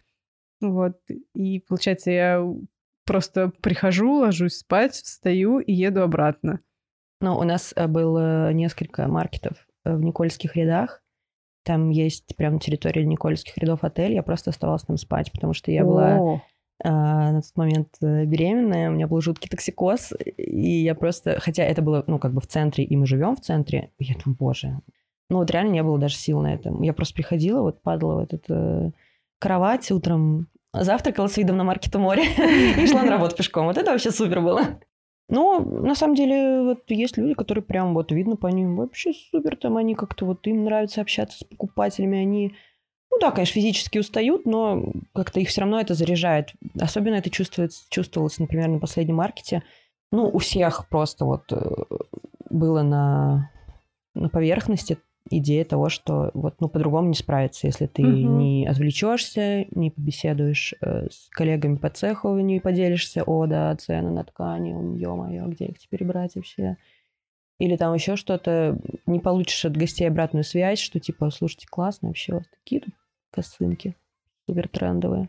вот, 0.61 0.99
и 1.35 1.61
получается 1.61 2.11
я 2.11 2.47
просто 3.05 3.53
прихожу, 3.61 4.21
ложусь 4.21 4.59
спать, 4.59 4.95
встаю 4.95 5.59
и 5.59 5.73
еду 5.73 6.03
обратно. 6.03 6.61
Ну, 7.21 7.37
у 7.37 7.43
нас 7.45 7.73
э, 7.77 7.87
было 7.87 8.53
несколько 8.53 9.09
маркетов 9.09 9.67
э, 9.85 9.95
в 9.95 10.03
Никольских 10.03 10.57
рядах, 10.57 11.03
там 11.65 11.91
есть 11.91 12.35
прям 12.37 12.59
территория 12.59 13.05
Никольских 13.05 13.57
рядов 13.59 13.85
отель, 13.85 14.13
я 14.13 14.23
просто 14.23 14.51
оставалась 14.51 14.83
там 14.83 14.97
спать, 14.97 15.31
потому 15.33 15.55
что 15.55 15.71
я 15.71 15.83
О. 15.83 15.87
была 15.87 16.17
а, 16.17 16.43
на 16.91 17.43
тот 17.43 17.57
момент 17.57 17.89
э, 18.01 18.25
беременная, 18.25 18.91
у 18.91 18.95
меня 18.95 19.07
был 19.07 19.21
жуткий 19.21 19.49
токсикоз, 19.49 20.13
и 20.37 20.83
я 20.83 20.95
просто, 20.95 21.39
хотя 21.41 21.65
это 21.65 21.83
было, 21.83 22.03
ну, 22.07 22.19
как 22.19 22.33
бы 22.33 22.41
в 22.41 22.47
центре, 22.47 22.85
и 22.85 22.97
мы 22.97 23.07
живем 23.07 23.37
в 23.37 23.41
центре, 23.41 23.91
я 23.99 24.15
думаю, 24.15 24.37
боже, 24.39 24.81
ну, 25.31 25.39
вот 25.39 25.51
реально 25.51 25.71
не 25.71 25.83
было 25.83 25.99
даже 25.99 26.17
сил 26.17 26.41
на 26.41 26.55
это. 26.55 26.75
Я 26.81 26.93
просто 26.93 27.15
приходила, 27.15 27.63
вот 27.63 27.83
падала 27.83 28.17
в 28.17 28.19
этот 28.25 28.45
э, 28.49 28.91
кровать 29.39 29.91
утром, 29.91 30.49
завтракала 30.73 31.27
с 31.27 31.37
видом 31.37 31.57
на 31.57 31.65
маркету 31.65 31.99
море 31.99 32.25
и 32.79 32.87
шла 32.87 33.03
на 33.03 33.13
работу 33.13 33.37
пешком. 33.37 33.67
Вот 33.67 33.79
это 33.79 33.93
вообще 33.93 34.11
супер 34.11 34.41
было. 34.41 34.81
Но 35.29 35.61
на 35.61 35.95
самом 35.95 36.15
деле 36.15 36.63
вот 36.63 36.83
есть 36.89 37.17
люди, 37.17 37.33
которые 37.35 37.65
прям 37.65 37.95
вот 37.95 38.13
видно 38.13 38.37
по 38.37 38.49
ним 38.49 38.77
вообще 38.77 39.13
супер, 39.13 39.57
там 39.57 39.79
они 39.79 39.95
как-то 39.95 40.27
вот 40.27 40.47
им 40.47 40.65
нравится 40.65 41.01
общаться 41.01 41.39
с 41.39 41.45
покупателями, 41.45 42.19
они 42.19 42.55
ну 43.13 43.19
да, 43.21 43.31
конечно, 43.31 43.53
физически 43.53 43.99
устают, 43.99 44.47
но 44.47 44.91
как-то 45.15 45.39
их 45.39 45.49
все 45.49 45.61
равно 45.61 45.79
это 45.79 45.93
заряжает. 45.93 46.55
Особенно 46.81 47.17
это 47.17 47.29
чувствуется, 47.29 47.85
чувствовалось, 47.91 48.39
например, 48.39 48.69
на 48.69 48.79
последнем 48.79 49.17
маркете. 49.17 49.63
Ну, 50.11 50.31
у 50.33 50.39
всех 50.39 50.89
просто 50.89 51.27
вот 51.27 51.53
э, 51.53 51.61
было 52.49 52.83
на, 52.83 53.51
на 54.15 54.31
поверхности 54.31 54.97
идея 55.31 55.65
того, 55.67 55.91
что 55.91 56.31
вот 56.33 56.55
ну 56.61 56.69
по-другому 56.71 57.09
не 57.09 57.15
справиться, 57.15 57.67
если 57.67 57.87
ты 57.87 58.03
угу. 58.03 58.11
не 58.11 58.67
отвлечешься, 58.67 59.67
не 59.71 59.91
побеседуешь 59.91 60.75
э, 60.81 61.09
с 61.11 61.29
коллегами 61.31 61.77
по 61.77 61.91
цеху, 61.91 62.39
не 62.39 62.61
поделишься, 62.61 63.25
о, 63.25 63.47
да, 63.47 63.77
цены 63.77 64.11
на 64.11 64.25
ткани, 64.25 64.99
ё-моё, 64.99 65.47
где 65.49 65.67
их 65.67 65.79
теперь 65.79 66.05
брать 66.05 66.35
вообще? 66.35 66.79
Или 67.59 67.77
там 67.77 67.93
еще 67.93 68.17
что-то, 68.17 68.81
не 69.07 69.21
получишь 69.21 69.67
от 69.67 69.77
гостей 69.77 70.09
обратную 70.09 70.45
связь, 70.45 70.81
что 70.81 70.99
типа, 70.99 71.31
слушайте, 71.31 71.67
классно, 71.71 72.09
вообще 72.09 72.33
у 72.33 72.37
вас 72.37 72.47
такие 72.49 72.81
тут 72.81 72.95
косынки 73.33 73.97
супер 74.47 74.69
трендовые. 74.69 75.29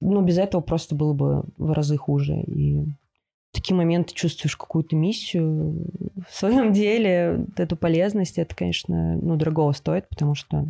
Ну, 0.00 0.20
без 0.22 0.38
этого 0.38 0.60
просто 0.60 0.94
было 0.94 1.12
бы 1.12 1.44
в 1.56 1.72
разы 1.72 1.96
хуже. 1.96 2.40
И 2.40 2.80
в 2.80 3.54
такие 3.54 3.76
моменты 3.76 4.14
чувствуешь 4.14 4.56
какую-то 4.56 4.96
миссию 4.96 5.86
в 6.28 6.34
своем 6.34 6.72
деле, 6.72 7.46
эту 7.56 7.76
полезность, 7.76 8.38
это, 8.38 8.54
конечно, 8.54 9.16
ну, 9.16 9.36
дорого 9.36 9.72
стоит, 9.72 10.08
потому 10.08 10.34
что 10.34 10.66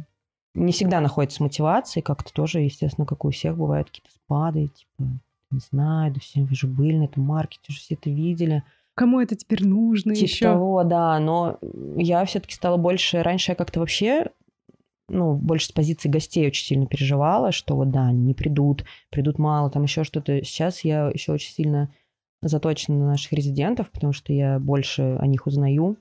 не 0.55 0.73
всегда 0.73 1.01
находится 1.01 1.43
мотивация, 1.43 2.03
как-то 2.03 2.33
тоже, 2.33 2.61
естественно, 2.61 3.07
как 3.07 3.25
у 3.25 3.31
всех, 3.31 3.57
бывают 3.57 3.89
какие-то 3.89 4.11
спады, 4.11 4.69
типа, 4.69 5.09
не 5.51 5.61
знаю, 5.71 6.13
да 6.13 6.21
все 6.21 6.43
вы 6.43 6.55
же 6.55 6.67
были 6.67 6.97
на 6.97 7.05
этом 7.05 7.23
маркете, 7.23 7.63
уже 7.71 7.79
все 7.79 7.95
это 7.95 8.11
видели. 8.11 8.63
Кому 8.95 9.21
это 9.21 9.35
теперь 9.35 9.67
нужно 9.67 10.15
типа 10.15 10.25
еще? 10.25 10.45
того, 10.45 10.85
да, 10.85 11.19
но 11.19 11.59
я 11.97 12.23
все-таки 12.27 12.55
стала 12.55 12.77
больше... 12.77 13.23
Раньше 13.23 13.53
я 13.53 13.57
как-то 13.57 13.81
вообще 13.81 14.31
ну, 15.09 15.35
больше 15.35 15.69
с 15.69 15.73
позиции 15.73 16.09
гостей 16.09 16.47
очень 16.47 16.65
сильно 16.65 16.87
переживала, 16.87 17.53
что 17.53 17.77
вот 17.77 17.91
да, 17.91 18.11
не 18.13 18.35
придут, 18.35 18.85
придут 19.11 19.39
мало, 19.39 19.71
там 19.71 19.83
еще 19.83 20.05
что-то. 20.05 20.43
Сейчас 20.45 20.85
я 20.85 21.09
еще 21.09 21.33
очень 21.33 21.53
сильно 21.53 21.93
заточена 22.43 22.99
на 22.99 23.07
наших 23.09 23.33
резидентов, 23.33 23.91
потому 23.91 24.13
что 24.13 24.33
я 24.33 24.59
больше 24.59 25.17
о 25.21 25.27
них 25.27 25.47
узнаю, 25.47 25.97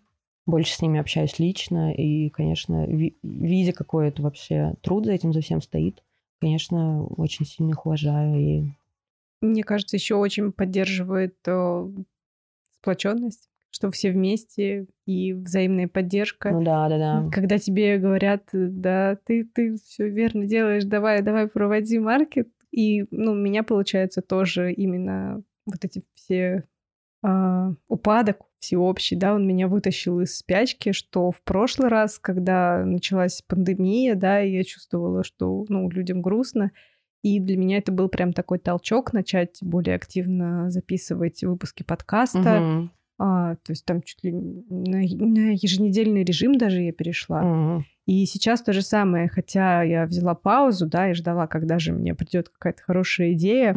больше 0.45 0.73
с 0.73 0.81
ними 0.81 0.99
общаюсь 0.99 1.37
лично, 1.39 1.93
и, 1.93 2.29
конечно, 2.29 2.87
ви- 2.87 3.15
видя, 3.21 3.73
какой 3.73 4.07
это 4.07 4.23
вообще 4.23 4.73
труд 4.81 5.05
за 5.05 5.13
этим 5.13 5.33
за 5.33 5.41
всем 5.41 5.61
стоит, 5.61 6.03
конечно, 6.39 7.03
очень 7.05 7.45
сильно 7.45 7.71
их 7.71 7.85
уважаю. 7.85 8.39
И... 8.39 8.63
Мне 9.41 9.63
кажется, 9.63 9.97
еще 9.97 10.15
очень 10.15 10.51
поддерживает 10.51 11.35
э, 11.45 11.87
сплоченность 12.71 13.50
что 13.71 13.89
все 13.89 14.11
вместе 14.11 14.85
и 15.05 15.33
взаимная 15.33 15.87
поддержка. 15.87 16.51
Ну 16.51 16.61
да, 16.61 16.87
да, 16.89 16.97
да. 16.97 17.29
Когда 17.31 17.57
тебе 17.57 17.97
говорят, 17.97 18.43
да, 18.51 19.17
ты, 19.25 19.45
ты 19.45 19.77
все 19.77 20.09
верно 20.09 20.45
делаешь, 20.45 20.83
давай, 20.83 21.21
давай, 21.21 21.47
проводи 21.47 21.97
маркет. 21.97 22.49
И, 22.71 23.05
ну, 23.11 23.31
у 23.31 23.35
меня 23.35 23.63
получается 23.63 24.21
тоже 24.21 24.71
именно 24.73 25.41
вот 25.65 25.83
эти 25.83 26.03
все 26.13 26.65
э, 27.23 27.73
упадок 27.87 28.41
всеобщий, 28.59 29.17
да, 29.17 29.33
он 29.33 29.47
меня 29.47 29.67
вытащил 29.67 30.19
из 30.19 30.37
спячки, 30.37 30.91
что 30.91 31.31
в 31.31 31.41
прошлый 31.41 31.89
раз, 31.89 32.19
когда 32.19 32.85
началась 32.85 33.41
пандемия, 33.41 34.15
да, 34.15 34.39
я 34.39 34.63
чувствовала, 34.63 35.23
что, 35.23 35.65
ну, 35.67 35.89
людям 35.89 36.21
грустно, 36.21 36.71
и 37.23 37.39
для 37.39 37.57
меня 37.57 37.77
это 37.77 37.91
был 37.91 38.07
прям 38.07 38.33
такой 38.33 38.59
толчок 38.59 39.13
начать 39.13 39.57
более 39.61 39.95
активно 39.95 40.69
записывать 40.69 41.43
выпуски 41.43 41.83
подкаста, 41.83 42.61
угу. 42.61 42.89
А, 43.23 43.55
то 43.57 43.71
есть 43.71 43.85
там 43.85 44.01
чуть 44.01 44.23
ли 44.23 44.31
на, 44.31 44.97
на 44.97 45.51
еженедельный 45.51 46.23
режим 46.23 46.57
даже 46.57 46.81
я 46.81 46.91
перешла. 46.91 47.43
Угу. 47.43 47.83
И 48.07 48.25
сейчас 48.25 48.63
то 48.63 48.73
же 48.73 48.81
самое, 48.81 49.29
хотя 49.29 49.83
я 49.83 50.07
взяла 50.07 50.33
паузу, 50.33 50.87
да, 50.87 51.11
и 51.11 51.13
ждала, 51.13 51.45
когда 51.45 51.77
же 51.77 51.93
мне 51.93 52.15
придет 52.15 52.49
какая-то 52.49 52.81
хорошая 52.81 53.33
идея. 53.33 53.75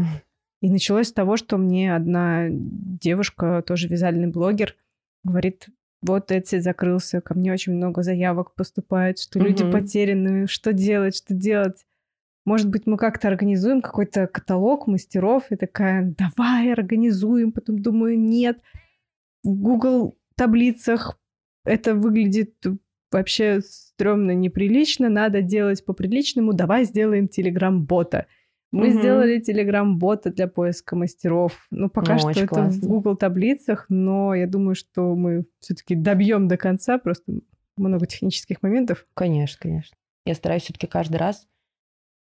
И 0.62 0.70
началось 0.70 1.09
с 1.09 1.12
того, 1.12 1.36
что 1.36 1.59
мне 1.59 1.95
одна 1.95 2.47
девушка, 2.49 3.62
тоже 3.66 3.88
вязальный 3.88 4.28
блогер, 4.28 4.76
говорит, 5.24 5.66
вот 6.01 6.30
Etsy 6.30 6.61
закрылся, 6.61 7.20
ко 7.20 7.34
мне 7.34 7.53
очень 7.53 7.74
много 7.74 8.03
заявок 8.03 8.55
поступает, 8.55 9.18
что 9.18 9.38
угу. 9.38 9.49
люди 9.49 9.70
потеряны, 9.70 10.47
что 10.47 10.72
делать, 10.72 11.16
что 11.16 11.34
делать. 11.34 11.84
Может 12.47 12.70
быть, 12.70 12.86
мы 12.86 12.97
как-то 12.97 13.28
организуем 13.28 13.82
какой-то 13.82 14.26
каталог 14.26 14.86
мастеров, 14.86 15.45
и 15.51 15.57
такая, 15.57 16.14
давай 16.16 16.72
организуем. 16.72 17.53
Потом 17.53 17.80
думаю, 17.80 18.18
нет, 18.18 18.59
Google 19.45 20.16
таблицах 20.36 21.18
это 21.64 21.95
выглядит 21.95 22.55
вообще 23.11 23.61
стрёмно, 23.61 24.32
неприлично, 24.32 25.09
надо 25.09 25.40
делать 25.40 25.84
по-приличному, 25.84 26.53
давай 26.53 26.84
сделаем 26.84 27.28
телеграм-бота. 27.28 28.26
Мы 28.72 28.88
угу. 28.88 28.99
сделали 28.99 29.38
телеграм-бота 29.38 30.32
для 30.32 30.49
поиска 30.49 30.97
мастеров. 30.97 31.66
Ну, 31.70 31.88
пока 31.88 32.14
ну, 32.14 32.18
что 32.18 32.30
это 32.30 32.47
классно. 32.47 32.80
в 32.80 32.88
Google 32.88 33.16
таблицах, 33.16 33.86
но 33.88 34.34
я 34.34 34.49
думаю, 34.49 34.74
что 34.74 35.14
мы 35.14 35.47
все-таки 35.61 35.95
добьем 35.95 36.49
до 36.49 36.57
конца, 36.57 36.99
просто 36.99 37.34
много 37.76 38.07
технических 38.07 38.62
моментов. 38.62 39.07
Конечно, 39.14 39.59
конечно. 39.61 39.97
Я 40.26 40.34
стараюсь 40.34 40.64
все-таки 40.64 40.88
каждый 40.88 41.16
раз 41.18 41.47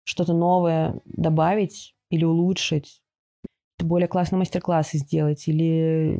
что-то 0.04 0.32
новое 0.32 1.00
добавить 1.04 1.94
или 2.10 2.24
улучшить, 2.24 3.00
более 3.78 4.08
классные 4.08 4.40
мастер-классы 4.40 4.98
сделать 4.98 5.46
или 5.46 6.18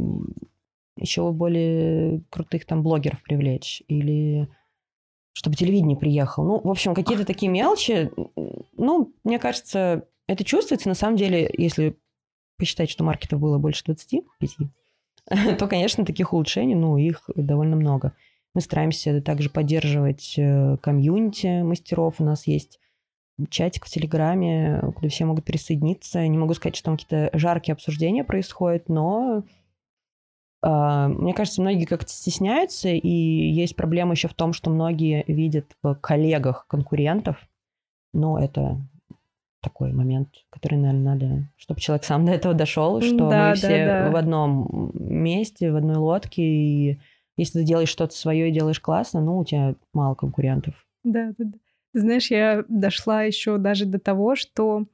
еще 1.00 1.30
более 1.32 2.22
крутых 2.30 2.64
там 2.66 2.82
блогеров 2.82 3.22
привлечь 3.22 3.82
или 3.88 4.48
чтобы 5.32 5.56
телевидение 5.56 5.96
приехал. 5.96 6.44
Ну, 6.44 6.60
в 6.62 6.70
общем, 6.70 6.94
какие-то 6.94 7.24
такие 7.24 7.50
мелочи. 7.50 8.10
Ну, 8.76 9.14
мне 9.24 9.38
кажется, 9.38 10.06
это 10.26 10.44
чувствуется. 10.44 10.88
На 10.88 10.94
самом 10.94 11.16
деле, 11.16 11.52
если 11.56 11.96
посчитать, 12.58 12.90
что 12.90 13.04
маркетов 13.04 13.40
было 13.40 13.58
больше 13.58 13.84
25, 13.86 14.56
то, 15.58 15.66
конечно, 15.66 16.04
таких 16.04 16.32
улучшений, 16.32 16.74
ну, 16.74 16.96
их 16.96 17.30
довольно 17.34 17.76
много. 17.76 18.12
Мы 18.54 18.60
стараемся 18.60 19.22
также 19.22 19.48
поддерживать 19.48 20.34
э, 20.36 20.76
комьюнити 20.82 21.62
мастеров. 21.62 22.16
У 22.18 22.24
нас 22.24 22.46
есть 22.46 22.80
чатик 23.48 23.86
в 23.86 23.88
Телеграме, 23.88 24.82
куда 24.96 25.08
все 25.08 25.24
могут 25.24 25.44
присоединиться. 25.44 26.26
Не 26.26 26.36
могу 26.36 26.54
сказать, 26.54 26.76
что 26.76 26.86
там 26.86 26.96
какие-то 26.96 27.30
жаркие 27.32 27.74
обсуждения 27.74 28.24
происходят, 28.24 28.88
но 28.88 29.44
мне 30.62 31.32
кажется, 31.32 31.62
многие 31.62 31.86
как-то 31.86 32.10
стесняются, 32.10 32.88
и 32.90 33.08
есть 33.08 33.76
проблема 33.76 34.12
еще 34.12 34.28
в 34.28 34.34
том, 34.34 34.52
что 34.52 34.70
многие 34.70 35.24
видят 35.26 35.74
в 35.82 35.94
коллегах 35.94 36.66
конкурентов, 36.66 37.36
но 38.12 38.38
это 38.38 38.78
такой 39.62 39.92
момент, 39.92 40.28
который, 40.50 40.76
наверное, 40.76 41.14
надо, 41.14 41.48
чтобы 41.56 41.80
человек 41.80 42.04
сам 42.04 42.24
до 42.26 42.32
этого 42.32 42.54
дошел, 42.54 43.00
что 43.00 43.30
да, 43.30 43.50
мы 43.50 43.54
все 43.54 43.86
да, 43.86 44.04
да. 44.04 44.10
в 44.10 44.16
одном 44.16 44.90
месте, 44.94 45.72
в 45.72 45.76
одной 45.76 45.96
лодке, 45.96 46.42
и 46.42 47.00
если 47.36 47.60
ты 47.60 47.64
делаешь 47.64 47.88
что-то 47.88 48.14
свое 48.14 48.48
и 48.48 48.52
делаешь 48.52 48.80
классно, 48.80 49.20
ну, 49.20 49.38
у 49.38 49.44
тебя 49.44 49.74
мало 49.94 50.14
конкурентов. 50.14 50.74
Да, 51.04 51.32
да, 51.38 51.44
да. 51.44 51.58
Знаешь, 51.92 52.30
я 52.30 52.64
дошла 52.68 53.22
еще 53.22 53.58
даже 53.58 53.86
до 53.86 53.98
того, 53.98 54.36
что 54.36 54.84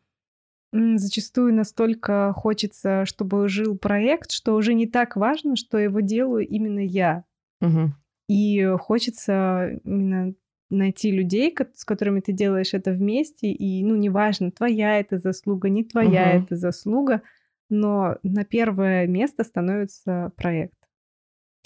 Зачастую 0.72 1.54
настолько 1.54 2.32
хочется, 2.34 3.04
чтобы 3.06 3.48
жил 3.48 3.78
проект, 3.78 4.30
что 4.30 4.54
уже 4.54 4.74
не 4.74 4.86
так 4.86 5.16
важно, 5.16 5.56
что 5.56 5.78
его 5.78 6.00
делаю 6.00 6.46
именно 6.46 6.80
я. 6.80 7.24
Угу. 7.60 7.92
И 8.28 8.64
хочется 8.78 9.80
именно 9.84 10.34
найти 10.68 11.12
людей, 11.12 11.54
с 11.74 11.84
которыми 11.84 12.20
ты 12.20 12.32
делаешь 12.32 12.74
это 12.74 12.90
вместе, 12.92 13.50
и, 13.50 13.84
ну, 13.84 13.94
неважно, 13.94 14.50
твоя 14.50 14.98
это 14.98 15.18
заслуга, 15.18 15.68
не 15.68 15.84
твоя 15.84 16.30
угу. 16.30 16.44
это 16.44 16.56
заслуга, 16.56 17.22
но 17.68 18.16
на 18.22 18.44
первое 18.44 19.06
место 19.06 19.44
становится 19.44 20.32
проект. 20.36 20.76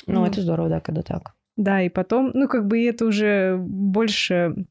Ну, 0.06 0.20
ну, 0.20 0.26
это 0.26 0.40
здорово, 0.42 0.68
да, 0.68 0.80
когда 0.80 1.02
так. 1.02 1.34
Да, 1.56 1.82
и 1.82 1.88
потом, 1.88 2.30
ну, 2.34 2.48
как 2.48 2.66
бы 2.66 2.84
это 2.84 3.04
уже 3.06 3.56
больше 3.58 4.66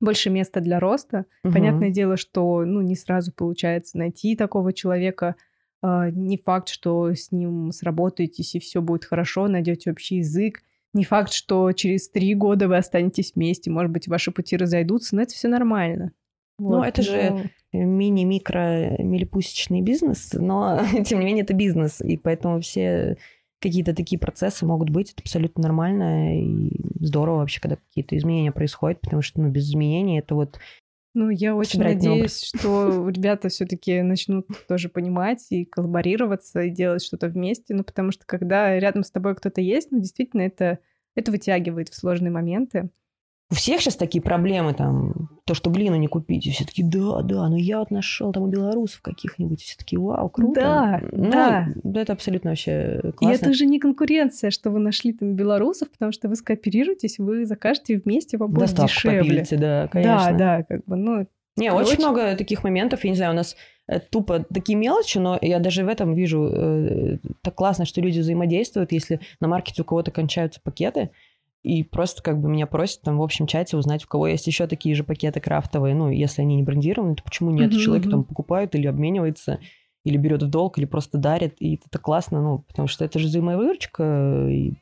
больше 0.00 0.30
места 0.30 0.60
для 0.60 0.80
роста. 0.80 1.26
Угу. 1.44 1.52
Понятное 1.52 1.90
дело, 1.90 2.16
что 2.16 2.64
ну, 2.64 2.80
не 2.80 2.96
сразу 2.96 3.32
получается 3.32 3.98
найти 3.98 4.36
такого 4.36 4.72
человека. 4.72 5.36
Uh, 5.84 6.10
не 6.10 6.36
факт, 6.36 6.68
что 6.68 7.14
с 7.14 7.30
ним 7.30 7.70
сработаетесь 7.70 8.56
и 8.56 8.58
все 8.58 8.82
будет 8.82 9.04
хорошо, 9.04 9.46
найдете 9.46 9.92
общий 9.92 10.16
язык. 10.16 10.62
Не 10.92 11.04
факт, 11.04 11.32
что 11.32 11.70
через 11.72 12.08
три 12.08 12.34
года 12.34 12.66
вы 12.66 12.76
останетесь 12.76 13.32
вместе. 13.34 13.70
Может 13.70 13.92
быть, 13.92 14.08
ваши 14.08 14.32
пути 14.32 14.56
разойдутся, 14.56 15.14
но 15.14 15.22
это 15.22 15.34
все 15.34 15.46
нормально. 15.46 16.12
Ну, 16.58 16.68
вот. 16.68 16.76
Ну, 16.78 16.82
это 16.82 17.02
же 17.02 17.50
мини-микро 17.72 18.96
милипусечный 18.98 19.80
бизнес, 19.80 20.32
но 20.32 20.80
тем 21.04 21.20
не 21.20 21.26
менее 21.26 21.44
это 21.44 21.54
бизнес, 21.54 22.00
и 22.00 22.16
поэтому 22.16 22.60
все 22.60 23.16
какие-то 23.60 23.94
такие 23.94 24.18
процессы 24.18 24.64
могут 24.66 24.90
быть, 24.90 25.12
это 25.12 25.22
абсолютно 25.22 25.62
нормально 25.62 26.40
и 26.40 26.70
здорово 27.00 27.38
вообще, 27.38 27.60
когда 27.60 27.76
какие-то 27.76 28.16
изменения 28.16 28.52
происходят, 28.52 29.00
потому 29.00 29.22
что 29.22 29.40
ну, 29.40 29.48
без 29.48 29.68
изменений 29.68 30.18
это 30.18 30.34
вот 30.34 30.58
Ну, 31.14 31.30
я 31.30 31.56
очень 31.56 31.82
надеюсь, 31.82 32.42
что 32.42 33.08
ребята 33.08 33.48
все-таки 33.48 34.02
начнут 34.02 34.46
тоже 34.68 34.88
понимать 34.88 35.46
и 35.50 35.64
коллаборироваться, 35.64 36.60
и 36.62 36.70
делать 36.70 37.02
что-то 37.02 37.28
вместе. 37.28 37.74
Ну, 37.74 37.82
потому 37.82 38.12
что 38.12 38.24
когда 38.26 38.78
рядом 38.78 39.02
с 39.02 39.10
тобой 39.10 39.34
кто-то 39.34 39.60
есть, 39.60 39.90
ну, 39.90 39.98
действительно, 40.00 40.42
это, 40.42 40.78
это 41.14 41.32
вытягивает 41.32 41.88
в 41.88 41.94
сложные 41.94 42.30
моменты. 42.30 42.90
У 43.50 43.54
всех 43.54 43.80
сейчас 43.80 43.96
такие 43.96 44.20
проблемы, 44.20 44.74
там, 44.74 45.30
то, 45.44 45.54
что 45.54 45.70
глину 45.70 45.96
не 45.96 46.06
купить, 46.06 46.46
и 46.46 46.50
все 46.50 46.66
таки 46.66 46.82
да, 46.82 47.22
да, 47.22 47.48
но 47.48 47.56
я 47.56 47.78
вот 47.78 47.90
нашел 47.90 48.30
там 48.30 48.42
у 48.42 48.46
белорусов 48.46 49.00
каких-нибудь, 49.00 49.62
все 49.62 49.74
таки 49.78 49.96
вау, 49.96 50.28
круто. 50.28 50.60
Да, 50.60 51.00
ну, 51.12 51.30
да. 51.30 51.68
Это 51.94 52.12
абсолютно 52.12 52.50
вообще 52.50 53.00
классно. 53.16 53.34
И 53.34 53.38
это 53.38 53.54
же 53.54 53.64
не 53.64 53.78
конкуренция, 53.78 54.50
что 54.50 54.70
вы 54.70 54.80
нашли 54.80 55.14
там 55.14 55.34
белорусов, 55.34 55.90
потому 55.90 56.12
что 56.12 56.28
вы 56.28 56.36
скооперируетесь, 56.36 57.18
вы 57.18 57.46
закажете 57.46 57.96
вместе, 57.96 58.36
вам 58.36 58.50
будет 58.50 58.66
Доставку 58.66 58.88
дешевле. 58.88 59.20
Попилите, 59.20 59.56
да, 59.56 59.88
конечно. 59.88 60.32
Да, 60.32 60.58
да, 60.58 60.62
как 60.64 60.84
бы, 60.84 60.96
ну... 60.96 61.26
Не, 61.56 61.72
очень, 61.72 61.92
очень 61.92 62.04
много 62.04 62.36
таких 62.36 62.62
моментов, 62.62 63.02
я 63.02 63.10
не 63.10 63.16
знаю, 63.16 63.32
у 63.32 63.36
нас 63.36 63.56
э, 63.88 63.98
тупо 63.98 64.44
такие 64.52 64.76
мелочи, 64.76 65.18
но 65.18 65.38
я 65.40 65.58
даже 65.58 65.84
в 65.84 65.88
этом 65.88 66.14
вижу 66.14 66.48
э, 66.52 67.18
так 67.42 67.54
классно, 67.54 67.84
что 67.84 68.00
люди 68.00 68.20
взаимодействуют, 68.20 68.92
если 68.92 69.20
на 69.40 69.48
маркете 69.48 69.82
у 69.82 69.84
кого-то 69.84 70.10
кончаются 70.12 70.60
пакеты, 70.62 71.10
и 71.62 71.82
просто 71.82 72.22
как 72.22 72.40
бы 72.40 72.48
меня 72.48 72.66
просят 72.66 73.02
там 73.02 73.18
в 73.18 73.22
общем 73.22 73.46
чате 73.46 73.76
узнать, 73.76 74.04
у 74.04 74.08
кого 74.08 74.28
есть 74.28 74.46
еще 74.46 74.66
такие 74.66 74.94
же 74.94 75.04
пакеты 75.04 75.40
крафтовые. 75.40 75.94
Ну, 75.94 76.10
если 76.10 76.42
они 76.42 76.56
не 76.56 76.62
брендированы, 76.62 77.16
то 77.16 77.22
почему 77.22 77.50
нет? 77.50 77.72
Mm-hmm. 77.72 77.78
Человек 77.78 78.10
там 78.10 78.24
покупает 78.24 78.74
или 78.74 78.86
обменивается, 78.86 79.60
или 80.04 80.16
берет 80.16 80.42
в 80.42 80.48
долг, 80.48 80.78
или 80.78 80.84
просто 80.84 81.18
дарит. 81.18 81.56
И 81.60 81.80
это 81.84 81.98
классно, 81.98 82.40
ну, 82.40 82.58
потому 82.68 82.88
что 82.88 83.04
это 83.04 83.18
же 83.18 83.26
взаимовыручка. 83.26 84.48
И, 84.50 84.74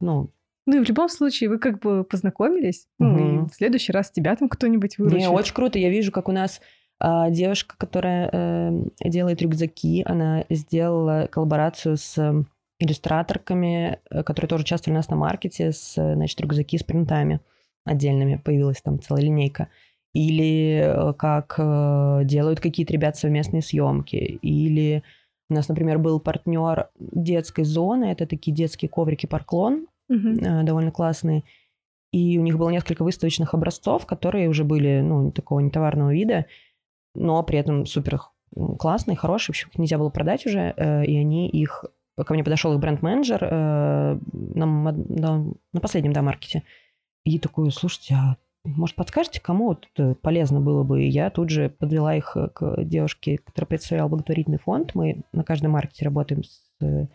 ну, 0.00 0.30
ну 0.66 0.80
и 0.80 0.84
в 0.84 0.88
любом 0.88 1.08
случае 1.08 1.50
вы 1.50 1.58
как 1.58 1.80
бы 1.80 2.04
познакомились. 2.04 2.86
Угу. 2.98 3.08
Ну, 3.08 3.44
и 3.44 3.48
в 3.48 3.54
следующий 3.54 3.92
раз 3.92 4.10
тебя 4.10 4.34
там 4.34 4.48
кто-нибудь 4.48 4.98
выручит. 4.98 5.20
Не, 5.20 5.28
очень 5.28 5.54
круто. 5.54 5.78
Я 5.78 5.90
вижу, 5.90 6.10
как 6.10 6.28
у 6.28 6.32
нас 6.32 6.60
а, 6.98 7.30
девушка, 7.30 7.74
которая 7.76 8.30
э, 8.32 8.84
делает 9.04 9.42
рюкзаки, 9.42 10.02
она 10.06 10.44
сделала 10.48 11.28
коллаборацию 11.30 11.96
с 11.96 12.44
иллюстраторками, 12.78 14.00
э, 14.10 14.22
которые 14.22 14.48
тоже 14.48 14.62
участвовали 14.62 14.96
у 14.96 14.98
нас 14.98 15.08
на 15.08 15.16
маркете, 15.16 15.72
с, 15.72 15.94
значит, 15.94 16.40
рюкзаки 16.40 16.78
с 16.78 16.82
принтами 16.82 17.40
отдельными. 17.84 18.36
Появилась 18.36 18.82
там 18.82 19.00
целая 19.00 19.22
линейка. 19.22 19.68
Или 20.12 20.82
э, 20.84 21.12
как 21.14 21.56
э, 21.58 22.20
делают 22.24 22.60
какие-то 22.60 22.92
ребята 22.92 23.18
совместные 23.18 23.62
съемки. 23.62 24.16
Или 24.16 25.02
у 25.50 25.54
нас, 25.54 25.68
например, 25.68 25.98
был 25.98 26.20
партнер 26.20 26.88
детской 26.98 27.64
зоны. 27.64 28.06
Это 28.06 28.26
такие 28.26 28.54
детские 28.54 28.88
коврики 28.88 29.26
парклон, 29.26 29.86
угу. 30.08 30.38
довольно 30.62 30.90
классные. 30.90 31.44
И 32.12 32.38
у 32.38 32.42
них 32.42 32.58
было 32.58 32.70
несколько 32.70 33.02
выставочных 33.02 33.54
образцов, 33.54 34.06
которые 34.06 34.48
уже 34.48 34.62
были, 34.64 35.00
ну, 35.00 35.32
такого 35.32 35.58
нетоварного 35.58 36.14
вида, 36.14 36.46
но 37.16 37.42
при 37.42 37.58
этом 37.58 37.86
супер 37.86 38.20
классные, 38.78 39.16
хорошие. 39.16 39.48
В 39.48 39.50
общем, 39.50 39.68
их 39.72 39.78
нельзя 39.78 39.98
было 39.98 40.10
продать 40.10 40.46
уже, 40.46 40.72
и 40.78 41.16
они 41.16 41.48
их 41.48 41.84
ко 42.16 42.32
мне 42.34 42.44
подошел 42.44 42.72
их 42.72 42.80
бренд-менеджер 42.80 43.42
э, 43.42 44.18
на, 44.32 44.66
на, 44.66 45.52
на 45.72 45.80
последнем 45.80 46.12
да, 46.12 46.22
маркете. 46.22 46.62
И 47.24 47.38
такой, 47.38 47.70
слушайте, 47.72 48.14
а 48.14 48.36
может, 48.64 48.96
подскажете, 48.96 49.40
кому 49.40 49.66
вот 49.66 49.88
это 49.94 50.14
полезно 50.14 50.60
было 50.60 50.84
бы? 50.84 51.02
И 51.02 51.08
я 51.08 51.30
тут 51.30 51.50
же 51.50 51.68
подвела 51.68 52.14
их 52.14 52.36
к 52.54 52.84
девушке, 52.84 53.38
которая 53.38 53.68
представляла 53.68 54.08
благотворительный 54.08 54.58
фонд. 54.58 54.94
Мы 54.94 55.22
на 55.32 55.44
каждом 55.44 55.72
маркете 55.72 56.04
работаем 56.04 56.44
с 56.44 56.62
э, 56.80 57.06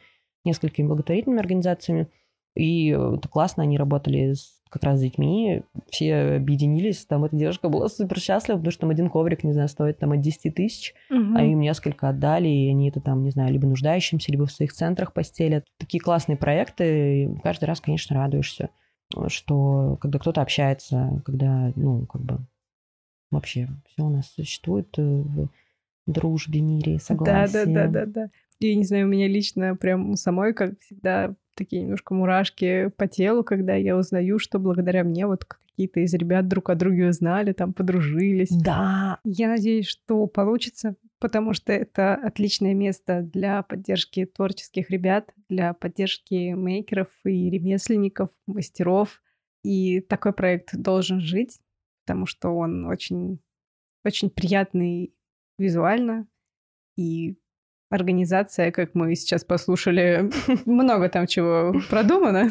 несколькими 0.45 0.87
благотворительными 0.87 1.39
организациями. 1.39 2.07
И 2.55 2.89
это 2.89 3.27
классно, 3.29 3.63
они 3.63 3.77
работали 3.77 4.33
с 4.33 4.58
как 4.69 4.83
раз 4.83 4.99
с 4.99 5.01
детьми, 5.01 5.63
все 5.89 6.35
объединились, 6.35 7.05
там 7.05 7.25
эта 7.25 7.35
девушка 7.35 7.69
была 7.69 7.89
супер 7.89 8.19
счастлива, 8.19 8.57
потому 8.57 8.71
что 8.71 8.81
там 8.81 8.91
один 8.91 9.09
коврик, 9.09 9.43
не 9.43 9.51
знаю, 9.51 9.67
стоит 9.67 9.97
там 9.97 10.11
от 10.11 10.21
10 10.21 10.53
тысяч, 10.53 10.93
угу. 11.09 11.35
а 11.35 11.43
им 11.43 11.59
несколько 11.59 12.09
отдали, 12.09 12.47
и 12.47 12.69
они 12.69 12.89
это 12.89 13.01
там, 13.01 13.23
не 13.23 13.31
знаю, 13.31 13.51
либо 13.51 13.67
нуждающимся, 13.67 14.31
либо 14.31 14.45
в 14.45 14.51
своих 14.51 14.71
центрах 14.73 15.13
постелят. 15.13 15.65
Такие 15.77 15.99
классные 15.99 16.37
проекты, 16.37 17.23
и 17.23 17.39
каждый 17.41 17.65
раз, 17.65 17.81
конечно, 17.81 18.15
радуешься, 18.15 18.69
что 19.27 19.97
когда 19.99 20.19
кто-то 20.19 20.41
общается, 20.41 21.21
когда, 21.25 21.73
ну, 21.75 22.05
как 22.05 22.21
бы 22.21 22.39
вообще 23.31 23.67
все 23.87 24.03
у 24.03 24.09
нас 24.09 24.31
существует 24.31 24.95
в 24.97 25.49
дружбе, 26.05 26.61
мире, 26.61 26.99
согласии. 26.99 27.53
Да, 27.53 27.65
да, 27.65 27.87
да, 27.87 27.87
да, 27.87 28.05
да. 28.05 28.29
И 28.59 28.75
не 28.75 28.83
знаю, 28.83 29.07
у 29.07 29.09
меня 29.09 29.27
лично 29.27 29.75
прям 29.75 30.15
самой, 30.15 30.53
как 30.53 30.79
всегда, 30.79 31.33
такие 31.59 31.83
немножко 31.83 32.13
мурашки 32.13 32.89
по 32.97 33.07
телу, 33.07 33.43
когда 33.43 33.75
я 33.75 33.95
узнаю, 33.97 34.39
что 34.39 34.57
благодаря 34.57 35.03
мне 35.03 35.27
вот 35.27 35.45
какие-то 35.45 35.99
из 35.99 36.13
ребят 36.13 36.47
друг 36.47 36.69
о 36.69 36.75
друге 36.75 37.09
узнали, 37.09 37.53
там 37.53 37.73
подружились. 37.73 38.49
Да. 38.49 39.19
Я 39.23 39.49
надеюсь, 39.49 39.87
что 39.87 40.25
получится, 40.27 40.95
потому 41.19 41.53
что 41.53 41.71
это 41.71 42.15
отличное 42.15 42.73
место 42.73 43.21
для 43.21 43.61
поддержки 43.63 44.25
творческих 44.25 44.89
ребят, 44.89 45.33
для 45.49 45.73
поддержки 45.73 46.53
мейкеров 46.53 47.09
и 47.23 47.49
ремесленников, 47.49 48.29
мастеров. 48.47 49.21
И 49.63 49.99
такой 49.99 50.31
проект 50.31 50.75
должен 50.75 51.19
жить, 51.19 51.59
потому 52.05 52.25
что 52.25 52.49
он 52.49 52.85
очень, 52.85 53.39
очень 54.05 54.29
приятный 54.29 55.13
визуально 55.57 56.27
и 56.97 57.37
организация, 57.89 58.71
как 58.71 58.95
мы 58.95 59.15
сейчас 59.15 59.43
послушали, 59.43 60.29
много 60.65 61.09
там 61.09 61.27
чего 61.27 61.73
продумано. 61.89 62.49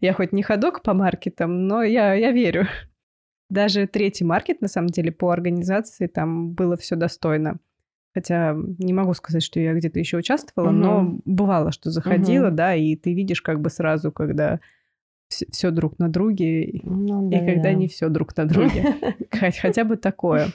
Я 0.00 0.12
хоть 0.12 0.32
не 0.32 0.42
ходок 0.42 0.82
по 0.82 0.94
маркетам, 0.94 1.66
но 1.66 1.82
я, 1.82 2.14
я 2.14 2.32
верю. 2.32 2.66
Даже 3.50 3.86
третий 3.86 4.24
маркет, 4.24 4.60
на 4.60 4.68
самом 4.68 4.88
деле, 4.88 5.12
по 5.12 5.30
организации 5.30 6.06
там 6.06 6.52
было 6.52 6.76
все 6.76 6.96
достойно. 6.96 7.58
Хотя 8.14 8.56
не 8.78 8.92
могу 8.92 9.12
сказать, 9.14 9.42
что 9.42 9.58
я 9.58 9.74
где-то 9.74 9.98
еще 9.98 10.16
участвовала, 10.16 10.70
угу. 10.70 10.76
но 10.76 11.18
бывало, 11.24 11.72
что 11.72 11.90
заходила, 11.90 12.48
угу. 12.48 12.56
да, 12.56 12.74
и 12.74 12.94
ты 12.96 13.12
видишь 13.12 13.42
как 13.42 13.60
бы 13.60 13.70
сразу, 13.70 14.12
когда 14.12 14.60
все 15.28 15.70
друг 15.70 15.98
на 15.98 16.08
друге, 16.08 16.80
ну, 16.84 17.28
да, 17.28 17.36
и 17.36 17.40
когда 17.40 17.64
да. 17.64 17.72
не 17.72 17.88
все 17.88 18.08
друг 18.08 18.36
на 18.36 18.46
друге. 18.46 18.96
Хотя 19.30 19.84
бы 19.84 19.96
такое. 19.96 20.48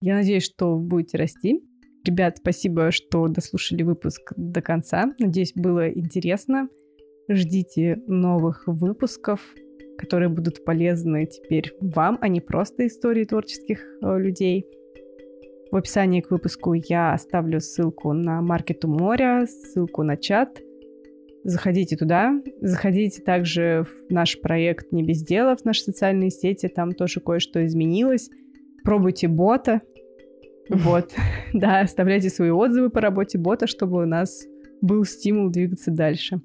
Я 0.00 0.14
надеюсь, 0.14 0.44
что 0.44 0.78
будете 0.78 1.18
расти, 1.18 1.62
Ребят, 2.06 2.36
спасибо, 2.36 2.92
что 2.92 3.26
дослушали 3.26 3.82
выпуск 3.82 4.32
до 4.36 4.62
конца. 4.62 5.12
Надеюсь, 5.18 5.52
было 5.56 5.90
интересно. 5.90 6.68
Ждите 7.28 7.96
новых 8.06 8.62
выпусков, 8.68 9.40
которые 9.98 10.28
будут 10.28 10.64
полезны 10.64 11.26
теперь 11.26 11.74
вам, 11.80 12.16
а 12.20 12.28
не 12.28 12.40
просто 12.40 12.86
истории 12.86 13.24
творческих 13.24 13.84
э, 14.02 14.18
людей. 14.20 14.66
В 15.72 15.76
описании 15.76 16.20
к 16.20 16.30
выпуску 16.30 16.74
я 16.74 17.12
оставлю 17.12 17.60
ссылку 17.60 18.12
на 18.12 18.40
Маркет 18.40 18.84
у 18.84 18.88
моря, 18.88 19.44
ссылку 19.48 20.04
на 20.04 20.16
чат. 20.16 20.60
Заходите 21.42 21.96
туда. 21.96 22.40
Заходите 22.60 23.20
также 23.20 23.84
в 23.84 24.12
наш 24.12 24.40
проект 24.40 24.92
«Не 24.92 25.02
без 25.02 25.24
дела», 25.24 25.56
в 25.56 25.64
наши 25.64 25.82
социальные 25.82 26.30
сети. 26.30 26.68
Там 26.68 26.92
тоже 26.92 27.18
кое-что 27.18 27.66
изменилось. 27.66 28.30
Пробуйте 28.84 29.26
бота. 29.26 29.80
Вот, 30.70 31.12
да, 31.52 31.80
оставляйте 31.80 32.28
свои 32.28 32.50
отзывы 32.50 32.90
по 32.90 33.00
работе 33.00 33.38
бота, 33.38 33.66
чтобы 33.66 34.02
у 34.02 34.06
нас 34.06 34.44
был 34.80 35.04
стимул 35.04 35.50
двигаться 35.50 35.90
дальше. 35.90 36.40